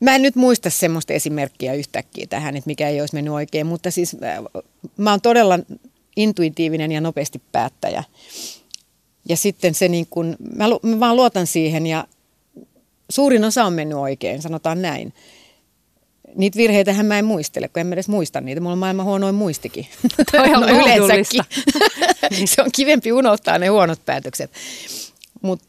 mä 0.00 0.14
en 0.14 0.22
nyt 0.22 0.36
muista 0.36 0.70
semmoista 0.70 1.12
esimerkkiä 1.12 1.74
yhtäkkiä 1.74 2.26
tähän, 2.30 2.56
että 2.56 2.68
mikä 2.68 2.88
ei 2.88 3.00
olisi 3.00 3.14
mennyt 3.14 3.34
oikein, 3.34 3.66
mutta 3.66 3.90
siis 3.90 4.16
äh, 4.22 4.62
mä 4.96 5.10
oon 5.10 5.20
todella 5.20 5.58
intuitiivinen 6.20 6.92
ja 6.92 7.00
nopeasti 7.00 7.42
päättäjä. 7.52 8.04
Ja 9.28 9.36
sitten 9.36 9.74
se 9.74 9.88
niin 9.88 10.06
kun, 10.10 10.36
mä, 10.56 10.64
mä 10.82 11.00
vaan 11.00 11.16
luotan 11.16 11.46
siihen 11.46 11.86
ja 11.86 12.06
suurin 13.10 13.44
osa 13.44 13.64
on 13.64 13.72
mennyt 13.72 13.98
oikein, 13.98 14.42
sanotaan 14.42 14.82
näin. 14.82 15.14
Niitä 16.34 16.56
virheitähän 16.56 17.06
mä 17.06 17.18
en 17.18 17.24
muistele, 17.24 17.68
kun 17.68 17.80
en 17.80 17.86
mä 17.86 17.92
edes 17.92 18.08
muista 18.08 18.40
niitä. 18.40 18.60
Mulla 18.60 18.72
on 18.72 18.78
maailman 18.78 19.06
huonoin 19.06 19.34
muistikin. 19.34 19.86
Toi 20.32 20.54
on 20.54 20.60
no, 20.60 20.68
yleensäkin. 20.68 21.42
se 22.54 22.62
on 22.62 22.70
kivempi 22.74 23.12
unohtaa 23.12 23.58
ne 23.58 23.66
huonot 23.66 24.04
päätökset. 24.06 24.50
Mutta 25.42 25.64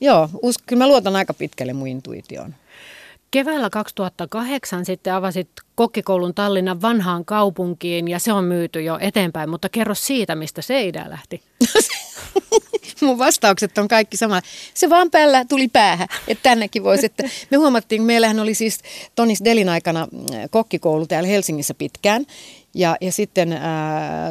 joo, 0.00 0.30
usk- 0.34 0.62
kyllä 0.66 0.84
mä 0.84 0.88
luotan 0.88 1.16
aika 1.16 1.34
pitkälle 1.34 1.72
mun 1.72 1.88
intuitioon. 1.88 2.54
Keväällä 3.30 3.70
2008 3.70 4.84
sitten 4.84 5.14
avasit 5.14 5.48
kokkikoulun 5.74 6.34
Tallinnan 6.34 6.82
vanhaan 6.82 7.24
kaupunkiin 7.24 8.08
ja 8.08 8.18
se 8.18 8.32
on 8.32 8.44
myyty 8.44 8.82
jo 8.82 8.98
eteenpäin, 9.00 9.50
mutta 9.50 9.68
kerro 9.68 9.94
siitä, 9.94 10.34
mistä 10.34 10.62
se 10.62 10.82
idea 10.82 11.10
lähti. 11.10 11.42
Mun 13.00 13.18
vastaukset 13.18 13.78
on 13.78 13.88
kaikki 13.88 14.16
sama. 14.16 14.40
Se 14.74 14.90
vaan 14.90 15.10
päällä 15.10 15.44
tuli 15.44 15.68
päähän, 15.68 16.08
että 16.28 16.42
tännekin 16.42 16.84
voisi. 16.84 17.06
Että 17.06 17.22
me 17.50 17.56
huomattiin, 17.56 18.02
meillähän 18.02 18.40
oli 18.40 18.54
siis 18.54 18.80
Tonis 19.14 19.44
Delin 19.44 19.68
aikana 19.68 20.08
mm, 20.12 20.26
kokkikoulu 20.50 21.06
täällä 21.06 21.28
Helsingissä 21.28 21.74
pitkään 21.74 22.26
ja, 22.74 22.96
ja 23.00 23.12
sitten 23.12 23.52
ää, 23.52 24.30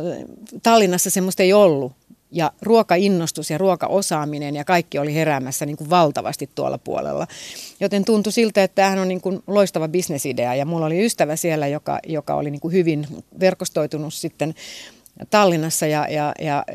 Tallinnassa 0.63 1.09
semmoista 1.09 1.43
ei 1.43 1.53
ollut 1.53 1.98
ja 2.31 2.51
ruokainnostus 2.61 3.49
ja 3.49 3.57
ruokaosaaminen 3.57 4.55
ja 4.55 4.65
kaikki 4.65 4.99
oli 4.99 5.13
heräämässä 5.13 5.65
niin 5.65 5.77
kuin 5.77 5.89
valtavasti 5.89 6.49
tuolla 6.55 6.77
puolella. 6.77 7.27
Joten 7.79 8.05
tuntui 8.05 8.33
siltä, 8.33 8.63
että 8.63 8.75
tämähän 8.75 8.99
on 8.99 9.07
niin 9.07 9.21
kuin 9.21 9.39
loistava 9.47 9.87
bisnesidea 9.87 10.55
ja 10.55 10.65
mulla 10.65 10.85
oli 10.85 11.05
ystävä 11.05 11.35
siellä, 11.35 11.67
joka, 11.67 11.99
joka 12.07 12.35
oli 12.35 12.51
niin 12.51 12.61
kuin 12.61 12.71
hyvin 12.71 13.07
verkostoitunut 13.39 14.13
sitten 14.13 14.55
Tallinnassa 15.29 15.87
ja, 15.87 16.07
ja, 16.09 16.33
ja 16.41 16.65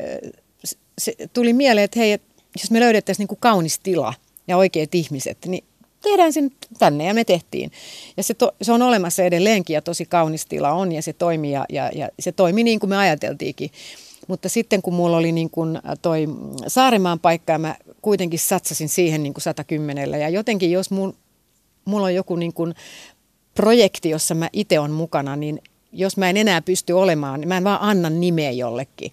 se 0.97 1.13
tuli 1.33 1.53
mieleen, 1.53 1.85
että 1.85 1.99
hei, 1.99 2.19
jos 2.61 2.71
me 2.71 2.79
löydettäisiin 2.79 3.23
niin 3.23 3.27
kuin 3.27 3.39
kaunis 3.39 3.79
tila 3.79 4.13
ja 4.47 4.57
oikeat 4.57 4.95
ihmiset, 4.95 5.37
niin 5.45 5.63
tehdään 6.01 6.33
sen 6.33 6.51
tänne 6.79 7.05
ja 7.05 7.13
me 7.13 7.23
tehtiin. 7.23 7.71
Ja 8.17 8.23
se, 8.23 8.33
to, 8.33 8.51
se 8.61 8.71
on 8.71 8.81
olemassa 8.81 9.23
edelleenkin 9.23 9.73
ja 9.73 9.81
tosi 9.81 10.05
kaunis 10.05 10.45
tila 10.45 10.71
on 10.71 10.91
ja 10.91 11.01
se 11.01 11.13
toimii 11.13 11.51
ja, 11.51 11.65
ja, 11.69 11.91
ja 11.95 12.09
se 12.19 12.31
toimi 12.31 12.63
niin 12.63 12.79
kuin 12.79 12.89
me 12.89 12.97
ajateltiinkin. 12.97 13.69
Mutta 14.27 14.49
sitten 14.49 14.81
kun 14.81 14.93
mulla 14.93 15.17
oli 15.17 15.31
niin 15.31 15.49
kuin 15.49 15.79
toi 16.01 16.27
Saaremaan 16.67 17.19
paikka 17.19 17.53
ja 17.53 17.59
mä 17.59 17.75
kuitenkin 18.01 18.39
satsasin 18.39 18.89
siihen 18.89 19.23
niin 19.23 19.33
kuin 19.33 19.41
110 19.41 20.11
ja 20.11 20.29
jotenkin 20.29 20.71
jos 20.71 20.91
mun, 20.91 21.15
mulla 21.85 22.05
on 22.05 22.15
joku 22.15 22.35
niin 22.35 22.53
kuin 22.53 22.73
projekti, 23.53 24.09
jossa 24.09 24.35
mä 24.35 24.49
itse 24.53 24.79
on 24.79 24.91
mukana, 24.91 25.35
niin 25.35 25.61
jos 25.91 26.17
mä 26.17 26.29
en 26.29 26.37
enää 26.37 26.61
pysty 26.61 26.93
olemaan, 26.93 27.39
niin 27.39 27.47
mä 27.47 27.57
en 27.57 27.63
vaan 27.63 27.81
anna 27.81 28.09
nimeä 28.09 28.51
jollekin. 28.51 29.11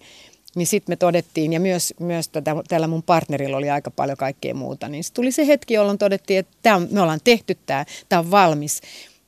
Niin 0.55 0.67
sitten 0.67 0.91
me 0.91 0.95
todettiin, 0.95 1.53
ja 1.53 1.59
myös, 1.59 1.93
myös 1.99 2.29
tätä, 2.29 2.55
tällä 2.67 2.87
mun 2.87 3.03
partnerilla 3.03 3.57
oli 3.57 3.69
aika 3.69 3.91
paljon 3.91 4.17
kaikkea 4.17 4.53
muuta, 4.53 4.89
niin 4.89 5.03
tuli 5.13 5.31
se 5.31 5.47
hetki, 5.47 5.73
jolloin 5.73 5.97
todettiin, 5.97 6.39
että 6.39 6.57
tää 6.61 6.75
on, 6.75 6.87
me 6.91 7.01
ollaan 7.01 7.19
tehty 7.23 7.57
tämä, 7.65 7.85
tämä 8.09 8.19
on 8.19 8.31
valmis. 8.31 8.81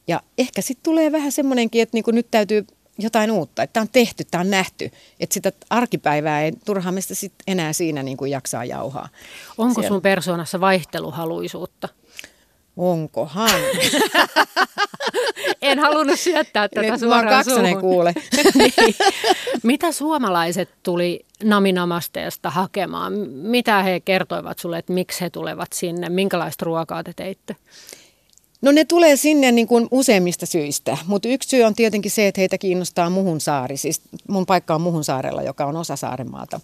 Ja 0.08 0.22
ehkä 0.38 0.62
sitten 0.62 0.84
tulee 0.84 1.12
vähän 1.12 1.32
semmoinenkin, 1.32 1.82
että 1.82 1.98
niinku 1.98 2.12
nyt 2.12 2.28
täytyy 2.32 2.66
jotain 2.98 3.32
uutta, 3.32 3.64
että 3.64 3.74
tämä 3.74 3.82
on 3.82 3.90
tehty, 3.92 4.24
tämä 4.32 4.42
on 4.42 4.50
nähty, 4.50 4.92
että 5.20 5.34
sitä 5.34 5.52
arkipäivää 5.70 6.42
ei 6.42 6.52
turhaan 6.66 6.94
meistä 6.94 7.16
sit 7.16 7.34
enää 7.48 7.74
siinä 7.74 8.04
niin 8.04 8.18
kuin 8.18 8.32
jaksaa 8.32 8.66
jauhaa. 8.66 9.10
Onko 9.58 9.74
Siellä. 9.82 9.88
sun 9.88 10.02
persoonassa 10.02 10.60
vaihteluhaluisuutta? 10.60 11.90
Onkohan? 12.78 13.50
en 15.62 15.80
halunnut 15.80 16.20
syöttää 16.20 16.68
tätä 16.70 16.92
Nyt 16.92 17.00
suoraan 17.00 17.46
suuhun. 17.46 17.82
kuule. 17.82 18.14
niin. 18.56 18.96
Mitä 19.64 19.92
suomalaiset 19.92 20.70
tuli 20.84 21.26
Naminamasteesta 21.44 22.50
hakemaan? 22.50 23.14
Mitä 23.30 23.84
he 23.84 24.00
kertoivat 24.00 24.60
sulle, 24.60 24.78
että 24.78 24.94
miksi 24.94 25.22
he 25.22 25.30
tulevat 25.30 25.74
sinne? 25.74 26.10
Minkälaista 26.10 26.66
ruokaa 26.66 27.04
te 27.04 27.14
teitte? 27.16 27.56
No 28.62 28.72
ne 28.72 28.86
tulee 28.86 29.16
sinne 29.16 29.52
niin 29.52 29.68
kuin 29.68 29.88
useimmista 29.92 30.46
syistä, 30.46 30.98
mutta 31.08 31.28
yksi 31.28 31.50
syy 31.50 31.64
on 31.64 31.76
tietenkin 31.76 32.12
se, 32.12 32.28
että 32.28 32.42
heitä 32.42 32.58
kiinnostaa 32.58 33.10
Muhunsaari. 33.10 33.78
Siis 33.78 34.02
mun 34.28 34.46
paikka 34.46 34.76
on 34.76 34.82
Muhunsaarella, 34.82 35.44
joka 35.44 35.66
on 35.66 35.76
osa 35.76 35.96
Saarenmaata. 35.96 36.62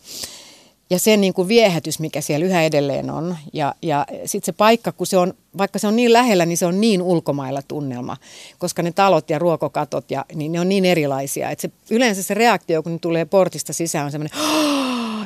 Ja 0.90 1.00
se 1.00 1.18
niin 1.18 1.34
kuin 1.34 1.48
viehätys, 1.48 2.00
mikä 2.00 2.22
siellä 2.22 2.46
yhä 2.46 2.64
edelleen 2.64 3.10
on. 3.10 3.38
Ja, 3.54 3.76
ja 3.82 4.06
sitten 4.26 4.46
se 4.46 4.52
paikka, 4.52 4.92
kun 4.92 5.08
se 5.08 5.18
on, 5.18 5.34
vaikka 5.58 5.80
se 5.80 5.88
on 5.88 5.96
niin 5.96 6.14
lähellä, 6.14 6.46
niin 6.46 6.58
se 6.58 6.66
on 6.66 6.82
niin 6.82 7.02
ulkomailla 7.02 7.62
tunnelma. 7.68 8.18
Koska 8.60 8.82
ne 8.82 8.92
talot 8.92 9.30
ja 9.30 9.40
ruokokatot, 9.40 10.12
ja, 10.12 10.26
niin 10.36 10.52
ne 10.52 10.60
on 10.60 10.70
niin 10.70 10.86
erilaisia. 10.86 11.50
Että 11.50 11.62
se, 11.62 11.72
yleensä 11.90 12.24
se 12.24 12.34
reaktio, 12.34 12.84
kun 12.84 12.92
ne 12.92 13.00
tulee 13.00 13.26
portista 13.26 13.74
sisään, 13.74 14.06
on 14.06 14.12
semmoinen, 14.12 14.40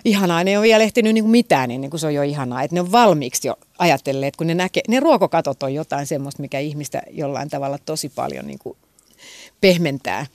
ihanaa, 0.06 0.44
ne 0.44 0.52
ei 0.52 0.58
ole 0.58 0.64
vielä 0.64 0.84
ehtinyt 0.84 1.14
niin 1.14 1.24
kuin 1.24 1.32
mitään 1.32 1.72
ennen 1.72 1.90
kuin 1.90 2.00
se 2.00 2.08
on 2.08 2.14
jo 2.14 2.22
ihanaa. 2.22 2.64
Että 2.64 2.76
ne 2.76 2.82
on 2.82 2.92
valmiiksi 2.92 3.48
jo 3.48 3.56
ajatelleet, 3.80 4.36
kun 4.36 4.48
ne 4.48 4.56
näkee, 4.56 4.84
ne 4.88 5.00
ruokokatot 5.00 5.64
on 5.64 5.74
jotain 5.74 6.08
semmoista, 6.08 6.42
mikä 6.42 6.60
ihmistä 6.60 7.02
jollain 7.12 7.50
tavalla 7.50 7.78
tosi 7.86 8.10
paljon 8.10 8.48
niin 8.48 8.60
kuin 8.60 8.78
pehmentää. 9.62 10.26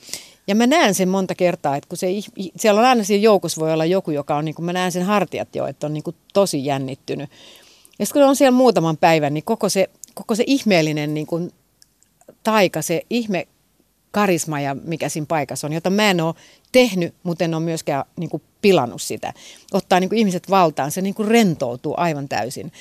Ja 0.46 0.54
mä 0.54 0.66
näen 0.66 0.94
sen 0.94 1.08
monta 1.08 1.34
kertaa, 1.34 1.76
että 1.76 1.88
kun 1.88 1.98
se, 1.98 2.06
siellä 2.56 2.80
on 2.80 2.86
aina 2.86 3.04
siinä 3.04 3.22
joukossa 3.22 3.60
voi 3.60 3.72
olla 3.72 3.84
joku, 3.84 4.10
joka 4.10 4.36
on, 4.36 4.44
niin 4.44 4.54
kuin 4.54 4.66
mä 4.66 4.72
näen 4.72 4.92
sen 4.92 5.02
hartiat 5.02 5.56
jo, 5.56 5.66
että 5.66 5.86
on 5.86 5.94
niin 5.94 6.02
kuin 6.02 6.16
tosi 6.32 6.64
jännittynyt. 6.64 7.30
Ja 7.98 8.06
sitten 8.06 8.22
kun 8.22 8.28
on 8.28 8.36
siellä 8.36 8.56
muutaman 8.56 8.96
päivän, 8.96 9.34
niin 9.34 9.44
koko 9.44 9.68
se, 9.68 9.90
koko 10.14 10.34
se 10.34 10.44
ihmeellinen 10.46 11.14
niin 11.14 11.26
kuin 11.26 11.52
taika, 12.42 12.82
se 12.82 13.02
ihme 13.10 13.48
karisma 14.10 14.60
ja 14.60 14.74
mikä 14.74 15.08
siinä 15.08 15.26
paikassa 15.26 15.66
on, 15.66 15.72
jota 15.72 15.90
mä 15.90 16.10
en 16.10 16.20
ole 16.20 16.34
tehnyt, 16.72 17.14
mutta 17.22 17.44
en 17.44 17.54
ole 17.54 17.62
myöskään 17.62 18.04
niin 18.16 18.30
kuin 18.30 18.42
pilannut 18.62 19.02
sitä. 19.02 19.32
Ottaa 19.72 20.00
niin 20.00 20.08
kuin 20.08 20.18
ihmiset 20.18 20.50
valtaan, 20.50 20.90
se 20.90 21.02
niin 21.02 21.14
kuin 21.14 21.28
rentoutuu 21.28 21.94
aivan 21.96 22.28
täysin. 22.28 22.72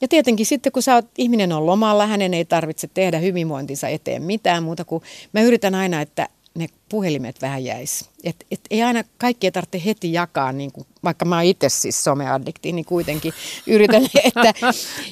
Ja 0.00 0.08
tietenkin 0.08 0.46
sitten, 0.46 0.72
kun 0.72 0.82
sä 0.82 0.94
oot, 0.94 1.06
ihminen 1.18 1.52
on 1.52 1.66
lomalla, 1.66 2.06
hänen 2.06 2.34
ei 2.34 2.44
tarvitse 2.44 2.88
tehdä 2.94 3.18
hyvinvointinsa 3.18 3.88
eteen 3.88 4.22
mitään 4.22 4.62
muuta 4.62 4.84
kuin 4.84 5.02
mä 5.32 5.40
yritän 5.40 5.74
aina, 5.74 6.00
että 6.00 6.28
ne 6.54 6.66
puhelimet 6.88 7.42
vähän 7.42 7.64
jäisi. 7.64 8.04
Et, 8.24 8.46
et 8.50 8.60
ei 8.70 8.82
aina 8.82 9.04
kaikkea 9.18 9.52
tarvitse 9.52 9.82
heti 9.84 10.12
jakaa, 10.12 10.52
niin 10.52 10.72
kuin, 10.72 10.86
vaikka 11.04 11.24
mä 11.24 11.42
itse 11.42 11.68
siis 11.68 12.04
someaddikti, 12.04 12.72
niin 12.72 12.84
kuitenkin 12.84 13.32
yritän. 13.66 14.02
Että, 14.24 14.54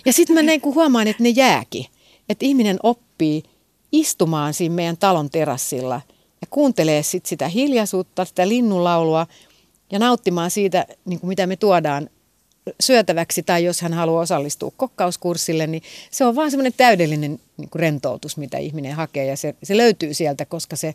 ja 0.06 0.12
sitten 0.12 0.34
mä 0.34 0.42
niin 0.42 0.60
kuin 0.60 0.74
huomaan, 0.74 1.08
että 1.08 1.22
ne 1.22 1.28
jääkin. 1.28 1.86
Että 2.28 2.46
ihminen 2.46 2.76
oppii 2.82 3.42
istumaan 3.92 4.54
siinä 4.54 4.74
meidän 4.74 4.96
talon 4.96 5.30
terassilla 5.30 6.00
ja 6.40 6.46
kuuntelee 6.50 7.02
sit 7.02 7.26
sitä 7.26 7.48
hiljaisuutta, 7.48 8.24
sitä 8.24 8.48
linnunlaulua 8.48 9.26
ja 9.92 9.98
nauttimaan 9.98 10.50
siitä, 10.50 10.86
niin 11.04 11.20
kuin 11.20 11.28
mitä 11.28 11.46
me 11.46 11.56
tuodaan 11.56 12.10
syötäväksi 12.80 13.42
tai 13.42 13.64
jos 13.64 13.80
hän 13.80 13.92
haluaa 13.92 14.22
osallistua 14.22 14.72
kokkauskurssille, 14.76 15.66
niin 15.66 15.82
se 16.10 16.24
on 16.24 16.34
vaan 16.34 16.50
semmoinen 16.50 16.72
täydellinen 16.76 17.40
niin 17.56 17.70
kuin 17.70 17.80
rentoutus, 17.80 18.36
mitä 18.36 18.58
ihminen 18.58 18.94
hakee 18.94 19.26
ja 19.26 19.36
se, 19.36 19.54
se 19.62 19.76
löytyy 19.76 20.14
sieltä, 20.14 20.44
koska 20.44 20.76
se, 20.76 20.94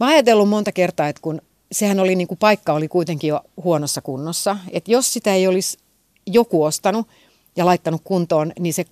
mä 0.00 0.06
oon 0.06 0.12
ajatellut 0.12 0.48
monta 0.48 0.72
kertaa, 0.72 1.08
että 1.08 1.22
kun 1.22 1.42
sehän 1.72 2.00
oli 2.00 2.14
niin 2.14 2.28
kuin 2.28 2.38
paikka 2.38 2.72
oli 2.72 2.88
kuitenkin 2.88 3.28
jo 3.28 3.40
huonossa 3.64 4.00
kunnossa, 4.00 4.56
että 4.70 4.92
jos 4.92 5.12
sitä 5.12 5.34
ei 5.34 5.46
olisi 5.46 5.78
joku 6.26 6.64
ostanut 6.64 7.08
ja 7.56 7.66
laittanut 7.66 8.00
kuntoon, 8.04 8.52
niin 8.58 8.74
se 8.74 8.84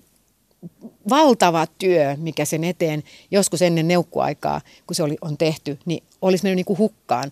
valtava 1.09 1.67
työ, 1.67 2.15
mikä 2.17 2.45
sen 2.45 2.63
eteen 2.63 3.03
joskus 3.31 3.61
ennen 3.61 3.87
neukkuaikaa, 3.87 4.61
kun 4.87 4.95
se 4.95 5.03
oli, 5.03 5.17
on 5.21 5.37
tehty, 5.37 5.79
niin 5.85 6.03
olisi 6.21 6.43
mennyt 6.43 6.55
niin 6.55 6.65
kuin 6.65 6.79
hukkaan. 6.79 7.31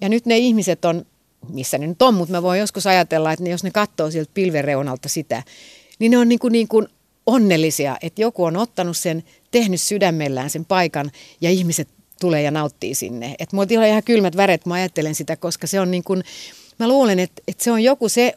Ja 0.00 0.08
nyt 0.08 0.26
ne 0.26 0.38
ihmiset 0.38 0.84
on, 0.84 1.06
missä 1.48 1.78
ne 1.78 1.86
nyt 1.86 2.02
on, 2.02 2.14
mutta 2.14 2.32
mä 2.32 2.42
voin 2.42 2.60
joskus 2.60 2.86
ajatella, 2.86 3.32
että 3.32 3.44
ne, 3.44 3.50
jos 3.50 3.64
ne 3.64 3.70
katsoo 3.70 4.10
sieltä 4.10 4.30
pilvereunalta 4.34 5.08
sitä, 5.08 5.42
niin 5.98 6.10
ne 6.10 6.18
on 6.18 6.28
niin 6.28 6.38
kuin, 6.38 6.52
niin 6.52 6.68
kuin 6.68 6.88
onnellisia, 7.26 7.96
että 8.02 8.22
joku 8.22 8.44
on 8.44 8.56
ottanut 8.56 8.96
sen, 8.96 9.24
tehnyt 9.50 9.80
sydämellään 9.80 10.50
sen 10.50 10.64
paikan 10.64 11.10
ja 11.40 11.50
ihmiset 11.50 11.88
tulee 12.20 12.42
ja 12.42 12.50
nauttii 12.50 12.94
sinne. 12.94 13.34
Että 13.38 13.56
mulla 13.56 13.80
on 13.80 13.86
ihan 13.86 14.02
kylmät 14.02 14.36
väret, 14.36 14.66
mä 14.66 14.74
ajattelen 14.74 15.14
sitä, 15.14 15.36
koska 15.36 15.66
se 15.66 15.80
on 15.80 15.90
niin 15.90 16.04
kuin, 16.04 16.22
mä 16.78 16.88
luulen, 16.88 17.18
että, 17.18 17.42
että 17.48 17.64
se 17.64 17.72
on 17.72 17.82
joku 17.82 18.08
se, 18.08 18.34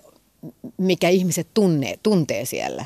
mikä 0.77 1.09
ihmiset 1.09 1.47
tunne, 1.53 1.99
tuntee 2.03 2.45
siellä 2.45 2.85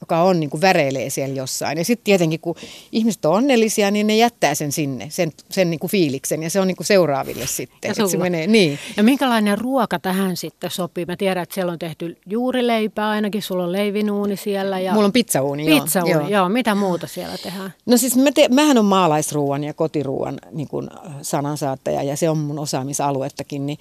joka 0.00 0.22
on 0.22 0.40
niin 0.40 0.50
kuin 0.50 0.60
väreilee 0.60 1.10
siellä 1.10 1.34
jossain. 1.34 1.78
Ja 1.78 1.84
sitten 1.84 2.04
tietenkin, 2.04 2.40
kun 2.40 2.54
ihmiset 2.92 3.24
on 3.24 3.34
onnellisia, 3.34 3.90
niin 3.90 4.06
ne 4.06 4.16
jättää 4.16 4.54
sen 4.54 4.72
sinne, 4.72 5.06
sen, 5.10 5.32
sen 5.50 5.70
niin 5.70 5.80
kuin 5.80 5.90
fiiliksen, 5.90 6.42
ja 6.42 6.50
se 6.50 6.60
on 6.60 6.66
niin 6.66 6.76
kuin 6.76 6.86
seuraaville 6.86 7.46
sitten. 7.46 7.94
Ja, 7.98 8.08
se 8.08 8.16
menee, 8.16 8.46
niin. 8.46 8.78
ja 8.96 9.02
minkälainen 9.02 9.58
ruoka 9.58 9.98
tähän 9.98 10.36
sitten 10.36 10.70
sopii? 10.70 11.06
Mä 11.06 11.16
tiedän, 11.16 11.42
että 11.42 11.54
siellä 11.54 11.72
on 11.72 11.78
tehty 11.78 12.16
juurileipää, 12.26 13.08
ainakin 13.08 13.42
sulla 13.42 13.64
on 13.64 13.72
leivinuuni 13.72 14.36
siellä. 14.36 14.80
Ja... 14.80 14.92
Mulla 14.92 15.06
on 15.06 15.12
pizzauuni, 15.12 15.64
pizzauuni 15.64 16.10
joo. 16.10 16.20
joo. 16.20 16.30
joo. 16.30 16.48
Mitä 16.48 16.74
muuta 16.74 17.06
siellä 17.06 17.38
tehdään? 17.42 17.74
No 17.86 17.96
siis 17.96 18.16
mä 18.16 18.32
te, 18.32 18.48
mähän 18.48 18.78
on 18.78 18.84
maalaisruuan 18.84 19.64
ja 19.64 19.74
kotiruuan 19.74 20.38
niin 20.52 20.68
kuin 20.68 20.88
sanansaattaja, 21.22 22.02
ja 22.02 22.16
se 22.16 22.30
on 22.30 22.38
mun 22.38 22.58
osaamisaluettakin, 22.58 23.66
niin 23.66 23.78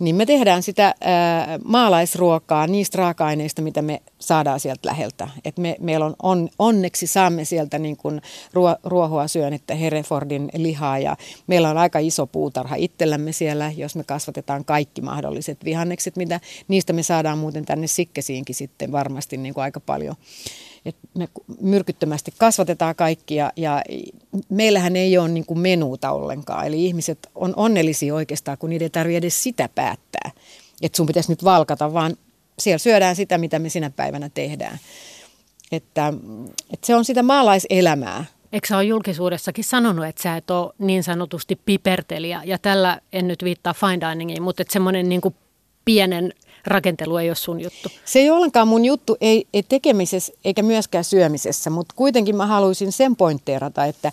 niin 0.00 0.16
me 0.16 0.26
tehdään 0.26 0.62
sitä 0.62 0.94
ää, 1.00 1.58
maalaisruokaa 1.64 2.66
niistä 2.66 2.98
raaka-aineista, 2.98 3.62
mitä 3.62 3.82
me 3.82 4.02
saadaan 4.18 4.60
sieltä 4.60 4.88
läheltä. 4.88 5.28
Et 5.44 5.58
me, 5.58 5.76
meillä 5.80 6.06
on, 6.06 6.16
on 6.22 6.48
onneksi 6.58 7.06
saamme 7.06 7.44
sieltä 7.44 7.78
niin 7.78 7.96
kuin 7.96 8.22
ruo, 8.52 8.76
ruohoa 8.84 9.28
syönnettä, 9.28 9.74
Herefordin 9.74 10.48
lihaa 10.56 10.98
ja 10.98 11.16
meillä 11.46 11.70
on 11.70 11.78
aika 11.78 11.98
iso 11.98 12.26
puutarha 12.26 12.76
itsellämme 12.76 13.32
siellä, 13.32 13.72
jos 13.76 13.96
me 13.96 14.04
kasvatetaan 14.04 14.64
kaikki 14.64 15.00
mahdolliset 15.00 15.64
vihannekset, 15.64 16.16
mitä 16.16 16.40
niistä 16.68 16.92
me 16.92 17.02
saadaan 17.02 17.38
muuten 17.38 17.64
tänne 17.64 17.86
Sikkesiinkin 17.86 18.54
sitten 18.54 18.92
varmasti 18.92 19.36
niin 19.36 19.54
kuin 19.54 19.64
aika 19.64 19.80
paljon 19.80 20.16
että 20.88 21.08
me 21.14 21.28
myrkyttömästi 21.60 22.32
kasvatetaan 22.38 22.94
kaikkia 22.94 23.52
ja 23.56 23.82
meillähän 24.48 24.96
ei 24.96 25.18
ole 25.18 25.28
niin 25.28 25.46
kuin 25.46 25.58
menuuta 25.58 26.10
ollenkaan. 26.10 26.66
Eli 26.66 26.86
ihmiset 26.86 27.18
on 27.34 27.52
onnellisia 27.56 28.14
oikeastaan, 28.14 28.58
kun 28.58 28.70
niiden 28.70 28.84
ei 28.84 28.90
tarvitse 28.90 29.18
edes 29.18 29.42
sitä 29.42 29.68
päättää, 29.74 30.30
että 30.82 30.96
sun 30.96 31.06
pitäisi 31.06 31.32
nyt 31.32 31.44
valkata, 31.44 31.92
vaan 31.92 32.16
siellä 32.58 32.78
syödään 32.78 33.16
sitä, 33.16 33.38
mitä 33.38 33.58
me 33.58 33.68
sinä 33.68 33.90
päivänä 33.90 34.30
tehdään. 34.34 34.78
Että, 35.72 36.12
että 36.72 36.86
se 36.86 36.94
on 36.94 37.04
sitä 37.04 37.22
maalaiselämää. 37.22 38.24
Eikö 38.52 38.66
sä 38.68 38.76
ole 38.76 38.84
julkisuudessakin 38.84 39.64
sanonut, 39.64 40.04
että 40.04 40.22
sä 40.22 40.36
et 40.36 40.50
ole 40.50 40.72
niin 40.78 41.02
sanotusti 41.02 41.60
pipertelijä, 41.64 42.42
ja 42.44 42.58
tällä 42.58 43.00
en 43.12 43.28
nyt 43.28 43.44
viittaa 43.44 43.74
fine 43.74 44.10
diningiin, 44.10 44.42
mutta 44.42 44.62
että 44.62 44.72
semmoinen 44.72 45.08
niin 45.08 45.20
pienen 45.84 46.32
rakentelu 46.66 47.16
ei 47.16 47.30
ole 47.30 47.36
sun 47.36 47.60
juttu? 47.60 47.88
Se 48.04 48.18
ei 48.18 48.30
ollenkaan 48.30 48.68
mun 48.68 48.84
juttu, 48.84 49.16
ei, 49.20 49.46
ei 49.52 49.62
tekemisessä 49.62 50.32
eikä 50.44 50.62
myöskään 50.62 51.04
syömisessä, 51.04 51.70
mutta 51.70 51.94
kuitenkin 51.96 52.36
mä 52.36 52.46
haluaisin 52.46 52.92
sen 52.92 53.16
pointteerata, 53.16 53.84
että 53.84 54.12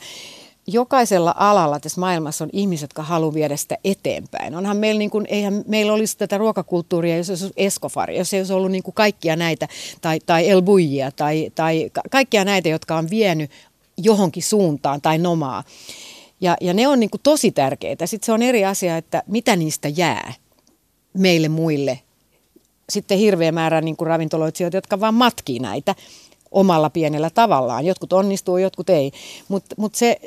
jokaisella 0.67 1.35
alalla 1.37 1.79
tässä 1.79 2.01
maailmassa 2.01 2.43
on 2.43 2.49
ihmiset, 2.53 2.83
jotka 2.83 3.03
haluaa 3.03 3.33
viedä 3.33 3.55
sitä 3.55 3.77
eteenpäin. 3.83 4.55
Onhan 4.55 4.77
meillä, 4.77 4.99
niin 4.99 5.09
kuin, 5.09 5.25
eihän 5.29 5.63
meillä 5.67 5.93
olisi 5.93 6.17
tätä 6.17 6.37
ruokakulttuuria, 6.37 7.17
jos 7.17 7.29
olisi 7.29 7.51
Escofari, 7.57 8.17
jos 8.17 8.33
ei 8.33 8.39
olisi 8.39 8.53
ollut 8.53 8.71
niin 8.71 8.83
kuin 8.83 8.95
kaikkia 8.95 9.35
näitä, 9.35 9.67
tai, 10.01 10.19
tai 10.25 10.49
El 10.49 10.61
Bujia, 10.61 11.11
tai, 11.15 11.51
tai 11.55 11.91
kaikkia 12.11 12.45
näitä, 12.45 12.69
jotka 12.69 12.95
on 12.95 13.09
vienyt 13.09 13.51
johonkin 13.97 14.43
suuntaan 14.43 15.01
tai 15.01 15.17
nomaa. 15.17 15.63
Ja, 16.41 16.57
ja 16.61 16.73
ne 16.73 16.87
on 16.87 16.99
niin 16.99 17.09
kuin 17.09 17.21
tosi 17.23 17.51
tärkeitä. 17.51 18.05
Sitten 18.05 18.25
se 18.25 18.31
on 18.31 18.41
eri 18.41 18.65
asia, 18.65 18.97
että 18.97 19.23
mitä 19.27 19.55
niistä 19.55 19.87
jää 19.87 20.33
meille 21.13 21.49
muille 21.49 21.99
sitten 22.89 23.17
hirveä 23.17 23.51
määrä 23.51 23.81
niin 23.81 23.95
kuin 23.95 24.07
ravintoloitsijoita, 24.07 24.77
jotka 24.77 24.99
vaan 24.99 25.13
matkii 25.13 25.59
näitä 25.59 25.95
omalla 26.51 26.89
pienellä 26.89 27.29
tavallaan. 27.29 27.85
Jotkut 27.85 28.13
onnistuu, 28.13 28.57
jotkut 28.57 28.89
ei. 28.89 29.11
Mutta 29.47 29.75
mut 29.77 29.95
se, 29.95 30.19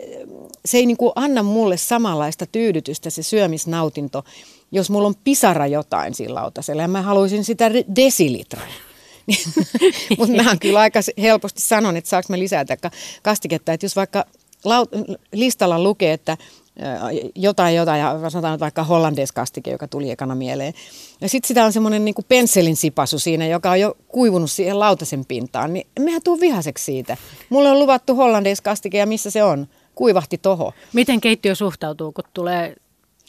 se 0.64 0.78
ei 0.78 0.86
niin 0.86 0.96
kuin 0.96 1.12
anna 1.14 1.42
mulle 1.42 1.76
samanlaista 1.76 2.46
tyydytystä 2.46 3.10
se 3.10 3.22
syömisnautinto, 3.22 4.24
jos 4.72 4.90
mulla 4.90 5.08
on 5.08 5.14
pisara 5.24 5.66
jotain 5.66 6.14
sillä 6.14 6.40
lautasella 6.40 6.82
ja 6.82 6.88
mä 6.88 7.02
haluaisin 7.02 7.44
sitä 7.44 7.70
desilitraa. 7.96 8.66
Mutta 10.18 10.42
mä 10.42 10.56
kyllä 10.56 10.80
aika 10.80 11.00
helposti 11.20 11.60
sanon, 11.60 11.96
että 11.96 12.10
saanko 12.10 12.26
mä 12.30 12.38
lisää 12.38 12.64
kastiketta, 13.22 13.72
että 13.72 13.84
jos 13.84 13.96
vaikka 13.96 14.24
listalla 15.32 15.82
lukee, 15.82 16.12
että 16.12 16.36
jotain 17.34 17.76
jotain, 17.76 18.00
ja 18.00 18.30
sanotaan 18.30 18.52
nyt 18.52 18.60
vaikka 18.60 18.84
hollandeskastike, 18.84 19.70
joka 19.70 19.88
tuli 19.88 20.10
ekana 20.10 20.34
mieleen. 20.34 20.74
Ja 21.20 21.28
sitten 21.28 21.48
sitä 21.48 21.64
on 21.64 21.72
semmoinen 21.72 22.04
niin 22.04 22.14
pensselin 22.28 22.76
sipasu 22.76 23.18
siinä, 23.18 23.46
joka 23.46 23.70
on 23.70 23.80
jo 23.80 23.96
kuivunut 24.08 24.50
siihen 24.50 24.80
lautasen 24.80 25.24
pintaan, 25.24 25.72
niin 25.72 25.86
mehän 26.00 26.22
tuu 26.24 26.40
vihaseksi 26.40 26.84
siitä. 26.84 27.16
Mulle 27.50 27.70
on 27.70 27.78
luvattu 27.78 28.14
hollandeskastike 28.14 28.98
ja 28.98 29.06
missä 29.06 29.30
se 29.30 29.42
on? 29.42 29.68
Kuivahti 29.94 30.38
toho. 30.38 30.72
Miten 30.92 31.20
keittiö 31.20 31.54
suhtautuu, 31.54 32.12
kun 32.12 32.24
tulee 32.34 32.74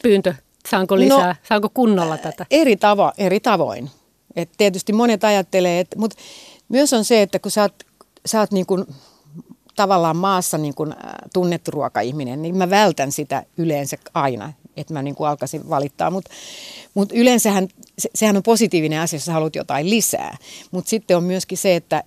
pyyntö? 0.03 0.33
Saanko 0.69 0.95
no, 0.95 0.99
lisää? 0.99 1.27
No, 1.27 1.35
Saanko 1.49 1.69
kunnolla 1.73 2.17
tätä? 2.17 2.45
Eri, 2.51 2.77
tavo, 2.77 3.11
eri 3.17 3.39
tavoin. 3.39 3.89
Et 4.35 4.49
tietysti 4.57 4.93
monet 4.93 5.23
ajattelee, 5.23 5.79
että, 5.79 5.99
mutta 5.99 6.17
myös 6.69 6.93
on 6.93 7.05
se, 7.05 7.21
että 7.21 7.39
kun 7.39 7.51
sä 7.51 7.61
oot, 7.61 7.73
sä 8.25 8.39
oot 8.39 8.51
niin 8.51 8.65
kuin 8.65 8.85
tavallaan 9.75 10.17
maassa 10.17 10.57
niin 10.57 10.75
kuin 10.75 10.95
tunnettu 11.33 11.71
ruokaihminen, 11.71 12.41
niin 12.41 12.57
mä 12.57 12.69
vältän 12.69 13.11
sitä 13.11 13.43
yleensä 13.57 13.97
aina, 14.13 14.53
että 14.77 14.93
mä 14.93 15.01
niin 15.01 15.15
kuin 15.15 15.27
alkaisin 15.27 15.69
valittaa. 15.69 16.11
Mutta 16.11 16.31
mut 16.93 17.11
yleensähän 17.11 17.67
se, 17.99 18.09
sehän 18.15 18.37
on 18.37 18.43
positiivinen 18.43 18.99
asia, 18.99 19.17
jos 19.17 19.25
sä 19.25 19.33
haluat 19.33 19.55
jotain 19.55 19.89
lisää. 19.89 20.37
Mutta 20.71 20.89
sitten 20.89 21.17
on 21.17 21.23
myöskin 21.23 21.57
se, 21.57 21.75
että 21.75 22.03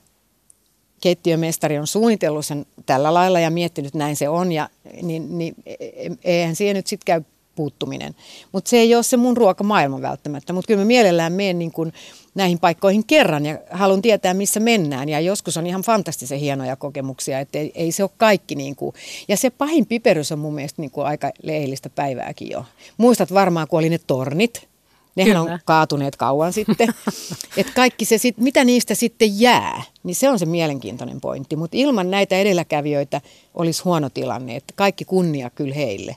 keittiömestari 1.00 1.78
on 1.78 1.86
suunnitellut 1.86 2.46
sen 2.46 2.66
tällä 2.86 3.14
lailla 3.14 3.40
ja 3.40 3.50
miettinyt, 3.50 3.94
näin 3.94 4.16
se 4.16 4.28
on, 4.28 4.52
ja, 4.52 4.68
niin, 5.02 5.38
niin 5.38 5.54
e, 5.66 5.74
e, 5.80 6.10
eihän 6.24 6.56
siihen 6.56 6.76
nyt 6.76 6.86
sitten 6.86 7.04
käy 7.04 7.22
puuttuminen. 7.54 8.14
Mutta 8.52 8.68
se 8.70 8.76
ei 8.76 8.94
ole 8.94 9.02
se 9.02 9.16
mun 9.16 9.36
ruokamaailma 9.36 10.02
välttämättä, 10.02 10.52
mutta 10.52 10.66
kyllä 10.66 10.80
mä 10.80 10.84
mielellään 10.84 11.32
menen 11.32 11.58
niin 11.58 11.72
kuin 11.72 11.92
näihin 12.34 12.58
paikkoihin 12.58 13.06
kerran 13.06 13.46
ja 13.46 13.58
haluan 13.70 14.02
tietää, 14.02 14.34
missä 14.34 14.60
mennään. 14.60 15.08
Ja 15.08 15.20
joskus 15.20 15.56
on 15.56 15.66
ihan 15.66 15.82
fantastisen 15.82 16.38
hienoja 16.38 16.76
kokemuksia, 16.76 17.40
että 17.40 17.58
ei, 17.58 17.72
ei 17.74 17.92
se 17.92 18.02
ole 18.02 18.10
kaikki 18.16 18.54
niin 18.54 18.76
kuin. 18.76 18.94
Ja 19.28 19.36
se 19.36 19.50
pahin 19.50 19.86
piperys 19.86 20.32
on 20.32 20.38
mun 20.38 20.54
mielestä 20.54 20.82
niin 20.82 20.90
kuin 20.90 21.06
aika 21.06 21.30
leillistä 21.42 21.90
päivääkin 21.90 22.50
jo. 22.50 22.64
Muistat 22.96 23.34
varmaan, 23.34 23.68
kun 23.68 23.78
oli 23.78 23.88
ne 23.88 23.98
tornit, 24.06 24.72
Nehän 25.16 25.36
Kyllä. 25.36 25.54
on 25.54 25.58
kaatuneet 25.64 26.16
kauan 26.16 26.52
sitten. 26.52 26.88
Et 27.56 27.70
kaikki 27.74 28.04
se, 28.04 28.18
sit, 28.18 28.38
mitä 28.38 28.64
niistä 28.64 28.94
sitten 28.94 29.40
jää, 29.40 29.82
niin 30.02 30.14
se 30.14 30.28
on 30.28 30.38
se 30.38 30.46
mielenkiintoinen 30.46 31.20
pointti. 31.20 31.56
Mutta 31.56 31.76
ilman 31.76 32.10
näitä 32.10 32.36
edelläkävijöitä 32.36 33.20
olisi 33.54 33.82
huono 33.82 34.10
tilanne. 34.10 34.56
Että 34.56 34.72
kaikki 34.76 35.04
kunnia 35.04 35.50
kyllä 35.50 35.74
heille. 35.74 36.16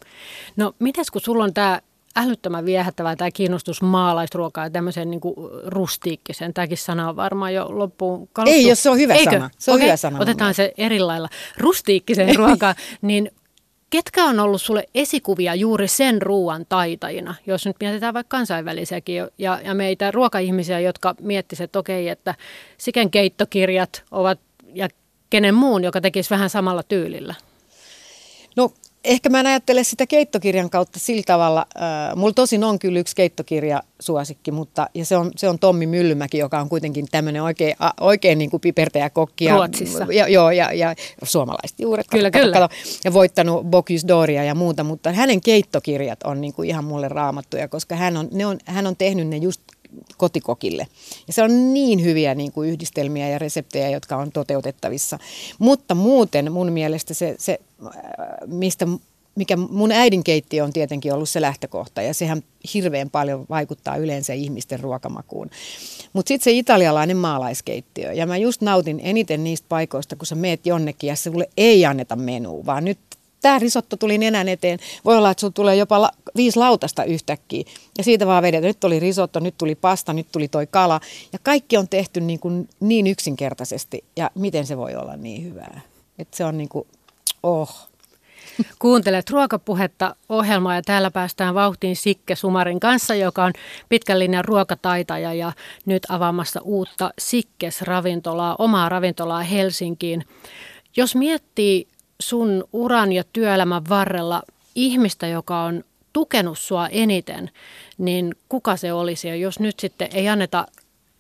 No 0.56 0.74
mitäs 0.80 1.12
kun 1.12 1.22
sulla 1.22 1.44
on 1.44 1.54
tämä 1.54 1.82
älyttömän 2.16 2.66
viehättävä 2.66 3.16
tämä 3.16 3.32
kiinnostus 3.32 3.82
maalaisruokaa 3.82 4.66
ja 4.66 4.70
tämmöisen 4.70 5.12
niin 5.12 5.22
rustiikkisen. 5.66 6.54
Tämäkin 6.54 6.78
sana 6.78 7.10
on 7.10 7.16
varmaan 7.16 7.54
jo 7.54 7.66
loppuun 7.70 8.30
kaluttu. 8.34 8.56
Ei, 8.56 8.68
jos 8.68 8.84
se 8.84 8.90
on 8.90 8.98
hyvä 8.98 9.14
Eikö? 9.14 9.32
sana. 9.32 9.50
Se 9.58 9.72
on 9.72 9.76
okay. 9.76 9.88
hyvä 9.88 9.98
sana. 9.98 10.20
Otetaan 10.20 10.54
se 10.54 10.74
eri 10.78 11.00
lailla. 11.00 11.30
Rustiikkisen 11.58 12.36
ruokaa, 12.36 12.76
niin 13.02 13.32
Ketkä 13.90 14.24
on 14.24 14.40
ollut 14.40 14.62
sulle 14.62 14.86
esikuvia 14.96 15.56
juuri 15.56 15.88
sen 15.88 16.22
ruoan 16.22 16.66
taitajina, 16.70 17.36
jos 17.48 17.66
nyt 17.66 17.76
mietitään 17.80 18.14
vaikka 18.14 18.38
kansainvälisiäkin 18.38 19.24
ja, 19.38 19.62
ja 19.64 19.74
meitä 19.74 20.12
ruokaihmisiä, 20.12 20.80
jotka 20.80 21.16
miettisivät, 21.22 21.68
että 21.68 21.80
okei, 21.80 22.10
että 22.10 22.36
siken 22.78 23.12
keittokirjat 23.12 24.04
ovat 24.12 24.40
ja 24.74 24.88
kenen 25.30 25.56
muun, 25.56 25.84
joka 25.84 26.02
tekisi 26.02 26.30
vähän 26.30 26.50
samalla 26.50 26.84
tyylillä? 26.84 27.36
No 28.56 28.72
ehkä 29.06 29.30
mä 29.30 29.40
en 29.40 29.48
ajattele 29.48 29.84
sitä 29.84 30.08
keittokirjan 30.08 30.70
kautta 30.70 31.00
sillä 31.00 31.24
tavalla. 31.26 31.66
Äh, 31.76 32.16
mulla 32.16 32.34
tosin 32.34 32.64
on 32.64 32.80
kyllä 32.80 33.00
yksi 33.00 33.16
keittokirja 33.16 33.84
suosikki, 34.00 34.52
mutta 34.52 34.90
ja 34.94 35.06
se 35.06 35.18
on, 35.18 35.32
se 35.36 35.50
on 35.50 35.60
Tommi 35.60 35.88
Myllymäki, 35.88 36.38
joka 36.38 36.60
on 36.60 36.70
kuitenkin 36.70 37.06
tämmöinen 37.12 37.44
oikein, 37.44 37.76
a, 37.80 37.92
oikein 38.02 38.38
niin 38.38 38.50
kuin 38.50 38.62
pipertäjä-kokki. 38.62 39.50
Ruotsissa. 39.50 40.08
Ja, 40.14 40.28
joo, 40.28 40.52
ja, 40.52 40.74
ja 40.74 40.96
suomalaiset 41.24 41.80
juuret. 41.80 42.08
Kyllä, 42.12 42.32
kato, 42.32 42.44
kyllä. 42.44 42.60
Kato, 42.60 42.76
ja 43.06 43.14
voittanut 43.14 43.66
Bocuse 43.66 44.08
Doria 44.08 44.44
ja 44.44 44.56
muuta, 44.56 44.84
mutta 44.84 45.12
hänen 45.12 45.42
keittokirjat 45.42 46.24
on 46.24 46.42
niin 46.42 46.54
kuin 46.54 46.70
ihan 46.70 46.84
mulle 46.84 47.08
raamattuja, 47.08 47.68
koska 47.68 47.96
hän 47.96 48.18
on, 48.18 48.28
ne 48.32 48.46
on, 48.46 48.58
hän 48.66 48.88
on 48.88 48.96
tehnyt 48.96 49.28
ne 49.28 49.38
just 49.38 49.62
kotikokille. 50.18 50.88
Ja 51.28 51.34
se 51.34 51.44
on 51.44 51.74
niin 51.74 52.04
hyviä 52.04 52.36
niin 52.36 52.52
kuin 52.52 52.70
yhdistelmiä 52.70 53.30
ja 53.30 53.40
reseptejä, 53.40 53.90
jotka 53.90 54.18
on 54.18 54.32
toteutettavissa. 54.32 55.20
Mutta 55.60 55.96
muuten 55.96 56.52
mun 56.52 56.72
mielestä 56.72 57.14
se, 57.14 57.36
se 57.38 57.60
mistä 58.46 58.88
mikä 59.36 59.56
mun 59.56 59.92
äidinkeittiö 59.92 60.64
on 60.64 60.74
tietenkin 60.74 61.14
ollut 61.14 61.30
se 61.30 61.42
lähtökohta 61.42 62.02
ja 62.02 62.14
sehän 62.14 62.44
hirveän 62.74 63.10
paljon 63.10 63.46
vaikuttaa 63.50 63.96
yleensä 63.96 64.34
ihmisten 64.34 64.80
ruokamakuun. 64.80 65.50
Mutta 66.14 66.28
sitten 66.28 66.44
se 66.44 66.52
italialainen 66.52 67.18
maalaiskeittiö 67.18 68.14
ja 68.14 68.26
mä 68.26 68.38
just 68.38 68.62
nautin 68.62 69.00
eniten 69.04 69.44
niistä 69.44 69.66
paikoista, 69.70 70.16
kun 70.16 70.28
sä 70.28 70.36
meet 70.36 70.66
jonnekin 70.66 71.08
ja 71.08 71.16
sulle 71.16 71.50
ei 71.58 71.86
anneta 71.86 72.16
menua, 72.16 72.66
vaan 72.66 72.86
nyt 72.86 72.98
tämä 73.42 73.60
risotto 73.60 73.98
tuli 73.98 74.18
nenän 74.18 74.50
eteen. 74.50 74.80
Voi 75.06 75.18
olla, 75.18 75.32
että 75.32 75.40
sinulla 75.40 75.54
tulee 75.54 75.76
jopa 75.76 76.02
la- 76.02 76.12
viisi 76.36 76.60
lautasta 76.60 77.04
yhtäkkiä. 77.04 77.64
Ja 77.98 78.04
siitä 78.04 78.28
vaan 78.28 78.44
vedet. 78.44 78.64
Nyt 78.64 78.80
tuli 78.80 79.00
risotto, 79.00 79.40
nyt 79.40 79.56
tuli 79.58 79.76
pasta, 79.76 80.14
nyt 80.14 80.28
tuli 80.32 80.48
toi 80.48 80.68
kala. 80.68 81.00
Ja 81.34 81.40
kaikki 81.44 81.78
on 81.78 81.88
tehty 81.88 82.22
niin, 82.22 82.40
kuin 82.40 82.70
niin 82.80 83.08
yksinkertaisesti. 83.08 84.04
Ja 84.16 84.32
miten 84.36 84.68
se 84.68 84.78
voi 84.78 84.96
olla 84.96 85.16
niin 85.16 85.44
hyvää? 85.44 85.82
Että 86.20 86.38
se 86.38 86.46
on 86.46 86.58
niin 86.58 86.70
kuin, 86.70 86.88
oh. 87.46 87.90
Kuuntelet 88.80 89.30
ruokapuhetta 89.30 90.16
ohjelmaa 90.30 90.76
ja 90.76 90.82
täällä 90.82 91.12
päästään 91.12 91.56
vauhtiin 91.56 91.96
Sikke 91.96 92.36
Sumarin 92.36 92.80
kanssa, 92.80 93.16
joka 93.16 93.44
on 93.44 93.54
pitkän 93.90 94.20
linjan 94.20 94.46
ruokataitaja 94.46 95.34
ja 95.34 95.52
nyt 95.86 96.04
avaamassa 96.10 96.62
uutta 96.64 97.14
Sikkes-ravintolaa, 97.20 98.56
omaa 98.60 98.90
ravintolaa 98.90 99.42
Helsinkiin. 99.42 100.26
Jos 100.96 101.16
miettii 101.16 101.88
sun 102.20 102.64
uran 102.74 103.12
ja 103.12 103.24
työelämän 103.34 103.90
varrella 103.90 104.44
ihmistä, 104.76 105.28
joka 105.28 105.62
on 105.62 105.84
tukenut 106.14 106.60
sua 106.60 106.88
eniten, 106.88 107.52
niin 107.98 108.36
kuka 108.50 108.76
se 108.78 108.94
olisi? 108.94 109.28
Ja 109.28 109.36
jos 109.36 109.60
nyt 109.60 109.80
sitten 109.80 110.10
ei 110.14 110.30
anneta 110.30 110.68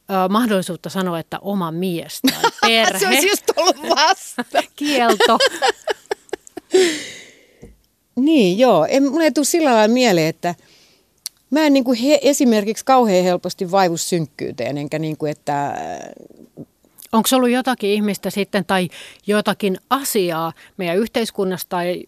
ö, 0.10 0.14
mahdollisuutta 0.30 0.90
sanoa, 0.90 1.20
että 1.20 1.40
oma 1.42 1.72
mies 1.72 2.22
tai 2.22 2.52
perhe. 2.62 3.00
se 3.00 3.08
olisi 3.08 3.30
just 3.30 3.46
ollut 3.56 3.78
vasta. 3.96 4.44
Kielto. 4.76 5.38
Niin, 8.16 8.60
joo. 8.60 8.86
En, 8.90 9.12
mun 9.12 9.22
ei 9.22 9.32
tule 9.32 9.46
sillä 9.46 9.74
lailla 9.74 9.94
mieleen, 9.94 10.28
että 10.28 10.56
mä 11.50 11.66
en 11.66 11.74
niin 11.74 11.84
kuin 11.84 11.98
he, 11.98 12.20
esimerkiksi 12.22 12.86
kauhean 12.86 13.24
helposti 13.24 13.72
vaivu 13.72 13.98
synkkyyteen, 13.98 14.78
enkä 14.78 15.00
niin 15.00 15.18
kuin, 15.18 15.32
että 15.32 15.76
Onko 17.12 17.30
ollut 17.36 17.50
jotakin 17.50 17.90
ihmistä 17.90 18.30
sitten 18.30 18.66
tai 18.66 18.90
jotakin 19.28 19.78
asiaa 19.90 20.54
meidän 20.78 20.98
yhteiskunnassa 20.98 21.70
tai 21.70 22.04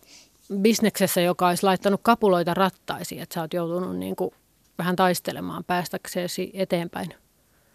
bisneksessä, 0.62 1.22
joka 1.22 1.48
olisi 1.48 1.64
laittanut 1.64 2.00
kapuloita 2.04 2.54
rattaisiin, 2.54 3.22
että 3.22 3.34
sä 3.34 3.42
oot 3.42 3.54
joutunut 3.54 3.98
niin 3.98 4.16
kuin 4.16 4.32
vähän 4.78 4.96
taistelemaan 4.96 5.64
päästäksesi 5.64 6.52
eteenpäin? 6.54 7.14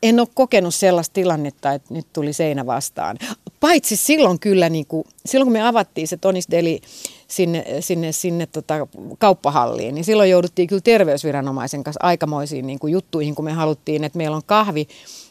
En 0.02 0.20
ole 0.20 0.28
kokenut 0.34 0.74
sellaista 0.74 1.14
tilannetta, 1.14 1.72
että 1.72 1.94
nyt 1.94 2.06
tuli 2.12 2.32
seinä 2.32 2.66
vastaan. 2.66 3.18
Paitsi 3.62 3.96
silloin 3.96 4.38
kyllä, 4.38 4.68
niin 4.68 4.86
kuin, 4.86 5.04
silloin 5.26 5.46
kun 5.46 5.52
me 5.52 5.62
avattiin 5.62 6.08
se 6.08 6.16
Tonis 6.16 6.50
Deli 6.50 6.80
sinne, 7.28 7.64
sinne, 7.80 8.12
sinne 8.12 8.46
tota 8.46 8.86
kauppahalliin, 9.18 9.94
niin 9.94 10.04
silloin 10.04 10.30
jouduttiin 10.30 10.68
kyllä 10.68 10.80
terveysviranomaisen 10.84 11.84
kanssa 11.84 12.00
aikamoisiin 12.02 12.66
niin 12.66 12.78
kuin 12.78 12.92
juttuihin, 12.92 13.34
kun 13.34 13.44
me 13.44 13.52
haluttiin, 13.52 14.04
että 14.04 14.16
meillä 14.16 14.36
on 14.36 14.42
kahvi, 14.46 14.88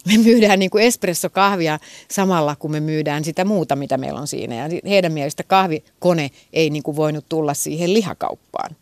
me 0.08 0.18
myydään 0.18 0.60
niin 0.60 0.72
kuin 0.72 0.84
espressokahvia 0.84 1.80
samalla, 2.12 2.56
kun 2.56 2.72
me 2.72 2.80
myydään 2.80 3.24
sitä 3.24 3.46
muuta, 3.46 3.76
mitä 3.76 3.98
meillä 3.98 4.20
on 4.20 4.28
siinä. 4.28 4.56
Ja 4.56 4.82
heidän 4.90 5.14
mielestä 5.14 5.44
kahvikone 5.44 6.32
ei 6.54 6.70
niin 6.70 6.84
kuin 6.84 6.98
voinut 6.98 7.26
tulla 7.30 7.54
siihen 7.54 7.94
lihakauppaan. 7.94 8.76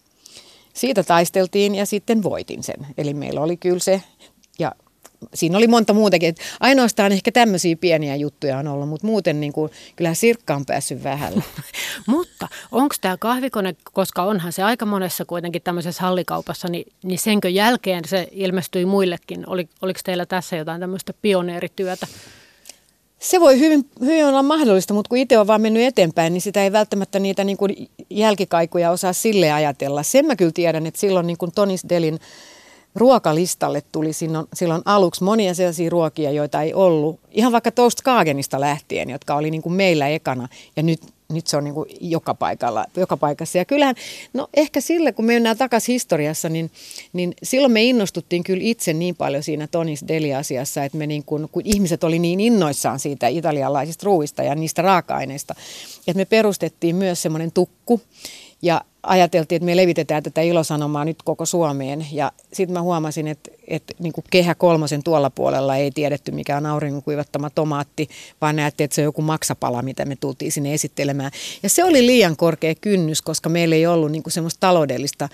Siitä 0.74 1.04
taisteltiin 1.04 1.76
ja 1.76 1.86
sitten 1.86 2.24
voitin 2.24 2.64
sen. 2.64 2.88
Eli 2.98 3.14
meillä 3.14 3.42
oli 3.42 3.58
kyllä 3.58 3.80
se, 3.80 4.02
siinä 5.34 5.58
oli 5.58 5.68
monta 5.68 5.94
muutakin. 5.94 6.30
Että 6.30 6.44
ainoastaan 6.60 7.12
ehkä 7.12 7.32
tämmöisiä 7.32 7.76
pieniä 7.76 8.16
juttuja 8.16 8.58
on 8.58 8.68
ollut, 8.68 8.90
mutta 8.90 9.08
muuten 9.08 9.40
niin 9.40 9.54
kuin, 9.54 9.72
kyllä 9.96 10.14
Sirkka 10.14 10.56
on 10.56 10.66
päässyt 10.66 11.04
vähällä. 11.04 11.42
mutta 12.08 12.48
onko 12.72 12.96
tämä 13.02 13.18
kahvikone, 13.18 13.76
koska 13.94 14.24
onhan 14.24 14.54
se 14.54 14.64
aika 14.64 14.86
monessa 14.86 15.26
kuitenkin 15.26 15.62
tämmöisessä 15.62 16.02
hallikaupassa, 16.02 16.68
niin, 16.68 16.94
niin 17.04 17.20
senkö 17.20 17.50
jälkeen 17.50 18.06
se 18.06 18.28
ilmestyi 18.32 18.86
muillekin? 18.86 19.50
Oli, 19.50 19.70
oliko 19.82 20.00
teillä 20.04 20.26
tässä 20.26 20.56
jotain 20.56 20.82
tämmöistä 20.82 21.14
pioneerityötä? 21.22 22.08
Se 23.20 23.40
voi 23.40 23.60
hyvin, 23.60 23.90
hyvin 24.02 24.26
olla 24.26 24.44
mahdollista, 24.44 24.94
mutta 24.94 25.10
kun 25.10 25.18
itse 25.18 25.40
on 25.40 25.48
vaan 25.48 25.62
mennyt 25.62 25.84
eteenpäin, 25.84 26.34
niin 26.34 26.42
sitä 26.42 26.64
ei 26.64 26.72
välttämättä 26.72 27.20
niitä 27.20 27.44
niin 27.44 27.58
kuin 27.58 27.90
jälkikaikuja 28.10 28.92
osaa 28.92 29.14
sille 29.14 29.52
ajatella. 29.52 30.04
Sen 30.04 30.26
mä 30.26 30.36
kyllä 30.36 30.52
tiedän, 30.52 30.86
että 30.86 31.00
silloin 31.00 31.28
niin 31.28 31.38
kuin 31.38 31.52
Tonis 31.56 31.82
Delin 31.90 32.20
ruokalistalle 32.96 33.84
tuli 33.92 34.14
silloin, 34.54 34.82
aluksi 34.86 35.24
monia 35.24 35.54
sellaisia 35.54 35.90
ruokia, 35.90 36.32
joita 36.32 36.62
ei 36.62 36.74
ollut. 36.74 37.20
Ihan 37.32 37.52
vaikka 37.52 37.72
Toast 37.72 38.02
Kagenista 38.02 38.60
lähtien, 38.60 39.10
jotka 39.10 39.36
oli 39.36 39.52
niin 39.52 39.62
kuin 39.62 39.74
meillä 39.74 40.08
ekana 40.08 40.48
ja 40.76 40.84
nyt, 40.84 41.02
nyt 41.32 41.48
se 41.48 41.58
on 41.58 41.64
niin 41.64 41.74
kuin 41.74 41.90
joka, 42.02 42.34
paikalla, 42.34 42.86
joka 42.98 43.18
paikassa. 43.18 43.58
Ja 43.58 43.66
kyllähän, 43.66 43.96
no 44.34 44.48
ehkä 44.54 44.82
sille, 44.82 45.12
kun 45.12 45.26
me 45.26 45.34
mennään 45.34 45.58
takaisin 45.58 45.94
historiassa, 45.94 46.50
niin, 46.50 46.72
niin 47.14 47.34
silloin 47.44 47.72
me 47.72 47.84
innostuttiin 47.84 48.44
kyllä 48.44 48.64
itse 48.64 48.94
niin 48.94 49.16
paljon 49.16 49.44
siinä 49.44 49.68
Tonis 49.68 50.06
Deli-asiassa, 50.08 50.84
että 50.84 50.98
me 50.98 51.08
niin 51.08 51.24
kuin, 51.24 51.50
kun 51.52 51.62
ihmiset 51.66 52.04
oli 52.04 52.20
niin 52.20 52.40
innoissaan 52.40 53.00
siitä 53.00 53.28
italialaisista 53.28 54.06
ruuista 54.06 54.44
ja 54.44 54.56
niistä 54.56 54.82
raaka-aineista, 54.82 55.56
että 56.08 56.20
me 56.20 56.26
perustettiin 56.26 56.96
myös 56.96 57.22
semmoinen 57.22 57.52
tukku, 57.52 58.02
ja 58.62 58.82
ajateltiin, 59.04 59.58
että 59.58 59.66
me 59.66 59.76
levitetään 59.76 60.24
tätä 60.24 60.42
ilosanomaa 60.42 61.06
nyt 61.06 61.24
koko 61.24 61.46
Suomeen. 61.46 62.08
Ja 62.12 62.32
sitten 62.54 62.74
mä 62.74 62.82
huomasin, 62.82 63.28
että, 63.28 63.52
että 63.68 63.94
niin 64.00 64.14
kuin 64.14 64.26
kehä 64.30 64.56
kolmosen 64.56 65.04
tuolla 65.04 65.30
puolella 65.30 65.76
ei 65.76 65.92
tiedetty, 65.92 66.32
mikä 66.32 66.58
on 66.58 66.66
auringon 66.66 67.04
kuivattama 67.04 67.50
tomaatti, 67.50 68.10
vaan 68.42 68.56
näette, 68.56 68.84
että 68.84 68.96
se 68.96 69.02
on 69.02 69.06
joku 69.06 69.22
maksapala, 69.22 69.82
mitä 69.82 70.06
me 70.06 70.16
tultiin 70.16 70.52
sinne 70.52 70.74
esittelemään. 70.74 71.32
Ja 71.64 71.70
se 71.70 71.84
oli 71.84 72.06
liian 72.06 72.38
korkea 72.38 72.76
kynnys, 72.76 73.22
koska 73.22 73.50
meillä 73.50 73.76
ei 73.76 73.88
ollut 73.88 74.12
niin 74.12 74.24
kuin 74.24 74.34
semmoista 74.34 74.60
taloudellista 74.60 75.30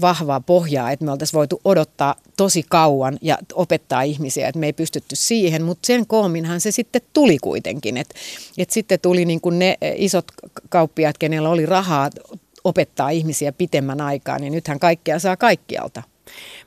vahvaa 0.00 0.40
pohjaa, 0.40 0.90
että 0.90 1.04
me 1.04 1.12
oltaisiin 1.12 1.38
voitu 1.38 1.60
odottaa 1.64 2.14
tosi 2.36 2.64
kauan 2.68 3.18
ja 3.22 3.38
opettaa 3.54 4.02
ihmisiä, 4.02 4.48
että 4.48 4.58
me 4.58 4.66
ei 4.66 4.72
pystytty 4.72 5.16
siihen, 5.16 5.62
mutta 5.62 5.86
sen 5.86 6.06
koominhan 6.06 6.60
se 6.60 6.70
sitten 6.70 7.02
tuli 7.12 7.38
kuitenkin, 7.38 7.96
että, 7.96 8.14
että 8.58 8.74
sitten 8.74 9.00
tuli 9.00 9.24
niin 9.24 9.40
kuin 9.40 9.58
ne 9.58 9.78
isot 9.96 10.24
kauppiaat, 10.68 11.18
kenellä 11.18 11.48
oli 11.48 11.66
rahaa 11.66 12.10
opettaa 12.64 13.10
ihmisiä 13.10 13.52
pitemmän 13.52 14.00
aikaa, 14.00 14.38
niin 14.38 14.52
nythän 14.52 14.80
kaikkea 14.80 15.18
saa 15.18 15.36
kaikkialta. 15.36 16.02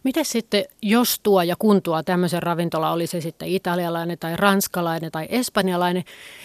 Miten 0.03 0.25
sitten, 0.25 0.65
jos 0.81 1.19
tuo 1.23 1.41
ja 1.41 1.55
kun 1.59 1.81
tuo 1.81 2.03
tämmöisen 2.03 2.43
ravintola, 2.43 2.91
oli 2.91 3.07
se 3.07 3.21
sitten 3.21 3.47
italialainen 3.47 4.17
tai 4.19 4.35
ranskalainen 4.35 5.11
tai 5.11 5.27
espanjalainen, 5.29 6.03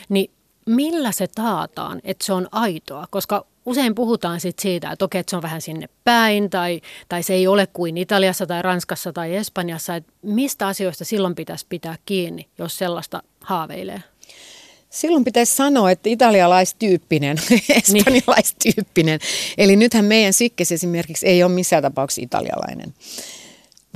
niin 0.08 0.30
millä 0.66 1.12
se 1.12 1.26
taataan, 1.34 2.00
että 2.04 2.24
se 2.24 2.32
on 2.32 2.48
aitoa? 2.52 3.06
Koska 3.10 3.46
usein 3.70 3.94
puhutaan 3.94 4.40
sit 4.40 4.58
siitä, 4.58 4.90
että 4.90 5.04
okei, 5.04 5.18
että 5.18 5.30
se 5.30 5.36
on 5.36 5.42
vähän 5.42 5.60
sinne 5.60 5.88
päin 6.04 6.50
tai, 6.50 6.80
tai 7.08 7.22
se 7.22 7.34
ei 7.34 7.46
ole 7.46 7.66
kuin 7.66 7.96
Italiassa 7.96 8.46
tai 8.46 8.62
Ranskassa 8.62 9.12
tai 9.12 9.36
Espanjassa. 9.36 9.96
Että 9.96 10.12
mistä 10.22 10.66
asioista 10.66 11.04
silloin 11.04 11.34
pitäisi 11.34 11.66
pitää 11.68 11.96
kiinni, 12.06 12.48
jos 12.58 12.78
sellaista 12.78 13.22
haaveilee? 13.40 14.02
Silloin 14.90 15.24
pitäisi 15.24 15.56
sanoa, 15.56 15.90
että 15.90 16.08
italialaistyyppinen, 16.08 17.36
espanjalaistyyppinen. 17.82 19.20
Eli 19.58 19.76
nythän 19.76 20.04
meidän 20.04 20.32
sikkes 20.32 20.72
esimerkiksi 20.72 21.26
ei 21.26 21.42
ole 21.42 21.52
missään 21.52 21.82
tapauksessa 21.82 22.22
italialainen, 22.22 22.94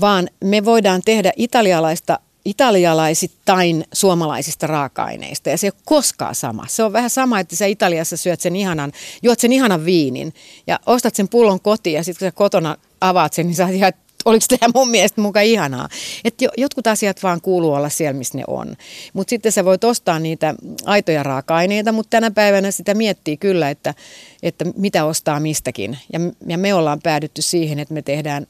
vaan 0.00 0.28
me 0.44 0.64
voidaan 0.64 1.02
tehdä 1.04 1.32
italialaista 1.36 2.18
italialaisittain 2.44 3.84
suomalaisista 3.92 4.66
raaka-aineista 4.66 5.50
ja 5.50 5.58
se 5.58 5.66
ei 5.66 5.70
ole 5.76 5.82
koskaan 5.84 6.34
sama. 6.34 6.64
Se 6.68 6.82
on 6.82 6.92
vähän 6.92 7.10
sama, 7.10 7.40
että 7.40 7.56
sä 7.56 7.66
Italiassa 7.66 8.16
syöt 8.16 8.40
sen 8.40 8.56
ihanan, 8.56 8.92
juot 9.22 9.40
sen 9.40 9.52
ihanan 9.52 9.84
viinin 9.84 10.34
ja 10.66 10.80
ostat 10.86 11.14
sen 11.14 11.28
pullon 11.28 11.60
kotiin 11.60 11.94
ja 11.94 12.04
sitten 12.04 12.18
kun 12.18 12.32
sä 12.32 12.36
kotona 12.36 12.76
avaat 13.00 13.32
sen, 13.32 13.46
niin 13.46 13.56
sä 13.56 13.68
ihan, 13.68 13.92
oliko 14.24 14.46
tämä 14.48 14.72
mun 14.74 14.90
mielestä 14.90 15.20
muka 15.20 15.40
ihanaa. 15.40 15.88
Että 16.24 16.44
jotkut 16.56 16.86
asiat 16.86 17.22
vaan 17.22 17.40
kuuluu 17.40 17.72
olla 17.72 17.88
siellä, 17.88 18.18
missä 18.18 18.38
ne 18.38 18.44
on. 18.46 18.76
Mutta 19.12 19.30
sitten 19.30 19.52
sä 19.52 19.64
voit 19.64 19.84
ostaa 19.84 20.18
niitä 20.18 20.54
aitoja 20.84 21.22
raaka-aineita, 21.22 21.92
mutta 21.92 22.10
tänä 22.10 22.30
päivänä 22.30 22.70
sitä 22.70 22.94
miettii 22.94 23.36
kyllä, 23.36 23.70
että, 23.70 23.94
että 24.42 24.64
mitä 24.76 25.04
ostaa 25.04 25.40
mistäkin. 25.40 25.98
Ja, 26.12 26.20
ja 26.46 26.58
me 26.58 26.74
ollaan 26.74 27.00
päädytty 27.02 27.42
siihen, 27.42 27.78
että 27.78 27.94
me 27.94 28.02
tehdään 28.02 28.46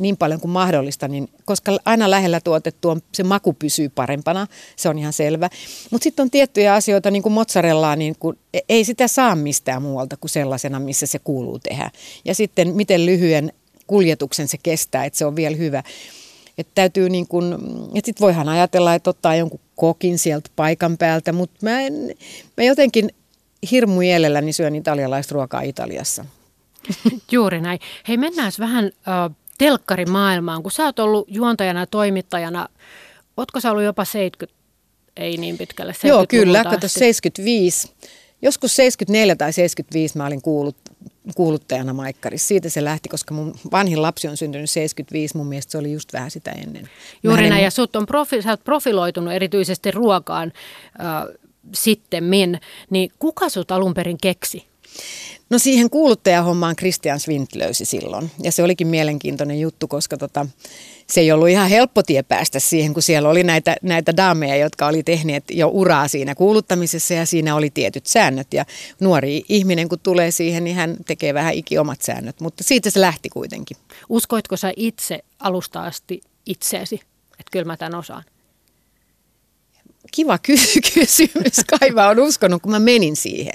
niin 0.00 0.16
paljon 0.16 0.40
kuin 0.40 0.50
mahdollista, 0.50 1.08
niin, 1.08 1.28
koska 1.44 1.78
aina 1.84 2.10
lähellä 2.10 2.40
tuotettu 2.40 2.88
on, 2.88 3.00
se 3.12 3.22
maku 3.22 3.52
pysyy 3.52 3.88
parempana, 3.88 4.46
se 4.76 4.88
on 4.88 4.98
ihan 4.98 5.12
selvä. 5.12 5.50
Mutta 5.90 6.02
sitten 6.02 6.22
on 6.22 6.30
tiettyjä 6.30 6.74
asioita, 6.74 7.10
niin 7.10 7.22
kuin 7.22 7.32
mozzarellaa, 7.32 7.96
niin 7.96 8.16
kuin, 8.18 8.38
e, 8.54 8.58
ei 8.68 8.84
sitä 8.84 9.08
saa 9.08 9.34
mistään 9.34 9.82
muualta 9.82 10.16
kuin 10.16 10.30
sellaisena, 10.30 10.80
missä 10.80 11.06
se 11.06 11.18
kuuluu 11.18 11.58
tehdä. 11.58 11.90
Ja 12.24 12.34
sitten 12.34 12.74
miten 12.74 13.06
lyhyen 13.06 13.52
kuljetuksen 13.86 14.48
se 14.48 14.58
kestää, 14.62 15.04
että 15.04 15.18
se 15.18 15.26
on 15.26 15.36
vielä 15.36 15.56
hyvä. 15.56 15.82
Että 16.58 16.72
täytyy 16.74 17.10
niin 17.10 17.28
kuin, 17.28 17.54
että 17.94 18.06
sit 18.06 18.20
voihan 18.20 18.48
ajatella, 18.48 18.94
että 18.94 19.10
ottaa 19.10 19.34
jonkun 19.34 19.60
kokin 19.76 20.18
sieltä 20.18 20.50
paikan 20.56 20.98
päältä, 20.98 21.32
mutta 21.32 21.56
mä, 21.62 21.80
en, 21.80 21.94
mä 22.56 22.64
jotenkin 22.64 23.10
hirmu 23.70 23.98
mielelläni 23.98 24.52
syön 24.52 24.76
italialaista 24.76 25.34
ruokaa 25.34 25.60
Italiassa. 25.60 26.24
Juuri 27.32 27.60
näin. 27.60 27.78
Hei, 28.08 28.16
mennään 28.16 28.52
vähän 28.58 28.84
äh, 28.84 29.36
telkkarimaailmaan. 29.58 30.62
Kun 30.62 30.72
sä 30.72 30.84
oot 30.84 30.98
ollut 30.98 31.28
juontajana 31.28 31.80
ja 31.80 31.86
toimittajana, 31.86 32.68
ootko 33.36 33.60
sä 33.60 33.70
ollut 33.70 33.84
jopa 33.84 34.04
70, 34.04 34.58
ei 35.16 35.36
niin 35.36 35.58
pitkälle, 35.58 35.94
Joo, 36.04 36.26
kyllä, 36.28 36.64
kato 36.64 36.88
75. 36.88 37.92
Joskus 38.42 38.76
74 38.76 39.36
tai 39.36 39.52
75 39.52 40.16
mä 40.16 40.26
olin 40.26 40.42
kuullut, 40.42 40.76
kuuluttajana 41.34 41.92
Maikkarissa. 41.92 42.48
Siitä 42.48 42.68
se 42.68 42.84
lähti, 42.84 43.08
koska 43.08 43.34
mun 43.34 43.54
vanhin 43.72 44.02
lapsi 44.02 44.28
on 44.28 44.36
syntynyt 44.36 44.70
75. 44.70 45.36
Mun 45.36 45.46
mielestä 45.46 45.72
se 45.72 45.78
oli 45.78 45.92
just 45.92 46.12
vähän 46.12 46.30
sitä 46.30 46.50
ennen. 46.50 46.88
Juuri 47.22 47.50
näin, 47.50 47.64
ja 47.64 47.70
sut 47.70 47.96
on 47.96 48.06
profi, 48.06 48.42
sä 48.42 48.50
oot 48.50 48.64
profiloitunut 48.64 49.32
erityisesti 49.32 49.90
ruokaan 49.90 50.52
äh, 51.00 51.36
sitten 51.74 52.24
min. 52.24 52.60
Niin 52.90 53.10
kuka 53.18 53.48
sut 53.48 53.70
alun 53.70 53.94
perin 53.94 54.18
keksi? 54.22 54.66
No 55.50 55.58
siihen 55.58 55.90
kuuluttajahommaan 55.90 56.76
Christian 56.76 57.20
Swint 57.20 57.54
löysi 57.54 57.84
silloin. 57.84 58.30
Ja 58.42 58.52
se 58.52 58.62
olikin 58.62 58.86
mielenkiintoinen 58.86 59.60
juttu, 59.60 59.88
koska 59.88 60.16
tota, 60.16 60.46
se 61.06 61.20
ei 61.20 61.32
ollut 61.32 61.48
ihan 61.48 61.68
helppo 61.68 62.02
tie 62.02 62.22
päästä 62.22 62.60
siihen, 62.60 62.94
kun 62.94 63.02
siellä 63.02 63.28
oli 63.28 63.44
näitä, 63.44 63.76
näitä 63.82 64.16
daameja, 64.16 64.56
jotka 64.56 64.86
oli 64.86 65.02
tehneet 65.02 65.44
jo 65.50 65.68
uraa 65.68 66.08
siinä 66.08 66.34
kuuluttamisessa 66.34 67.14
ja 67.14 67.26
siinä 67.26 67.54
oli 67.54 67.70
tietyt 67.70 68.06
säännöt. 68.06 68.54
Ja 68.54 68.64
nuori 69.00 69.44
ihminen, 69.48 69.88
kun 69.88 69.98
tulee 70.02 70.30
siihen, 70.30 70.64
niin 70.64 70.76
hän 70.76 70.96
tekee 71.06 71.34
vähän 71.34 71.54
iki 71.54 71.78
omat 71.78 72.02
säännöt, 72.02 72.40
mutta 72.40 72.64
siitä 72.64 72.90
se 72.90 73.00
lähti 73.00 73.28
kuitenkin. 73.28 73.76
Uskoitko 74.08 74.56
sä 74.56 74.72
itse 74.76 75.18
alusta 75.38 75.84
asti 75.84 76.20
itseesi, 76.46 76.94
että 77.32 77.50
kyllä 77.50 77.64
mä 77.64 77.76
tämän 77.76 77.94
osaan? 77.98 78.24
Kiva 80.12 80.38
ky- 80.38 80.80
kysymys. 80.94 81.64
Kai 81.80 81.90
mä 81.90 82.08
oon 82.08 82.18
uskonut, 82.18 82.62
kun 82.62 82.72
mä 82.72 82.78
menin 82.78 83.16
siihen. 83.16 83.52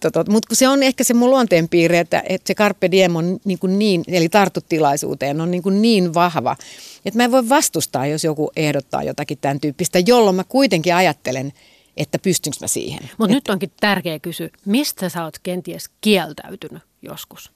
Tota, 0.00 0.24
Mutta 0.28 0.48
kun 0.48 0.56
se 0.56 0.68
on 0.68 0.82
ehkä 0.82 1.04
se 1.04 1.14
mun 1.14 1.30
luonteenpiirre, 1.30 1.98
että, 1.98 2.22
että 2.28 2.46
se 2.46 2.54
carpe 2.54 2.90
diem 2.90 3.16
on 3.16 3.40
niin, 3.44 3.58
kuin 3.58 3.78
niin 3.78 4.04
eli 4.06 4.28
tartut 4.28 4.68
tilaisuuteen, 4.68 5.40
on 5.40 5.50
niin, 5.50 5.62
kuin 5.62 5.82
niin 5.82 6.14
vahva, 6.14 6.56
että 7.04 7.18
mä 7.18 7.24
en 7.24 7.32
voi 7.32 7.48
vastustaa, 7.48 8.06
jos 8.06 8.24
joku 8.24 8.50
ehdottaa 8.56 9.02
jotakin 9.02 9.38
tämän 9.40 9.60
tyyppistä, 9.60 9.98
jolloin 10.06 10.36
mä 10.36 10.44
kuitenkin 10.44 10.94
ajattelen, 10.94 11.52
että 11.96 12.18
pystynkö 12.18 12.58
mä 12.60 12.66
siihen. 12.66 13.10
Mutta 13.18 13.34
nyt 13.34 13.48
onkin 13.48 13.72
tärkeä 13.80 14.18
kysyä, 14.18 14.48
mistä 14.64 15.08
sä 15.08 15.24
oot 15.24 15.38
kenties 15.38 15.90
kieltäytynyt 16.00 16.82
joskus? 17.02 17.52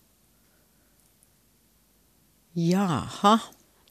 Jaha. 2.56 3.38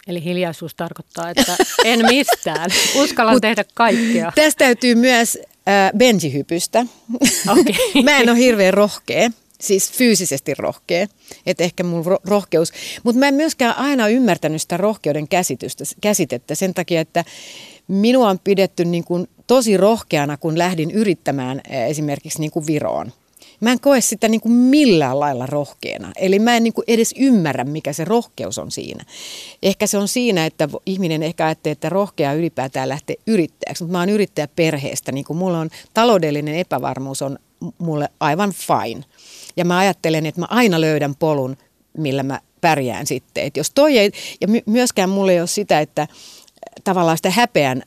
Eli 0.07 0.23
hiljaisuus 0.23 0.75
tarkoittaa, 0.75 1.29
että 1.29 1.57
en 1.85 2.05
mistään. 2.05 2.71
Uskallan 3.03 3.41
tehdä 3.41 3.65
kaikkea. 3.73 4.31
Tästä 4.35 4.65
täytyy 4.65 4.95
myös 4.95 5.37
äh, 5.67 5.91
benjihypystä. 5.97 6.85
Okay. 7.51 7.73
Mä 8.03 8.17
en 8.17 8.29
ole 8.29 8.37
hirveän 8.37 8.73
rohkea 8.73 9.29
siis 9.61 9.91
fyysisesti 9.91 10.53
rohkea, 10.57 11.07
että 11.45 11.63
ehkä 11.63 11.83
mun 11.83 12.05
rohkeus, 12.25 12.73
mutta 13.03 13.19
mä 13.19 13.27
en 13.27 13.33
myöskään 13.33 13.77
aina 13.77 14.07
ymmärtänyt 14.07 14.61
sitä 14.61 14.77
rohkeuden 14.77 15.27
käsitystä, 15.27 15.83
käsitettä 16.01 16.55
sen 16.55 16.73
takia, 16.73 17.01
että 17.01 17.25
minua 17.87 18.29
on 18.29 18.39
pidetty 18.39 18.85
niin 18.85 19.03
kuin 19.03 19.27
tosi 19.47 19.77
rohkeana, 19.77 20.37
kun 20.37 20.57
lähdin 20.57 20.91
yrittämään 20.91 21.61
esimerkiksi 21.69 22.39
niin 22.39 22.51
kuin 22.51 22.67
Viroon. 22.67 23.11
Mä 23.65 23.71
en 23.71 23.79
koe 23.79 24.01
sitä 24.01 24.27
niin 24.27 24.41
kuin 24.41 24.51
millään 24.51 25.19
lailla 25.19 25.45
rohkeana. 25.45 26.11
Eli 26.15 26.39
mä 26.39 26.55
en 26.55 26.63
niin 26.63 26.73
kuin 26.73 26.85
edes 26.87 27.13
ymmärrä, 27.19 27.63
mikä 27.63 27.93
se 27.93 28.05
rohkeus 28.05 28.57
on 28.57 28.71
siinä. 28.71 29.05
Ehkä 29.63 29.87
se 29.87 29.97
on 29.97 30.07
siinä, 30.07 30.45
että 30.45 30.69
ihminen 30.85 31.23
ehkä 31.23 31.45
ajattelee, 31.45 31.71
että 31.71 31.89
rohkea 31.89 32.33
ylipäätään 32.33 32.89
lähtee 32.89 33.15
yrittäjäksi. 33.27 33.83
Mutta 33.83 33.91
mä 33.91 33.99
oon 33.99 34.09
yrittäjä 34.09 34.47
perheestä. 34.55 35.11
Niin 35.11 35.25
kuin 35.25 35.37
mulla 35.37 35.59
on 35.59 35.69
taloudellinen 35.93 36.55
epävarmuus 36.55 37.21
on 37.21 37.39
mulle 37.77 38.09
aivan 38.19 38.51
fine. 38.51 39.03
Ja 39.57 39.65
mä 39.65 39.77
ajattelen, 39.77 40.25
että 40.25 40.41
mä 40.41 40.47
aina 40.49 40.81
löydän 40.81 41.15
polun, 41.15 41.57
millä 41.97 42.23
mä 42.23 42.39
pärjään 42.61 43.07
sitten. 43.07 43.43
Et 43.43 43.57
jos 43.57 43.71
toi 43.75 43.97
ei, 43.97 44.11
ja 44.41 44.47
myöskään 44.65 45.09
mulle 45.09 45.31
ei 45.31 45.39
ole 45.39 45.47
sitä, 45.47 45.79
että 45.79 46.07
tavallaan 46.83 47.17
sitä 47.17 47.29
häpeän 47.29 47.83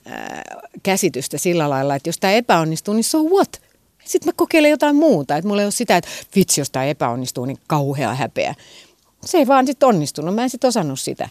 käsitystä 0.82 1.38
sillä 1.38 1.70
lailla, 1.70 1.94
että 1.94 2.08
jos 2.08 2.18
tämä 2.18 2.32
epäonnistuu, 2.32 2.94
niin 2.94 3.04
so 3.04 3.22
what? 3.22 3.67
Sitten 4.08 4.28
mä 4.28 4.32
kokeilen 4.36 4.70
jotain 4.70 4.96
muuta. 4.96 5.36
Että 5.36 5.48
mulla 5.48 5.62
ei 5.62 5.66
ole 5.66 5.72
sitä, 5.72 5.96
että 5.96 6.10
vitsi, 6.36 6.60
jos 6.60 6.70
tämä 6.70 6.84
epäonnistuu, 6.84 7.44
niin 7.44 7.58
kauhea 7.66 8.14
häpeä. 8.14 8.54
Se 9.24 9.38
ei 9.38 9.46
vaan 9.46 9.66
sitten 9.66 9.88
onnistunut. 9.88 10.34
Mä 10.34 10.42
en 10.42 10.50
sitten 10.50 10.68
osannut 10.68 11.00
sitä. 11.00 11.28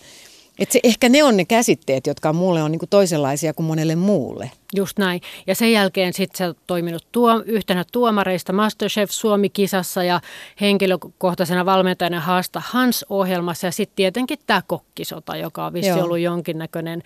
Et 0.59 0.71
se, 0.71 0.79
ehkä 0.83 1.09
ne 1.09 1.23
on 1.23 1.37
ne 1.37 1.45
käsitteet, 1.45 2.07
jotka 2.07 2.33
mulle 2.33 2.63
on 2.63 2.71
niinku 2.71 2.87
toisenlaisia 2.87 3.53
kuin 3.53 3.65
monelle 3.65 3.95
muulle. 3.95 4.51
Just 4.75 4.99
näin. 4.99 5.21
Ja 5.47 5.55
sen 5.55 5.71
jälkeen 5.71 6.13
sitten 6.13 6.37
sä 6.37 6.45
oot 6.45 6.57
toiminut 6.67 7.07
tuo, 7.11 7.43
yhtenä 7.45 7.85
tuomareista 7.91 8.53
Masterchef 8.53 9.09
Suomi-kisassa 9.11 10.03
ja 10.03 10.21
henkilökohtaisena 10.61 11.65
valmentajana 11.65 12.19
Haasta 12.19 12.61
Hans-ohjelmassa. 12.65 13.67
Ja 13.67 13.71
sitten 13.71 13.95
tietenkin 13.95 14.39
tämä 14.47 14.61
kokkisota, 14.67 15.35
joka 15.35 15.65
on 15.65 15.73
vissi 15.73 15.89
Joo. 15.89 16.03
ollut 16.03 16.19
jonkinnäköinen 16.19 17.03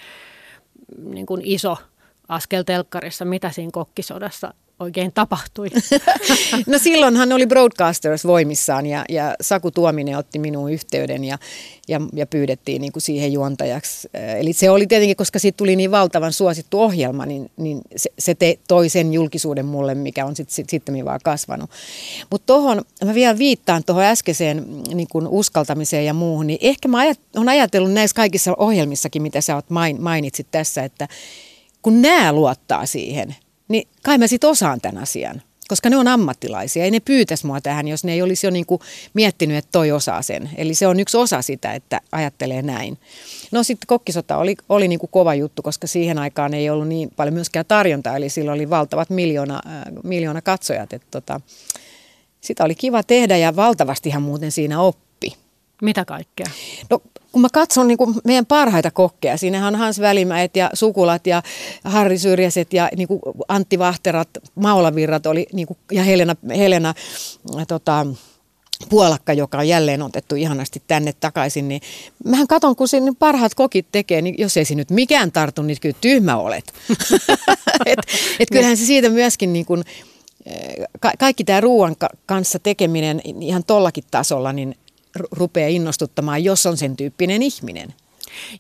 niin 1.03 1.25
kuin 1.25 1.41
iso 1.45 1.77
askel 2.27 2.63
telkkarissa. 2.63 3.25
Mitä 3.25 3.51
siinä 3.51 3.71
kokkisodassa 3.73 4.53
oikein 4.81 5.11
tapahtui? 5.13 5.67
no 6.67 6.79
silloinhan 6.79 7.31
oli 7.31 7.47
Broadcasters 7.47 8.25
voimissaan 8.25 8.85
ja, 8.85 9.05
ja 9.09 9.35
Saku 9.41 9.71
Tuominen 9.71 10.17
otti 10.17 10.39
minuun 10.39 10.71
yhteyden 10.71 11.23
ja, 11.23 11.37
ja, 11.87 12.01
ja 12.13 12.27
pyydettiin 12.27 12.81
niin 12.81 12.91
kuin 12.91 13.03
siihen 13.03 13.33
juontajaksi. 13.33 14.09
Eli 14.39 14.53
se 14.53 14.69
oli 14.69 14.87
tietenkin, 14.87 15.15
koska 15.15 15.39
siitä 15.39 15.57
tuli 15.57 15.75
niin 15.75 15.91
valtavan 15.91 16.33
suosittu 16.33 16.81
ohjelma, 16.81 17.25
niin, 17.25 17.51
niin 17.57 17.81
se, 17.95 18.09
se 18.19 18.35
te, 18.35 18.59
toi 18.67 18.89
sen 18.89 19.13
julkisuuden 19.13 19.65
mulle, 19.65 19.95
mikä 19.95 20.25
on 20.25 20.35
sitten 20.35 20.55
sit, 20.55 20.69
sitten 20.69 21.05
vaan 21.05 21.19
kasvanut. 21.23 21.69
Mutta 22.29 22.45
tuohon, 22.45 22.81
mä 23.05 23.13
vielä 23.13 23.37
viittaan 23.37 23.83
tuohon 23.83 24.03
äskeiseen 24.03 24.65
niin 24.93 25.07
kuin 25.11 25.27
uskaltamiseen 25.27 26.05
ja 26.05 26.13
muuhun, 26.13 26.47
niin 26.47 26.59
ehkä 26.61 26.87
mä 26.87 26.97
ajat, 26.97 27.19
olen 27.35 27.49
ajatellut 27.49 27.93
näissä 27.93 28.15
kaikissa 28.15 28.53
ohjelmissakin, 28.57 29.21
mitä 29.21 29.41
sä 29.41 29.55
oot 29.55 29.69
main, 29.69 30.01
mainitsit 30.01 30.47
tässä, 30.51 30.83
että 30.83 31.07
kun 31.81 32.01
nämä 32.01 32.33
luottaa 32.33 32.85
siihen, 32.85 33.35
niin 33.71 33.87
kai 34.03 34.17
mä 34.17 34.27
sitten 34.27 34.49
osaan 34.49 34.81
tämän 34.81 35.03
asian. 35.03 35.41
Koska 35.67 35.89
ne 35.89 35.97
on 35.97 36.07
ammattilaisia. 36.07 36.83
Ei 36.83 36.91
ne 36.91 36.99
pyytäisi 36.99 37.45
mua 37.45 37.61
tähän, 37.61 37.87
jos 37.87 38.03
ne 38.03 38.13
ei 38.13 38.21
olisi 38.21 38.47
jo 38.47 38.51
niin 38.51 38.65
kuin 38.65 38.81
miettinyt, 39.13 39.57
että 39.57 39.69
toi 39.71 39.91
osaa 39.91 40.21
sen. 40.21 40.49
Eli 40.57 40.73
se 40.73 40.87
on 40.87 40.99
yksi 40.99 41.17
osa 41.17 41.41
sitä, 41.41 41.73
että 41.73 42.01
ajattelee 42.11 42.61
näin. 42.61 42.97
No 43.51 43.63
sitten 43.63 43.87
kokkisota 43.87 44.37
oli, 44.37 44.55
oli 44.69 44.87
niin 44.87 44.99
kuin 44.99 45.09
kova 45.09 45.35
juttu, 45.35 45.61
koska 45.61 45.87
siihen 45.87 46.19
aikaan 46.19 46.53
ei 46.53 46.69
ollut 46.69 46.87
niin 46.87 47.09
paljon 47.15 47.33
myöskään 47.33 47.65
tarjontaa. 47.67 48.17
Eli 48.17 48.29
silloin 48.29 48.55
oli 48.55 48.69
valtavat 48.69 49.09
miljoona, 49.09 49.61
äh, 49.65 49.83
miljoona 50.03 50.41
katsojat. 50.41 50.93
Että 50.93 51.07
tota, 51.11 51.41
sitä 52.41 52.63
oli 52.63 52.75
kiva 52.75 53.03
tehdä 53.03 53.37
ja 53.37 53.55
valtavastihan 53.55 54.21
muuten 54.21 54.51
siinä 54.51 54.81
oppi. 54.81 55.35
Mitä 55.81 56.05
kaikkea? 56.05 56.45
No 56.89 57.01
kun 57.31 57.41
mä 57.41 57.47
katson 57.53 57.87
niin 57.87 57.97
kuin 57.97 58.15
meidän 58.23 58.45
parhaita 58.45 58.91
kokkeja, 58.91 59.37
siinähän 59.37 59.73
on 59.73 59.79
Hans 59.79 59.99
Välimäet 59.99 60.55
ja 60.55 60.69
Sukulat 60.73 61.27
ja 61.27 61.43
Harri 61.83 62.17
Syrjäset 62.17 62.73
ja 62.73 62.89
niin 62.97 63.07
kuin 63.07 63.21
Antti 63.47 63.79
Vahterat, 63.79 64.29
Maulavirrat 64.55 65.25
oli, 65.25 65.47
niin 65.53 65.67
kuin, 65.67 65.77
ja 65.91 66.03
Helena, 66.03 66.35
Helena 66.57 66.93
tota, 67.67 68.05
Puolakka, 68.89 69.33
joka 69.33 69.57
on 69.57 69.67
jälleen 69.67 70.01
otettu 70.01 70.35
ihanasti 70.35 70.83
tänne 70.87 71.13
takaisin, 71.13 71.67
niin 71.67 71.81
mähän 72.25 72.47
katon, 72.47 72.75
kun 72.75 72.87
sinne 72.87 73.11
parhaat 73.19 73.55
kokit 73.55 73.87
tekee, 73.91 74.21
niin 74.21 74.35
jos 74.37 74.57
ei 74.57 74.65
se 74.65 74.75
nyt 74.75 74.89
mikään 74.89 75.31
tartu, 75.31 75.61
niin 75.61 75.77
kyllä 75.81 75.95
tyhmä 76.01 76.37
olet. 76.37 76.73
et, 77.85 77.99
et 78.39 78.49
kyllähän 78.51 78.77
se 78.77 78.85
siitä 78.85 79.09
myöskin 79.09 79.53
niin 79.53 79.65
kuin, 79.65 79.83
ka- 80.99 81.13
kaikki 81.19 81.43
tämä 81.43 81.61
ruoan 81.61 81.95
kanssa 82.25 82.59
tekeminen 82.59 83.21
ihan 83.41 83.63
tollakin 83.63 84.03
tasolla, 84.11 84.53
niin 84.53 84.75
rupeaa 85.31 85.69
innostuttamaan, 85.69 86.43
jos 86.43 86.65
on 86.65 86.77
sen 86.77 86.95
tyyppinen 86.95 87.41
ihminen. 87.41 87.93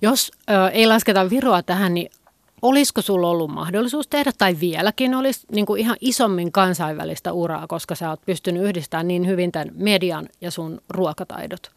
Jos 0.01 0.31
ö, 0.49 0.69
ei 0.69 0.87
lasketa 0.87 1.29
Viroa 1.29 1.63
tähän, 1.63 1.93
niin 1.93 2.11
olisiko 2.61 3.01
sulla 3.01 3.29
ollut 3.29 3.51
mahdollisuus 3.51 4.07
tehdä, 4.07 4.31
tai 4.37 4.57
vieläkin 4.59 5.15
olisi 5.15 5.41
niin 5.51 5.65
kuin 5.65 5.81
ihan 5.81 5.97
isommin 6.01 6.51
kansainvälistä 6.51 7.33
uraa, 7.33 7.67
koska 7.67 7.95
sä 7.95 8.09
oot 8.09 8.21
pystynyt 8.25 8.63
yhdistämään 8.63 9.07
niin 9.07 9.27
hyvin 9.27 9.51
tämän 9.51 9.71
median 9.73 10.29
ja 10.41 10.51
sun 10.51 10.81
ruokataidot? 10.89 11.71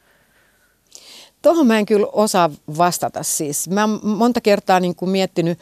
Tuohon 1.43 1.66
mä 1.66 1.79
en 1.79 1.87
kyllä 1.87 2.07
osaa 2.12 2.51
vastata 2.79 3.22
siis. 3.22 3.68
Mä 3.68 3.81
oon 3.81 4.01
monta 4.03 4.41
kertaa 4.41 4.81
niin 4.81 4.95
kuin 4.95 5.11
miettinyt 5.11 5.59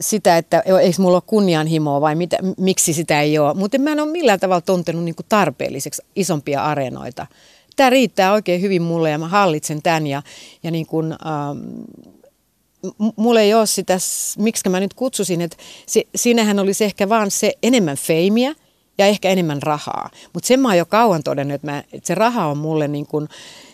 sitä, 0.00 0.36
että 0.38 0.62
eikö 0.80 1.02
mulla 1.02 1.16
ole 1.16 1.22
kunnianhimoa 1.26 2.00
vai 2.00 2.14
mitä, 2.14 2.38
miksi 2.58 2.92
sitä 2.92 3.20
ei 3.20 3.38
ole. 3.38 3.54
Mutta 3.54 3.78
mä 3.78 3.92
en 3.92 4.00
ole 4.00 4.10
millään 4.10 4.40
tavalla 4.40 4.60
tuntenut 4.60 5.04
niin 5.04 5.14
kuin 5.14 5.26
tarpeelliseksi 5.28 6.02
isompia 6.16 6.64
areenoita 6.64 7.26
tämä 7.76 7.90
riittää 7.90 8.32
oikein 8.32 8.60
hyvin 8.60 8.82
mulle 8.82 9.10
ja 9.10 9.18
mä 9.18 9.28
hallitsen 9.28 9.82
tämän 9.82 10.06
ja, 10.06 10.22
ja 10.62 10.70
niin 10.70 10.86
kuin, 10.86 11.12
ähm, 11.12 11.58
mulla 13.16 13.40
ei 13.40 13.54
ole 13.54 13.66
sitä, 13.66 13.98
miksi 14.38 14.68
mä 14.68 14.80
nyt 14.80 14.94
kutsusin, 14.94 15.40
että 15.40 15.56
se, 15.86 16.02
siinähän 16.14 16.58
olisi 16.58 16.84
ehkä 16.84 17.08
vaan 17.08 17.30
se 17.30 17.52
enemmän 17.62 17.96
feimiä 17.96 18.54
ja 18.98 19.06
ehkä 19.06 19.28
enemmän 19.28 19.62
rahaa. 19.62 20.10
Mutta 20.32 20.46
sen 20.46 20.60
mä 20.60 20.68
oon 20.68 20.78
jo 20.78 20.86
kauan 20.86 21.22
todennut, 21.22 21.54
että, 21.54 21.66
mä, 21.66 21.78
että 21.78 22.06
se 22.06 22.14
raha 22.14 22.46
on 22.46 22.58
mulle 22.58 22.88
niin 22.88 23.06
kuin, 23.06 23.28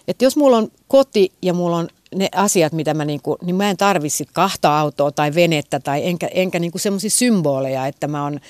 että 0.09 0.25
jos 0.25 0.37
mulla 0.37 0.57
on 0.57 0.69
koti 0.89 1.33
ja 1.43 1.55
mulla 1.55 1.77
on 1.77 1.89
ne 2.15 2.29
asiat, 2.35 2.73
mitä 2.73 2.95
mä 2.95 3.05
niin 3.05 3.23
kuin, 3.23 3.39
niin 3.45 3.57
mä 3.57 3.71
en 3.71 3.77
tarvitse 3.77 4.25
kahta 4.33 4.79
autoa 4.79 5.11
tai 5.11 5.35
venettä 5.35 5.81
tai 5.81 6.07
enkä, 6.07 6.27
enkä 6.27 6.59
niin 6.59 6.73
semmoisia 6.77 7.11
symboleja, 7.11 7.87
että 7.87 8.09
mä 8.09 8.25
oon 8.25 8.41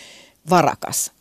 varakas. 0.51 1.13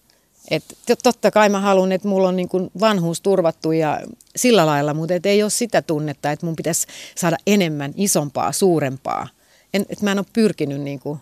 Et 0.51 0.63
totta 1.03 1.31
kai 1.31 1.49
mä 1.49 1.59
haluan, 1.59 1.91
että 1.91 2.07
mulla 2.07 2.27
on 2.27 2.35
niin 2.35 2.49
kuin 2.49 2.71
vanhuus 2.79 3.21
turvattu 3.21 3.71
ja 3.71 3.99
sillä 4.35 4.65
lailla, 4.65 4.93
mutta 4.93 5.13
et 5.13 5.25
ei 5.25 5.43
ole 5.43 5.49
sitä 5.49 5.81
tunnetta, 5.81 6.31
että 6.31 6.45
mun 6.45 6.55
pitäisi 6.55 6.87
saada 7.15 7.37
enemmän, 7.47 7.93
isompaa, 7.95 8.51
suurempaa. 8.51 9.27
En, 9.73 9.85
et 9.89 10.01
mä 10.01 10.11
en 10.11 10.19
ole 10.19 10.25
pyrkinyt 10.33 10.81
niin 10.81 10.99
kuin 10.99 11.19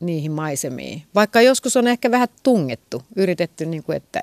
niihin 0.00 0.32
maisemiin. 0.32 1.02
Vaikka 1.14 1.40
joskus 1.40 1.76
on 1.76 1.86
ehkä 1.86 2.10
vähän 2.10 2.28
tungettu, 2.42 3.02
yritetty, 3.16 3.66
niin 3.66 3.82
kuin, 3.82 3.96
että 3.96 4.22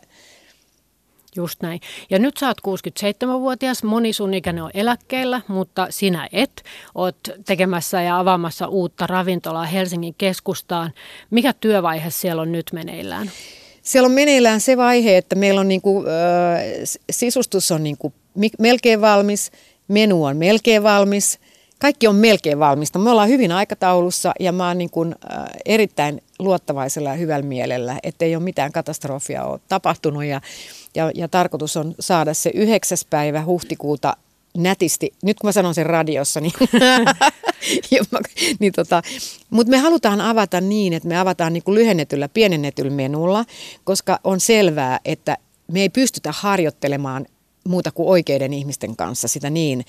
Just 1.38 1.62
näin. 1.62 1.80
Ja 2.10 2.20
nyt 2.20 2.38
sä 2.38 2.48
oot 2.48 2.58
67-vuotias, 2.68 3.84
moni 3.84 4.14
sun 4.14 4.34
ikäinen 4.34 4.64
on 4.64 4.72
eläkkeellä, 4.74 5.42
mutta 5.48 5.88
sinä 5.90 6.30
et. 6.32 6.64
Oot 6.96 7.18
tekemässä 7.46 8.02
ja 8.02 8.20
avaamassa 8.20 8.68
uutta 8.68 9.08
ravintolaa 9.08 9.66
Helsingin 9.66 10.16
keskustaan. 10.18 10.94
Mikä 11.30 11.54
työvaihe 11.54 12.10
siellä 12.10 12.42
on 12.42 12.52
nyt 12.52 12.66
meneillään? 12.74 13.32
Siellä 13.86 14.06
on 14.06 14.12
meneillään 14.12 14.62
se 14.62 14.78
vaihe, 14.78 15.18
että 15.18 15.36
meillä 15.36 15.62
on 15.62 15.68
niinku, 15.68 16.00
äh, 16.00 16.64
sisustus 17.12 17.72
on 17.72 17.84
niinku 17.84 18.14
melkein 18.60 19.02
valmis, 19.02 19.52
menu 19.88 20.24
on 20.24 20.38
melkein 20.38 20.84
valmis, 20.84 21.40
kaikki 21.80 22.08
on 22.08 22.16
melkein 22.16 22.60
valmista. 22.60 23.00
Me 23.00 23.10
ollaan 23.10 23.30
hyvin 23.30 23.52
aikataulussa 23.52 24.34
ja 24.40 24.52
mä 24.52 24.68
oon 24.68 24.78
niinku, 24.78 25.06
äh, 25.06 25.46
erittäin 25.66 26.22
luottavaisella 26.40 27.10
ja 27.10 27.16
hyvällä 27.16 27.46
mielellä, 27.46 28.00
ettei 28.04 28.36
ole 28.36 28.44
mitään 28.44 28.72
katastrofia 28.72 29.44
ole 29.44 29.60
tapahtunut 29.68 30.24
ja, 30.24 30.42
ja, 30.96 31.12
ja 31.16 31.28
tarkoitus 31.28 31.78
on 31.78 31.96
saada 32.00 32.34
se 32.34 32.52
9. 32.54 32.98
päivä 33.10 33.46
huhtikuuta 33.46 34.18
nätisti, 34.58 35.14
nyt 35.24 35.40
kun 35.40 35.48
mä 35.48 35.52
sanon 35.52 35.76
sen 35.76 35.86
radiossa, 35.86 36.42
niin, 36.42 36.54
niin 38.60 38.74
tota, 38.74 39.02
mutta 39.50 39.72
me 39.72 39.78
halutaan 39.78 40.22
avata 40.22 40.62
niin, 40.62 40.94
että 40.94 41.10
me 41.10 41.18
avataan 41.18 41.54
niin 41.54 41.64
kuin 41.64 41.76
lyhennetyllä, 41.76 42.30
pienennetyllä 42.30 42.92
menulla, 42.92 43.46
koska 43.84 44.20
on 44.24 44.40
selvää, 44.40 45.00
että 45.06 45.38
me 45.72 45.82
ei 45.82 45.90
pystytä 45.90 46.32
harjoittelemaan 46.32 47.26
muuta 47.64 47.92
kuin 47.92 48.10
oikeiden 48.10 48.54
ihmisten 48.54 48.96
kanssa 48.96 49.28
sitä 49.28 49.50
niin, 49.50 49.86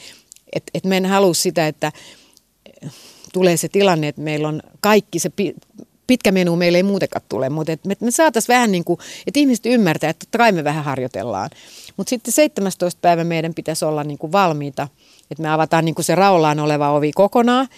että, 0.52 0.70
että 0.74 0.88
me 0.88 0.96
en 0.96 1.06
halua 1.06 1.34
sitä, 1.34 1.66
että 1.66 1.92
tulee 3.32 3.56
se 3.56 3.68
tilanne, 3.68 4.08
että 4.08 4.22
meillä 4.22 4.48
on 4.48 4.62
kaikki 4.80 5.18
se 5.18 5.30
pitkä 6.06 6.32
menu 6.32 6.56
meille 6.56 6.78
ei 6.78 6.82
muutenkaan 6.82 7.24
tule, 7.28 7.48
mutta 7.48 7.72
et 7.72 7.84
me, 7.84 7.96
me 8.00 8.10
saataisiin 8.10 8.54
vähän 8.54 8.72
niin 8.72 8.84
kuin, 8.84 8.98
että 9.26 9.40
ihmiset 9.40 9.66
ymmärtää, 9.66 10.10
että 10.10 10.26
kai 10.38 10.52
me 10.52 10.64
vähän 10.64 10.84
harjoitellaan. 10.84 11.50
Mutta 11.96 12.10
sitten 12.10 12.32
17. 12.32 12.98
päivä 13.00 13.24
meidän 13.24 13.54
pitäisi 13.54 13.84
olla 13.84 14.04
niin 14.04 14.18
kuin 14.18 14.32
valmiita, 14.32 14.88
että 15.30 15.42
me 15.42 15.48
avataan 15.48 15.84
niin 15.84 15.94
kuin 15.94 16.04
se 16.04 16.14
raollaan 16.14 16.60
oleva 16.60 16.90
ovi 16.90 17.12
kokonaan. 17.12 17.68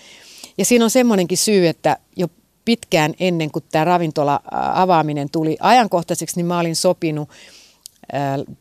Ja 0.58 0.64
siinä 0.64 0.84
on 0.84 0.90
semmoinenkin 0.90 1.38
syy, 1.38 1.68
että 1.68 1.96
jo 2.16 2.28
pitkään 2.64 3.14
ennen 3.20 3.50
kuin 3.50 3.64
tämä 3.72 3.84
ravintola 3.84 4.40
avaaminen 4.74 5.30
tuli 5.30 5.56
ajankohtaiseksi, 5.60 6.36
niin 6.36 6.46
mä 6.46 6.58
olin 6.58 6.76
sopinut 6.76 7.28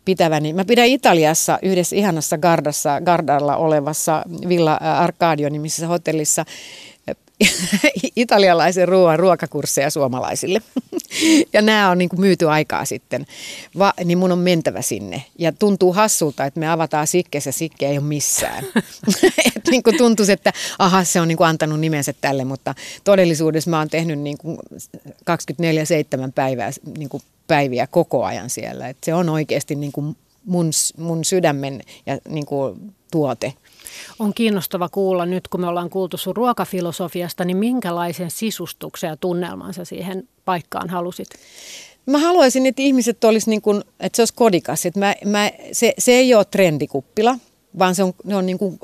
pitäväni. 0.05 0.53
Mä 0.53 0.65
pidän 0.65 0.87
Italiassa 0.87 1.59
yhdessä 1.61 1.95
ihanassa 1.95 2.37
Gardassa, 2.37 3.01
Gardalla 3.01 3.55
olevassa 3.55 4.23
Villa 4.47 4.73
Arcadio 4.73 5.49
nimisessä 5.49 5.87
hotellissa 5.87 6.45
italialaisen 8.15 8.87
ruoan 8.87 9.19
ruokakursseja 9.19 9.89
suomalaisille. 9.89 10.61
ja 11.53 11.61
nämä 11.61 11.89
on 11.89 11.97
niin 11.97 12.09
kuin 12.09 12.19
myyty 12.19 12.49
aikaa 12.49 12.85
sitten, 12.85 13.25
Va, 13.79 13.93
niin 14.05 14.17
mun 14.17 14.31
on 14.31 14.39
mentävä 14.39 14.81
sinne. 14.81 15.23
Ja 15.37 15.51
tuntuu 15.51 15.93
hassulta, 15.93 16.45
että 16.45 16.59
me 16.59 16.69
avataan 16.69 17.07
sikkes 17.07 17.45
ja 17.45 17.51
sikke 17.51 17.87
ei 17.87 17.97
ole 17.97 18.05
missään. 18.05 18.63
Et 19.55 19.67
niin 19.71 19.83
kuin 19.83 19.97
tuntuisi, 19.97 20.31
että 20.31 20.53
aha, 20.79 21.03
se 21.03 21.21
on 21.21 21.27
niin 21.27 21.37
kuin 21.37 21.47
antanut 21.47 21.79
nimensä 21.79 22.13
tälle, 22.21 22.43
mutta 22.43 22.75
todellisuudessa 23.03 23.69
mä 23.69 23.77
oon 23.77 23.89
tehnyt 23.89 24.19
niin 24.19 24.37
kuin 24.37 24.57
24-7 26.29 26.31
päivää, 26.35 26.71
niin 26.97 27.09
kuin 27.09 27.23
päiviä 27.47 27.87
koko 27.87 28.25
ajan 28.25 28.49
siellä. 28.49 28.89
Et 28.89 28.97
se 29.03 29.13
on 29.13 29.29
oikeasti 29.29 29.75
niin 29.75 29.91
kuin 29.91 30.17
mun, 30.45 30.71
mun 30.97 31.25
sydämen 31.25 31.81
ja 32.05 32.17
niin 32.29 32.45
kuin 32.45 32.93
tuote. 33.11 33.53
On 34.19 34.33
kiinnostava 34.33 34.89
kuulla 34.89 35.25
nyt, 35.25 35.47
kun 35.47 35.61
me 35.61 35.67
ollaan 35.67 35.89
kuultu 35.89 36.17
sun 36.17 36.35
ruokafilosofiasta, 36.35 37.45
niin 37.45 37.57
minkälaisen 37.57 38.31
sisustuksen 38.31 39.07
ja 39.07 39.17
tunnelman 39.17 39.73
sä 39.73 39.85
siihen 39.85 40.27
paikkaan 40.45 40.89
halusit? 40.89 41.27
Mä 42.05 42.17
haluaisin, 42.17 42.65
että 42.65 42.81
ihmiset 42.81 43.23
olisi 43.23 43.49
niin 43.49 43.61
kuin, 43.61 43.83
että 43.99 44.15
se 44.15 44.21
olisi 44.21 44.33
kodikas. 44.33 44.85
Että 44.85 44.99
mä, 44.99 45.15
mä, 45.25 45.51
se, 45.71 45.93
se 45.97 46.11
ei 46.11 46.35
ole 46.35 46.45
trendikuppila, 46.45 47.37
vaan 47.79 47.95
se 47.95 48.03
on, 48.03 48.13
ne 48.23 48.35
on 48.35 48.45
niin 48.45 48.57
kuin, 48.57 48.79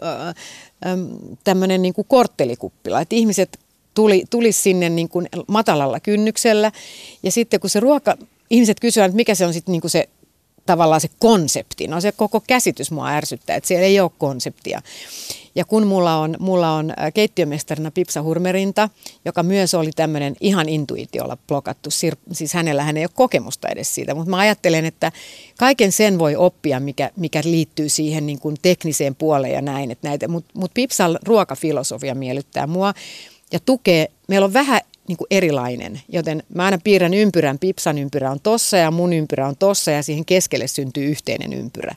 tämmöinen 1.43 1.81
niin 1.81 1.93
kuin 1.93 2.07
korttelikuppila. 2.07 3.01
Että 3.01 3.15
ihmiset 3.15 3.59
tuli, 3.93 4.23
tulisi 4.29 4.61
sinne 4.61 4.89
niin 4.89 5.09
kuin 5.09 5.29
matalalla 5.47 5.99
kynnyksellä. 5.99 6.71
Ja 7.23 7.31
sitten 7.31 7.59
kun 7.59 7.69
se 7.69 7.79
ruoka, 7.79 8.17
ihmiset 8.49 8.79
kysyvät, 8.79 9.05
että 9.05 9.15
mikä 9.15 9.35
se 9.35 9.45
on 9.45 9.53
sitten 9.53 9.71
niin 9.71 9.81
kuin 9.81 9.91
se 9.91 10.09
tavallaan 10.65 11.01
se 11.01 11.09
konsepti. 11.19 11.87
No 11.87 12.01
se 12.01 12.11
koko 12.11 12.41
käsitys 12.47 12.91
mua 12.91 13.09
ärsyttää, 13.09 13.55
että 13.55 13.67
siellä 13.67 13.85
ei 13.85 13.99
ole 13.99 14.11
konseptia. 14.17 14.81
Ja 15.55 15.65
kun 15.65 15.87
mulla 15.87 16.15
on, 16.15 16.35
mulla 16.39 16.71
on 16.71 16.89
äh, 16.89 17.13
keittiömestarina 17.13 17.91
Pipsa 17.91 18.21
Hurmerinta, 18.21 18.89
joka 19.25 19.43
myös 19.43 19.73
oli 19.73 19.91
tämmöinen 19.95 20.35
ihan 20.39 20.69
intuitiolla 20.69 21.37
blokattu, 21.47 21.89
siis 22.31 22.53
hänellä 22.53 22.83
hän 22.83 22.97
ei 22.97 23.03
ole 23.03 23.11
kokemusta 23.13 23.67
edes 23.67 23.95
siitä, 23.95 24.15
mutta 24.15 24.29
mä 24.29 24.37
ajattelen, 24.37 24.85
että 24.85 25.11
kaiken 25.59 25.91
sen 25.91 26.19
voi 26.19 26.35
oppia, 26.35 26.79
mikä, 26.79 27.11
mikä 27.15 27.41
liittyy 27.45 27.89
siihen 27.89 28.25
niin 28.25 28.39
kuin 28.39 28.55
tekniseen 28.61 29.15
puoleen 29.15 29.53
ja 29.53 29.61
näin. 29.61 29.91
Että 29.91 30.07
näitä, 30.07 30.27
mutta 30.27 30.51
mut 30.53 30.71
Pipsan 30.73 31.19
ruokafilosofia 31.23 32.15
miellyttää 32.15 32.67
mua 32.67 32.93
ja 33.53 33.59
tukee, 33.65 34.07
meillä 34.27 34.45
on 34.45 34.53
vähän 34.53 34.81
niin 35.07 35.17
kuin 35.17 35.27
erilainen. 35.31 36.01
Joten 36.09 36.43
mä 36.55 36.65
aina 36.65 36.77
piirrän 36.83 37.13
ympyrän, 37.13 37.59
Pipsan 37.59 37.97
ympyrä 37.97 38.31
on 38.31 38.39
tossa 38.43 38.77
ja 38.77 38.91
mun 38.91 39.13
ympyrä 39.13 39.47
on 39.47 39.55
tossa 39.59 39.91
ja 39.91 40.03
siihen 40.03 40.25
keskelle 40.25 40.67
syntyy 40.67 41.05
yhteinen 41.05 41.53
ympyrä. 41.53 41.95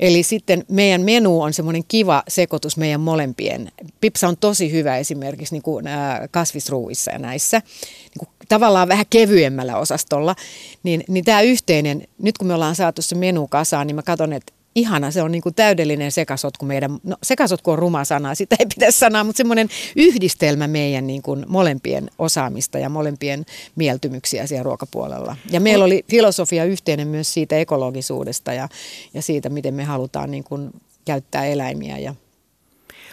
Eli 0.00 0.22
sitten 0.22 0.64
meidän 0.68 1.02
menu 1.02 1.40
on 1.40 1.52
semmoinen 1.52 1.82
kiva 1.88 2.22
sekoitus 2.28 2.76
meidän 2.76 3.00
molempien. 3.00 3.72
Pipsa 4.00 4.28
on 4.28 4.36
tosi 4.36 4.72
hyvä 4.72 4.96
esimerkiksi 4.96 5.54
niin 5.54 5.62
kuin, 5.62 5.84
kasvisruuissa 6.30 7.10
ja 7.10 7.18
näissä. 7.18 7.58
Niin 7.58 8.18
kuin, 8.18 8.28
tavallaan 8.48 8.88
vähän 8.88 9.06
kevyemmällä 9.10 9.78
osastolla. 9.78 10.36
Niin, 10.82 11.04
niin 11.08 11.24
tämä 11.24 11.40
yhteinen, 11.40 12.08
nyt 12.18 12.38
kun 12.38 12.46
me 12.46 12.54
ollaan 12.54 12.76
saatu 12.76 13.02
se 13.02 13.14
menu 13.14 13.48
kasaan, 13.48 13.86
niin 13.86 13.96
mä 13.96 14.02
katson, 14.02 14.32
että 14.32 14.52
ihana, 14.74 15.10
se 15.10 15.22
on 15.22 15.32
niin 15.32 15.42
kuin 15.42 15.54
täydellinen 15.54 16.12
sekasotku 16.12 16.66
meidän, 16.66 16.98
no 17.04 17.16
sekasotku 17.22 17.70
on 17.70 17.78
ruma 17.78 18.04
sana, 18.04 18.34
sitä 18.34 18.56
ei 18.58 18.66
pitäisi 18.66 18.98
sanoa, 18.98 19.24
mutta 19.24 19.36
semmoinen 19.36 19.68
yhdistelmä 19.96 20.68
meidän 20.68 21.06
niin 21.06 21.22
kuin 21.22 21.44
molempien 21.48 22.10
osaamista 22.18 22.78
ja 22.78 22.88
molempien 22.88 23.46
mieltymyksiä 23.76 24.46
siellä 24.46 24.62
ruokapuolella. 24.62 25.36
Ja 25.50 25.60
meillä 25.60 25.84
oli 25.84 26.04
filosofia 26.10 26.64
yhteinen 26.64 27.08
myös 27.08 27.34
siitä 27.34 27.58
ekologisuudesta 27.58 28.52
ja, 28.52 28.68
ja 29.14 29.22
siitä, 29.22 29.48
miten 29.48 29.74
me 29.74 29.84
halutaan 29.84 30.30
niin 30.30 30.44
kuin 30.44 30.70
käyttää 31.04 31.44
eläimiä. 31.44 31.98
Ja... 31.98 32.14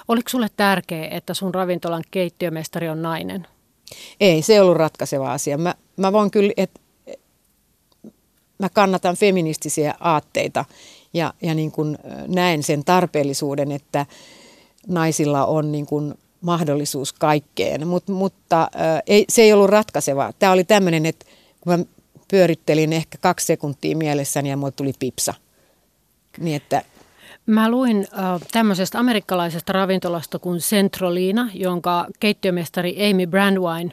Oliko 0.08 0.30
sulle 0.30 0.48
tärkeää, 0.58 1.08
että 1.08 1.34
sun 1.34 1.54
ravintolan 1.54 2.04
keittiömestari 2.12 2.90
on 2.90 3.02
nainen? 3.02 3.48
Ei, 4.20 4.42
se 4.42 4.54
ei 4.54 4.60
ollut 4.60 4.78
ratkaiseva 4.78 5.34
asia. 5.34 5.58
Mä, 5.58 5.76
mä 5.98 6.14
voin 6.14 6.32
kyllä, 6.32 6.54
että 6.58 6.80
mä 8.60 8.70
kannatan 8.70 9.16
feministisiä 9.16 9.96
aatteita 10.00 10.66
ja, 11.14 11.34
ja 11.42 11.54
niin 11.54 11.72
kuin 11.72 11.98
näen 12.28 12.64
sen 12.64 12.86
tarpeellisuuden, 12.86 13.72
että 13.72 14.06
naisilla 14.88 15.46
on 15.46 15.72
niin 15.72 15.86
kuin 15.86 16.14
mahdollisuus 16.42 17.14
kaikkeen, 17.14 17.88
Mut, 17.88 18.08
mutta 18.08 18.62
äh, 18.62 19.02
ei, 19.08 19.26
se 19.30 19.42
ei 19.42 19.54
ollut 19.54 19.70
ratkaiseva. 19.70 20.32
Tämä 20.40 20.52
oli 20.52 20.64
tämmöinen, 20.64 21.06
että 21.06 21.26
kun 21.62 21.80
mä 21.80 21.86
pyörittelin 22.32 22.94
ehkä 22.94 23.18
kaksi 23.22 23.46
sekuntia 23.46 23.98
mielessäni 23.98 24.50
ja 24.50 24.58
mulle 24.58 24.72
tuli 24.72 24.94
pipsa. 25.00 25.34
Niin 26.38 26.56
että 26.56 26.82
Mä 27.46 27.72
luin 27.72 28.08
äh, 28.14 28.42
tämmöisestä 28.52 29.00
amerikkalaisesta 29.00 29.74
ravintolasta 29.74 30.40
kuin 30.40 30.60
Centrolina, 30.60 31.50
jonka 31.54 32.08
keittiömestari 32.20 33.10
Amy 33.10 33.28
Brandwine 33.28 33.92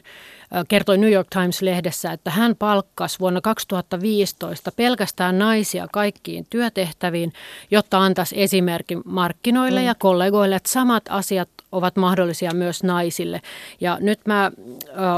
kertoi 0.67 0.97
New 0.97 1.11
York 1.11 1.27
Times-lehdessä, 1.29 2.11
että 2.11 2.31
hän 2.31 2.55
palkkasi 2.55 3.19
vuonna 3.19 3.41
2015 3.41 4.71
pelkästään 4.71 5.39
naisia 5.39 5.87
kaikkiin 5.91 6.45
työtehtäviin, 6.49 7.33
jotta 7.71 7.97
antaisi 7.97 8.41
esimerkin 8.41 9.01
markkinoille 9.05 9.79
mm. 9.79 9.85
ja 9.85 9.95
kollegoille, 9.95 10.55
että 10.55 10.71
samat 10.71 11.03
asiat 11.09 11.49
ovat 11.71 11.95
mahdollisia 11.95 12.53
myös 12.53 12.83
naisille. 12.83 13.41
Ja 13.81 13.97
nyt 14.01 14.19
mä 14.25 14.51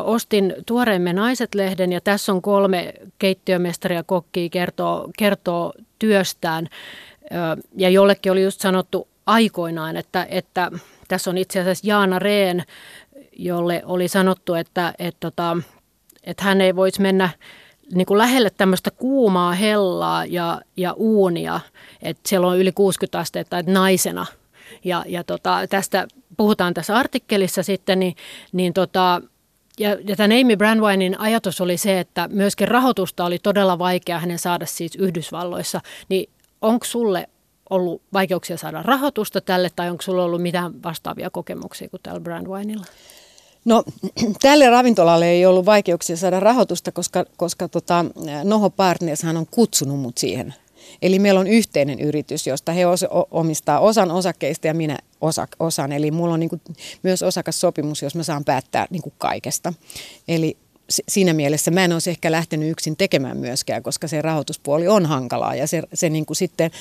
ostin 0.04 0.56
Tuoreemme 0.66 1.14
naiset-lehden 1.14 1.92
ja 1.92 2.02
tässä 2.02 2.32
on 2.32 2.42
kolme 2.42 2.94
keittiömestaria 3.20 4.04
kokkia 4.04 4.50
kertoo, 4.50 5.10
kertoo 5.18 5.74
työstään. 6.00 6.68
Ja 7.78 7.90
jollekin 7.90 8.32
oli 8.32 8.44
just 8.44 8.62
sanottu 8.62 9.08
aikoinaan, 9.26 9.98
että, 9.98 10.28
että 10.30 10.72
tässä 11.08 11.30
on 11.30 11.38
itse 11.38 11.60
asiassa 11.60 11.88
Jaana 11.88 12.20
Reen 12.20 12.64
jolle 13.40 13.82
oli 13.86 14.08
sanottu, 14.08 14.54
että, 14.54 14.94
että, 15.00 15.20
tota, 15.20 15.58
että 16.24 16.44
hän 16.44 16.62
ei 16.62 16.76
voisi 16.76 17.02
mennä 17.02 17.30
niin 17.94 18.06
kuin 18.06 18.18
lähelle 18.18 18.50
tämmöistä 18.50 18.92
kuumaa 18.92 19.54
hellaa 19.54 20.26
ja, 20.26 20.62
ja 20.78 20.94
uunia, 20.94 21.60
että 22.02 22.30
siellä 22.30 22.48
on 22.48 22.58
yli 22.58 22.72
60 22.72 23.20
astetta, 23.20 23.60
että 23.60 23.72
naisena. 23.72 24.26
Ja, 24.84 25.04
ja 25.08 25.24
tota, 25.24 25.60
tästä 25.70 26.08
puhutaan 26.38 26.74
tässä 26.74 26.96
artikkelissa 26.96 27.64
sitten, 27.64 28.00
niin, 28.00 28.16
niin 28.52 28.74
tota, 28.74 29.22
ja, 29.80 29.90
ja 30.08 30.16
tämän 30.16 30.40
Amy 30.42 30.56
Brandwinin 30.56 31.20
ajatus 31.20 31.62
oli 31.62 31.78
se, 31.78 32.00
että 32.00 32.28
myöskin 32.32 32.68
rahoitusta 32.68 33.26
oli 33.26 33.40
todella 33.40 33.80
vaikea 33.80 34.20
hänen 34.20 34.40
saada 34.40 34.66
siis 34.66 34.96
Yhdysvalloissa, 34.96 35.82
niin 36.10 36.30
onko 36.62 36.86
sulle 36.86 37.30
ollut 37.70 38.02
vaikeuksia 38.14 38.58
saada 38.58 38.84
rahoitusta 38.84 39.42
tälle 39.42 39.70
tai 39.76 39.90
onko 39.90 40.02
sulla 40.02 40.24
ollut 40.24 40.42
mitään 40.42 40.84
vastaavia 40.84 41.30
kokemuksia 41.30 41.90
kuin 41.90 42.02
tällä 42.04 42.20
Brandwinilla? 42.20 42.86
No 43.70 43.84
tälle 44.42 44.70
ravintolalle 44.70 45.30
ei 45.30 45.46
ollut 45.46 45.66
vaikeuksia 45.66 46.18
saada 46.18 46.40
rahoitusta, 46.40 46.92
koska, 46.92 47.26
koska 47.38 47.68
tota, 47.68 48.06
Noho 48.44 48.70
Partners 48.70 49.24
on 49.24 49.48
kutsunut 49.52 50.00
mut 50.00 50.18
siihen. 50.18 50.54
Eli 51.02 51.20
meillä 51.20 51.40
on 51.40 51.48
yhteinen 51.48 52.00
yritys, 52.00 52.48
josta 52.48 52.72
he 52.72 52.86
os, 52.86 53.06
omistaa 53.32 53.80
osan 53.80 54.12
osakkeista 54.12 54.68
ja 54.68 54.74
minä 54.74 54.98
osak, 55.22 55.50
osan. 55.60 55.92
Eli 55.92 56.12
mulla 56.12 56.34
on 56.34 56.40
niin 56.40 56.50
kuin 56.50 56.62
myös 57.04 57.24
osakassopimus, 57.24 58.02
jos 58.02 58.16
mä 58.16 58.24
saan 58.24 58.46
päättää 58.46 58.88
niin 58.90 59.02
kuin 59.02 59.14
kaikesta. 59.18 59.74
Eli 60.28 60.58
siinä 60.90 61.34
mielessä 61.34 61.72
mä 61.72 61.84
en 61.84 61.94
olisi 61.94 62.10
ehkä 62.10 62.32
lähtenyt 62.32 62.72
yksin 62.72 62.98
tekemään 62.98 63.38
myöskään, 63.38 63.84
koska 63.84 64.08
se 64.08 64.22
rahoituspuoli 64.22 64.88
on 64.88 65.06
hankalaa 65.06 65.56
ja 65.56 65.68
se, 65.68 65.84
se 65.94 66.10
niin 66.10 66.26
kuin 66.26 66.38
sitten 66.38 66.72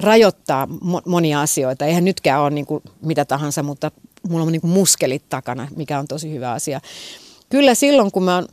rajoittaa 0.00 0.68
monia 1.06 1.40
asioita. 1.40 1.86
Eihän 1.86 2.04
nytkään 2.04 2.40
ole 2.40 2.50
niin 2.50 2.66
kuin 2.66 2.82
mitä 3.02 3.24
tahansa, 3.24 3.62
mutta 3.62 3.90
mulla 4.28 4.44
on 4.44 4.52
niin 4.52 4.60
kuin 4.60 4.70
muskelit 4.70 5.28
takana, 5.28 5.68
mikä 5.76 5.98
on 5.98 6.08
tosi 6.08 6.32
hyvä 6.32 6.52
asia. 6.52 6.80
Kyllä 7.48 7.74
silloin, 7.74 8.12
kun 8.12 8.22
mä 8.22 8.34
oon 8.34 8.48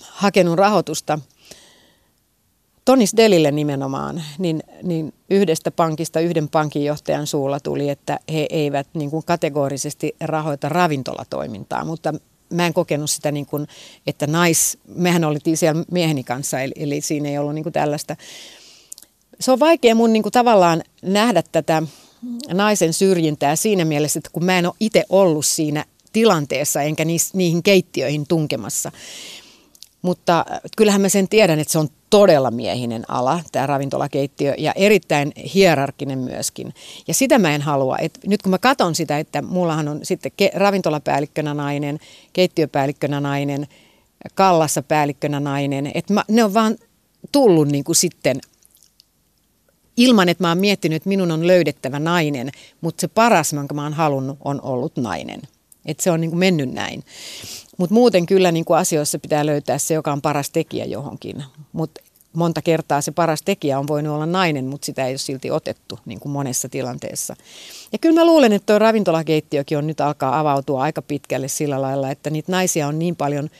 hakenut 0.00 0.58
rahoitusta 0.58 1.18
Tonis 2.84 3.16
Delille 3.16 3.50
nimenomaan, 3.50 4.22
niin, 4.38 4.62
niin 4.82 5.14
yhdestä 5.30 5.70
pankista 5.70 6.20
yhden 6.20 6.48
pankinjohtajan 6.48 7.26
suulla 7.26 7.60
tuli, 7.60 7.88
että 7.88 8.20
he 8.32 8.46
eivät 8.50 8.86
niin 8.94 9.10
kuin 9.10 9.24
kategorisesti 9.26 10.16
rahoita 10.20 10.68
ravintolatoimintaa, 10.68 11.84
mutta 11.84 12.14
mä 12.50 12.66
en 12.66 12.74
kokenut 12.74 13.10
sitä 13.10 13.32
niin 13.32 13.46
kuin, 13.46 13.66
että 14.06 14.26
nais, 14.26 14.78
mehän 14.94 15.24
oltiin 15.24 15.56
siellä 15.56 15.84
mieheni 15.90 16.24
kanssa, 16.24 16.60
eli, 16.60 16.72
eli 16.76 17.00
siinä 17.00 17.28
ei 17.28 17.38
ollut 17.38 17.54
niin 17.54 17.62
kuin 17.62 17.72
tällaista. 17.72 18.16
Se 19.40 19.52
on 19.52 19.60
vaikea 19.60 19.94
mun 19.94 20.12
niin 20.12 20.22
kuin 20.22 20.32
tavallaan 20.32 20.82
nähdä 21.02 21.42
tätä 21.52 21.82
naisen 22.52 22.92
syrjintää 22.92 23.56
siinä 23.56 23.84
mielessä, 23.84 24.18
että 24.18 24.30
kun 24.32 24.44
mä 24.44 24.58
en 24.58 24.66
ole 24.66 24.74
itse 24.80 25.04
ollut 25.08 25.46
siinä 25.46 25.84
tilanteessa 26.12 26.82
enkä 26.82 27.04
niihin 27.32 27.62
keittiöihin 27.62 28.26
tunkemassa. 28.28 28.92
Mutta 30.02 30.44
kyllähän 30.76 31.00
mä 31.00 31.08
sen 31.08 31.28
tiedän, 31.28 31.58
että 31.58 31.72
se 31.72 31.78
on 31.78 31.88
todella 32.10 32.50
miehinen 32.50 33.10
ala, 33.10 33.40
tämä 33.52 33.66
ravintolakeittiö, 33.66 34.54
ja 34.58 34.72
erittäin 34.72 35.32
hierarkinen 35.54 36.18
myöskin. 36.18 36.74
Ja 37.08 37.14
sitä 37.14 37.38
mä 37.38 37.54
en 37.54 37.62
halua. 37.62 37.96
Et 37.98 38.18
nyt 38.26 38.42
kun 38.42 38.50
mä 38.50 38.58
katson 38.58 38.94
sitä, 38.94 39.18
että 39.18 39.42
mullahan 39.42 39.88
on 39.88 40.00
sitten 40.02 40.32
ke- 40.42 40.58
ravintolapäällikkönä 40.58 41.54
nainen, 41.54 41.98
keittiöpäällikkönä 42.32 43.20
nainen, 43.20 43.66
kallassa 44.34 44.82
päällikkönä 44.82 45.40
nainen, 45.40 45.90
että 45.94 46.14
mä, 46.14 46.24
ne 46.28 46.44
on 46.44 46.54
vaan 46.54 46.76
tullut 47.32 47.68
niin 47.68 47.84
kuin 47.84 47.96
sitten 47.96 48.40
ilman, 49.96 50.28
että 50.28 50.44
mä 50.44 50.48
oon 50.48 50.58
miettinyt, 50.58 50.96
että 50.96 51.08
minun 51.08 51.30
on 51.30 51.46
löydettävä 51.46 51.98
nainen, 51.98 52.50
mutta 52.80 53.00
se 53.00 53.08
paras, 53.08 53.52
minkä 53.52 53.74
mä 53.74 53.82
oon 53.82 53.92
halunnut, 53.92 54.38
on 54.44 54.60
ollut 54.62 54.96
nainen. 54.96 55.40
Että 55.88 56.02
se 56.02 56.10
on 56.10 56.20
niin 56.20 56.30
kuin 56.30 56.38
mennyt 56.38 56.72
näin. 56.72 57.04
Mutta 57.78 57.94
muuten 57.94 58.26
kyllä 58.26 58.52
niin 58.52 58.64
kuin 58.64 58.78
asioissa 58.78 59.18
pitää 59.18 59.46
löytää 59.46 59.78
se, 59.78 59.94
joka 59.94 60.12
on 60.12 60.22
paras 60.22 60.50
tekijä 60.50 60.84
johonkin. 60.84 61.44
Mutta 61.72 62.00
monta 62.32 62.62
kertaa 62.62 63.00
se 63.00 63.12
paras 63.12 63.42
tekijä 63.42 63.78
on 63.78 63.88
voinut 63.88 64.14
olla 64.14 64.26
nainen, 64.26 64.64
mutta 64.64 64.86
sitä 64.86 65.06
ei 65.06 65.12
ole 65.12 65.18
silti 65.18 65.50
otettu 65.50 65.98
niin 66.04 66.20
kuin 66.20 66.32
monessa 66.32 66.68
tilanteessa. 66.68 67.36
Ja 67.92 67.98
kyllä 67.98 68.20
mä 68.20 68.26
luulen, 68.26 68.52
että 68.52 68.66
tuo 68.66 68.78
ravintolakeittiökin 68.78 69.78
on 69.78 69.86
nyt 69.86 70.00
alkaa 70.00 70.38
avautua 70.38 70.82
aika 70.82 71.02
pitkälle 71.02 71.48
sillä 71.48 71.82
lailla, 71.82 72.10
että 72.10 72.30
niitä 72.30 72.52
naisia 72.52 72.88
on 72.88 72.98
niin 72.98 73.16
paljon 73.16 73.50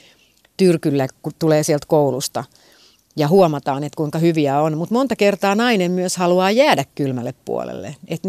tyrkyllä, 0.57 1.07
kun 1.21 1.33
tulee 1.39 1.63
sieltä 1.63 1.85
koulusta– 1.87 2.43
ja 3.19 3.27
huomataan, 3.27 3.83
että 3.83 3.97
kuinka 3.97 4.19
hyviä 4.19 4.61
on. 4.61 4.77
Mutta 4.77 4.95
monta 4.95 5.15
kertaa 5.15 5.55
nainen 5.55 5.91
myös 5.91 6.17
haluaa 6.17 6.51
jäädä 6.51 6.85
kylmälle 6.95 7.33
puolelle. 7.45 7.87
Että 7.87 8.27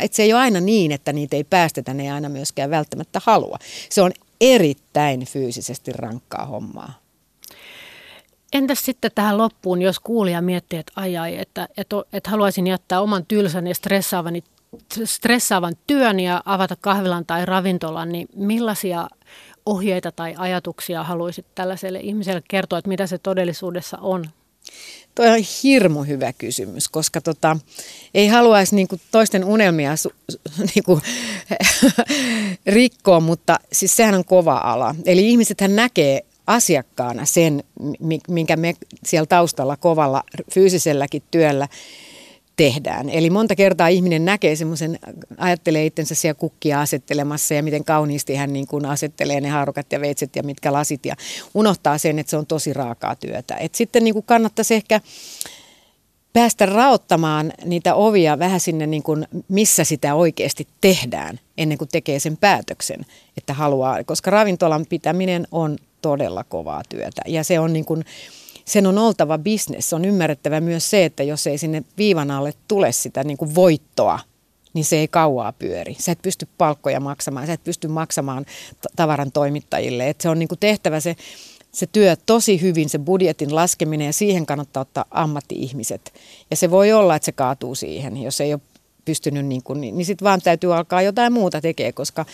että 0.00 0.16
se 0.16 0.22
ei 0.22 0.32
ole 0.32 0.40
aina 0.40 0.60
niin, 0.60 0.92
että 0.92 1.12
niitä 1.12 1.36
ei 1.36 1.44
päästetä, 1.44 1.94
ne 1.94 2.02
ei 2.02 2.10
aina 2.10 2.28
myöskään 2.28 2.70
välttämättä 2.70 3.20
halua. 3.24 3.58
Se 3.90 4.02
on 4.02 4.12
erittäin 4.40 5.24
fyysisesti 5.24 5.92
rankkaa 5.92 6.46
hommaa. 6.46 6.92
Entäs 8.52 8.78
sitten 8.84 9.10
tähän 9.14 9.38
loppuun, 9.38 9.82
jos 9.82 10.00
kuulija 10.00 10.42
miettii, 10.42 10.78
että 10.78 10.92
ai 10.96 11.16
ai, 11.16 11.38
että, 11.38 11.68
että, 11.76 11.96
että 12.12 12.30
haluaisin 12.30 12.66
jättää 12.66 13.00
oman 13.00 13.26
tylsän 13.26 13.66
ja 13.66 13.74
stressaavan, 13.74 14.34
stressaavan 15.04 15.74
työn 15.86 16.20
ja 16.20 16.42
avata 16.44 16.76
kahvilan 16.80 17.26
tai 17.26 17.46
ravintolan, 17.46 18.08
niin 18.08 18.28
millaisia 18.36 19.08
ohjeita 19.68 20.12
tai 20.12 20.34
ajatuksia 20.38 21.02
haluaisit 21.02 21.46
tällaiselle 21.54 22.00
ihmiselle 22.00 22.42
kertoa, 22.48 22.78
että 22.78 22.88
mitä 22.88 23.06
se 23.06 23.18
todellisuudessa 23.18 23.98
on? 24.00 24.24
Tuo 25.14 25.26
on 25.26 25.40
hirmu 25.62 26.02
hyvä 26.02 26.32
kysymys, 26.32 26.88
koska 26.88 27.20
tota, 27.20 27.56
ei 28.14 28.28
haluaisi 28.28 28.76
niinku 28.76 29.00
toisten 29.10 29.44
unelmia 29.44 29.96
su, 29.96 30.12
niinku, 30.74 31.00
rikkoa, 32.66 33.20
mutta 33.20 33.60
siis 33.72 33.96
sehän 33.96 34.14
on 34.14 34.24
kova 34.24 34.56
ala. 34.56 34.94
Eli 35.06 35.28
ihmisethän 35.28 35.76
näkee 35.76 36.24
asiakkaana 36.46 37.24
sen, 37.24 37.64
minkä 38.28 38.56
me 38.56 38.74
siellä 39.04 39.26
taustalla 39.26 39.76
kovalla 39.76 40.22
fyysiselläkin 40.54 41.22
työllä 41.30 41.68
tehdään. 42.58 43.10
Eli 43.10 43.30
monta 43.30 43.54
kertaa 43.54 43.88
ihminen 43.88 44.24
näkee 44.24 44.56
semmoisen, 44.56 44.98
ajattelee 45.36 45.86
itsensä 45.86 46.14
siellä 46.14 46.38
kukkia 46.38 46.80
asettelemassa 46.80 47.54
ja 47.54 47.62
miten 47.62 47.84
kauniisti 47.84 48.34
hän 48.34 48.52
niin 48.52 48.66
kuin 48.66 48.86
asettelee 48.86 49.40
ne 49.40 49.48
haarukat 49.48 49.92
ja 49.92 50.00
veitset 50.00 50.36
ja 50.36 50.42
mitkä 50.42 50.72
lasit 50.72 51.06
ja 51.06 51.14
unohtaa 51.54 51.98
sen, 51.98 52.18
että 52.18 52.30
se 52.30 52.36
on 52.36 52.46
tosi 52.46 52.72
raakaa 52.72 53.16
työtä. 53.16 53.56
Et 53.56 53.74
sitten 53.74 54.04
niin 54.04 54.14
kuin 54.14 54.24
kannattaisi 54.26 54.74
ehkä 54.74 55.00
päästä 56.32 56.66
raottamaan 56.66 57.52
niitä 57.64 57.94
ovia 57.94 58.38
vähän 58.38 58.60
sinne, 58.60 58.86
niin 58.86 59.02
kuin, 59.02 59.26
missä 59.48 59.84
sitä 59.84 60.14
oikeasti 60.14 60.68
tehdään 60.80 61.40
ennen 61.58 61.78
kuin 61.78 61.88
tekee 61.92 62.20
sen 62.20 62.36
päätöksen, 62.36 63.06
että 63.36 63.54
haluaa, 63.54 64.04
koska 64.04 64.30
ravintolan 64.30 64.86
pitäminen 64.88 65.46
on 65.52 65.76
todella 66.02 66.44
kovaa 66.44 66.82
työtä 66.88 67.22
ja 67.26 67.44
se 67.44 67.60
on 67.60 67.72
niin 67.72 67.84
kuin, 67.84 68.04
sen 68.68 68.86
on 68.86 68.98
oltava 68.98 69.38
bisnes. 69.38 69.92
On 69.92 70.04
ymmärrettävä 70.04 70.60
myös 70.60 70.90
se, 70.90 71.04
että 71.04 71.22
jos 71.22 71.46
ei 71.46 71.58
sinne 71.58 71.82
viivan 71.98 72.30
alle 72.30 72.52
tule 72.68 72.92
sitä 72.92 73.24
niin 73.24 73.36
kuin 73.36 73.54
voittoa, 73.54 74.18
niin 74.74 74.84
se 74.84 74.96
ei 74.96 75.08
kauaa 75.08 75.52
pyöri. 75.52 75.96
Sä 75.98 76.12
et 76.12 76.22
pysty 76.22 76.48
palkkoja 76.58 77.00
maksamaan, 77.00 77.46
sä 77.46 77.52
et 77.52 77.64
pysty 77.64 77.88
maksamaan 77.88 78.46
tavaran 78.96 79.32
toimittajille. 79.32 80.08
Et 80.08 80.20
se 80.20 80.28
on 80.28 80.38
niin 80.38 80.48
kuin 80.48 80.58
tehtävä 80.58 81.00
se, 81.00 81.16
se 81.72 81.86
työ 81.86 82.16
tosi 82.26 82.60
hyvin, 82.60 82.88
se 82.88 82.98
budjetin 82.98 83.54
laskeminen 83.54 84.06
ja 84.06 84.12
siihen 84.12 84.46
kannattaa 84.46 84.80
ottaa 84.80 85.04
ammatti-ihmiset. 85.10 86.12
Ja 86.50 86.56
se 86.56 86.70
voi 86.70 86.92
olla, 86.92 87.16
että 87.16 87.26
se 87.26 87.32
kaatuu 87.32 87.74
siihen, 87.74 88.22
jos 88.22 88.40
ei 88.40 88.52
ole 88.52 88.60
pystynyt, 89.04 89.46
niin, 89.46 89.62
kuin, 89.62 89.80
niin, 89.80 89.96
niin 89.96 90.06
sitten 90.06 90.24
vaan 90.24 90.40
täytyy 90.40 90.74
alkaa 90.74 91.02
jotain 91.02 91.32
muuta 91.32 91.60
tekemään, 91.60 91.94
koska 91.94 92.26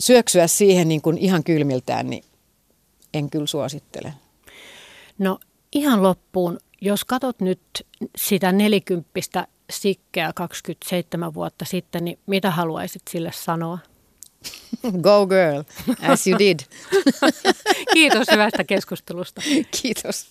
syöksyä 0.00 0.46
siihen 0.46 0.88
niin 0.88 1.02
kuin 1.02 1.18
ihan 1.18 1.44
kylmiltään, 1.44 2.10
niin 2.10 2.24
en 3.14 3.30
kyllä 3.30 3.46
suosittele. 3.46 4.12
No 5.22 5.38
ihan 5.72 6.02
loppuun, 6.02 6.58
jos 6.80 7.04
katsot 7.04 7.40
nyt 7.40 7.60
sitä 8.16 8.52
nelikymppistä 8.52 9.46
sikkeä 9.70 10.32
27 10.34 11.34
vuotta 11.34 11.64
sitten, 11.64 12.04
niin 12.04 12.18
mitä 12.26 12.50
haluaisit 12.50 13.02
sille 13.10 13.30
sanoa? 13.34 13.78
Go 15.02 15.26
girl, 15.26 15.62
as 16.12 16.26
you 16.26 16.38
did. 16.38 16.60
Kiitos 17.94 18.26
hyvästä 18.32 18.64
keskustelusta. 18.64 19.42
Kiitos. 19.82 20.26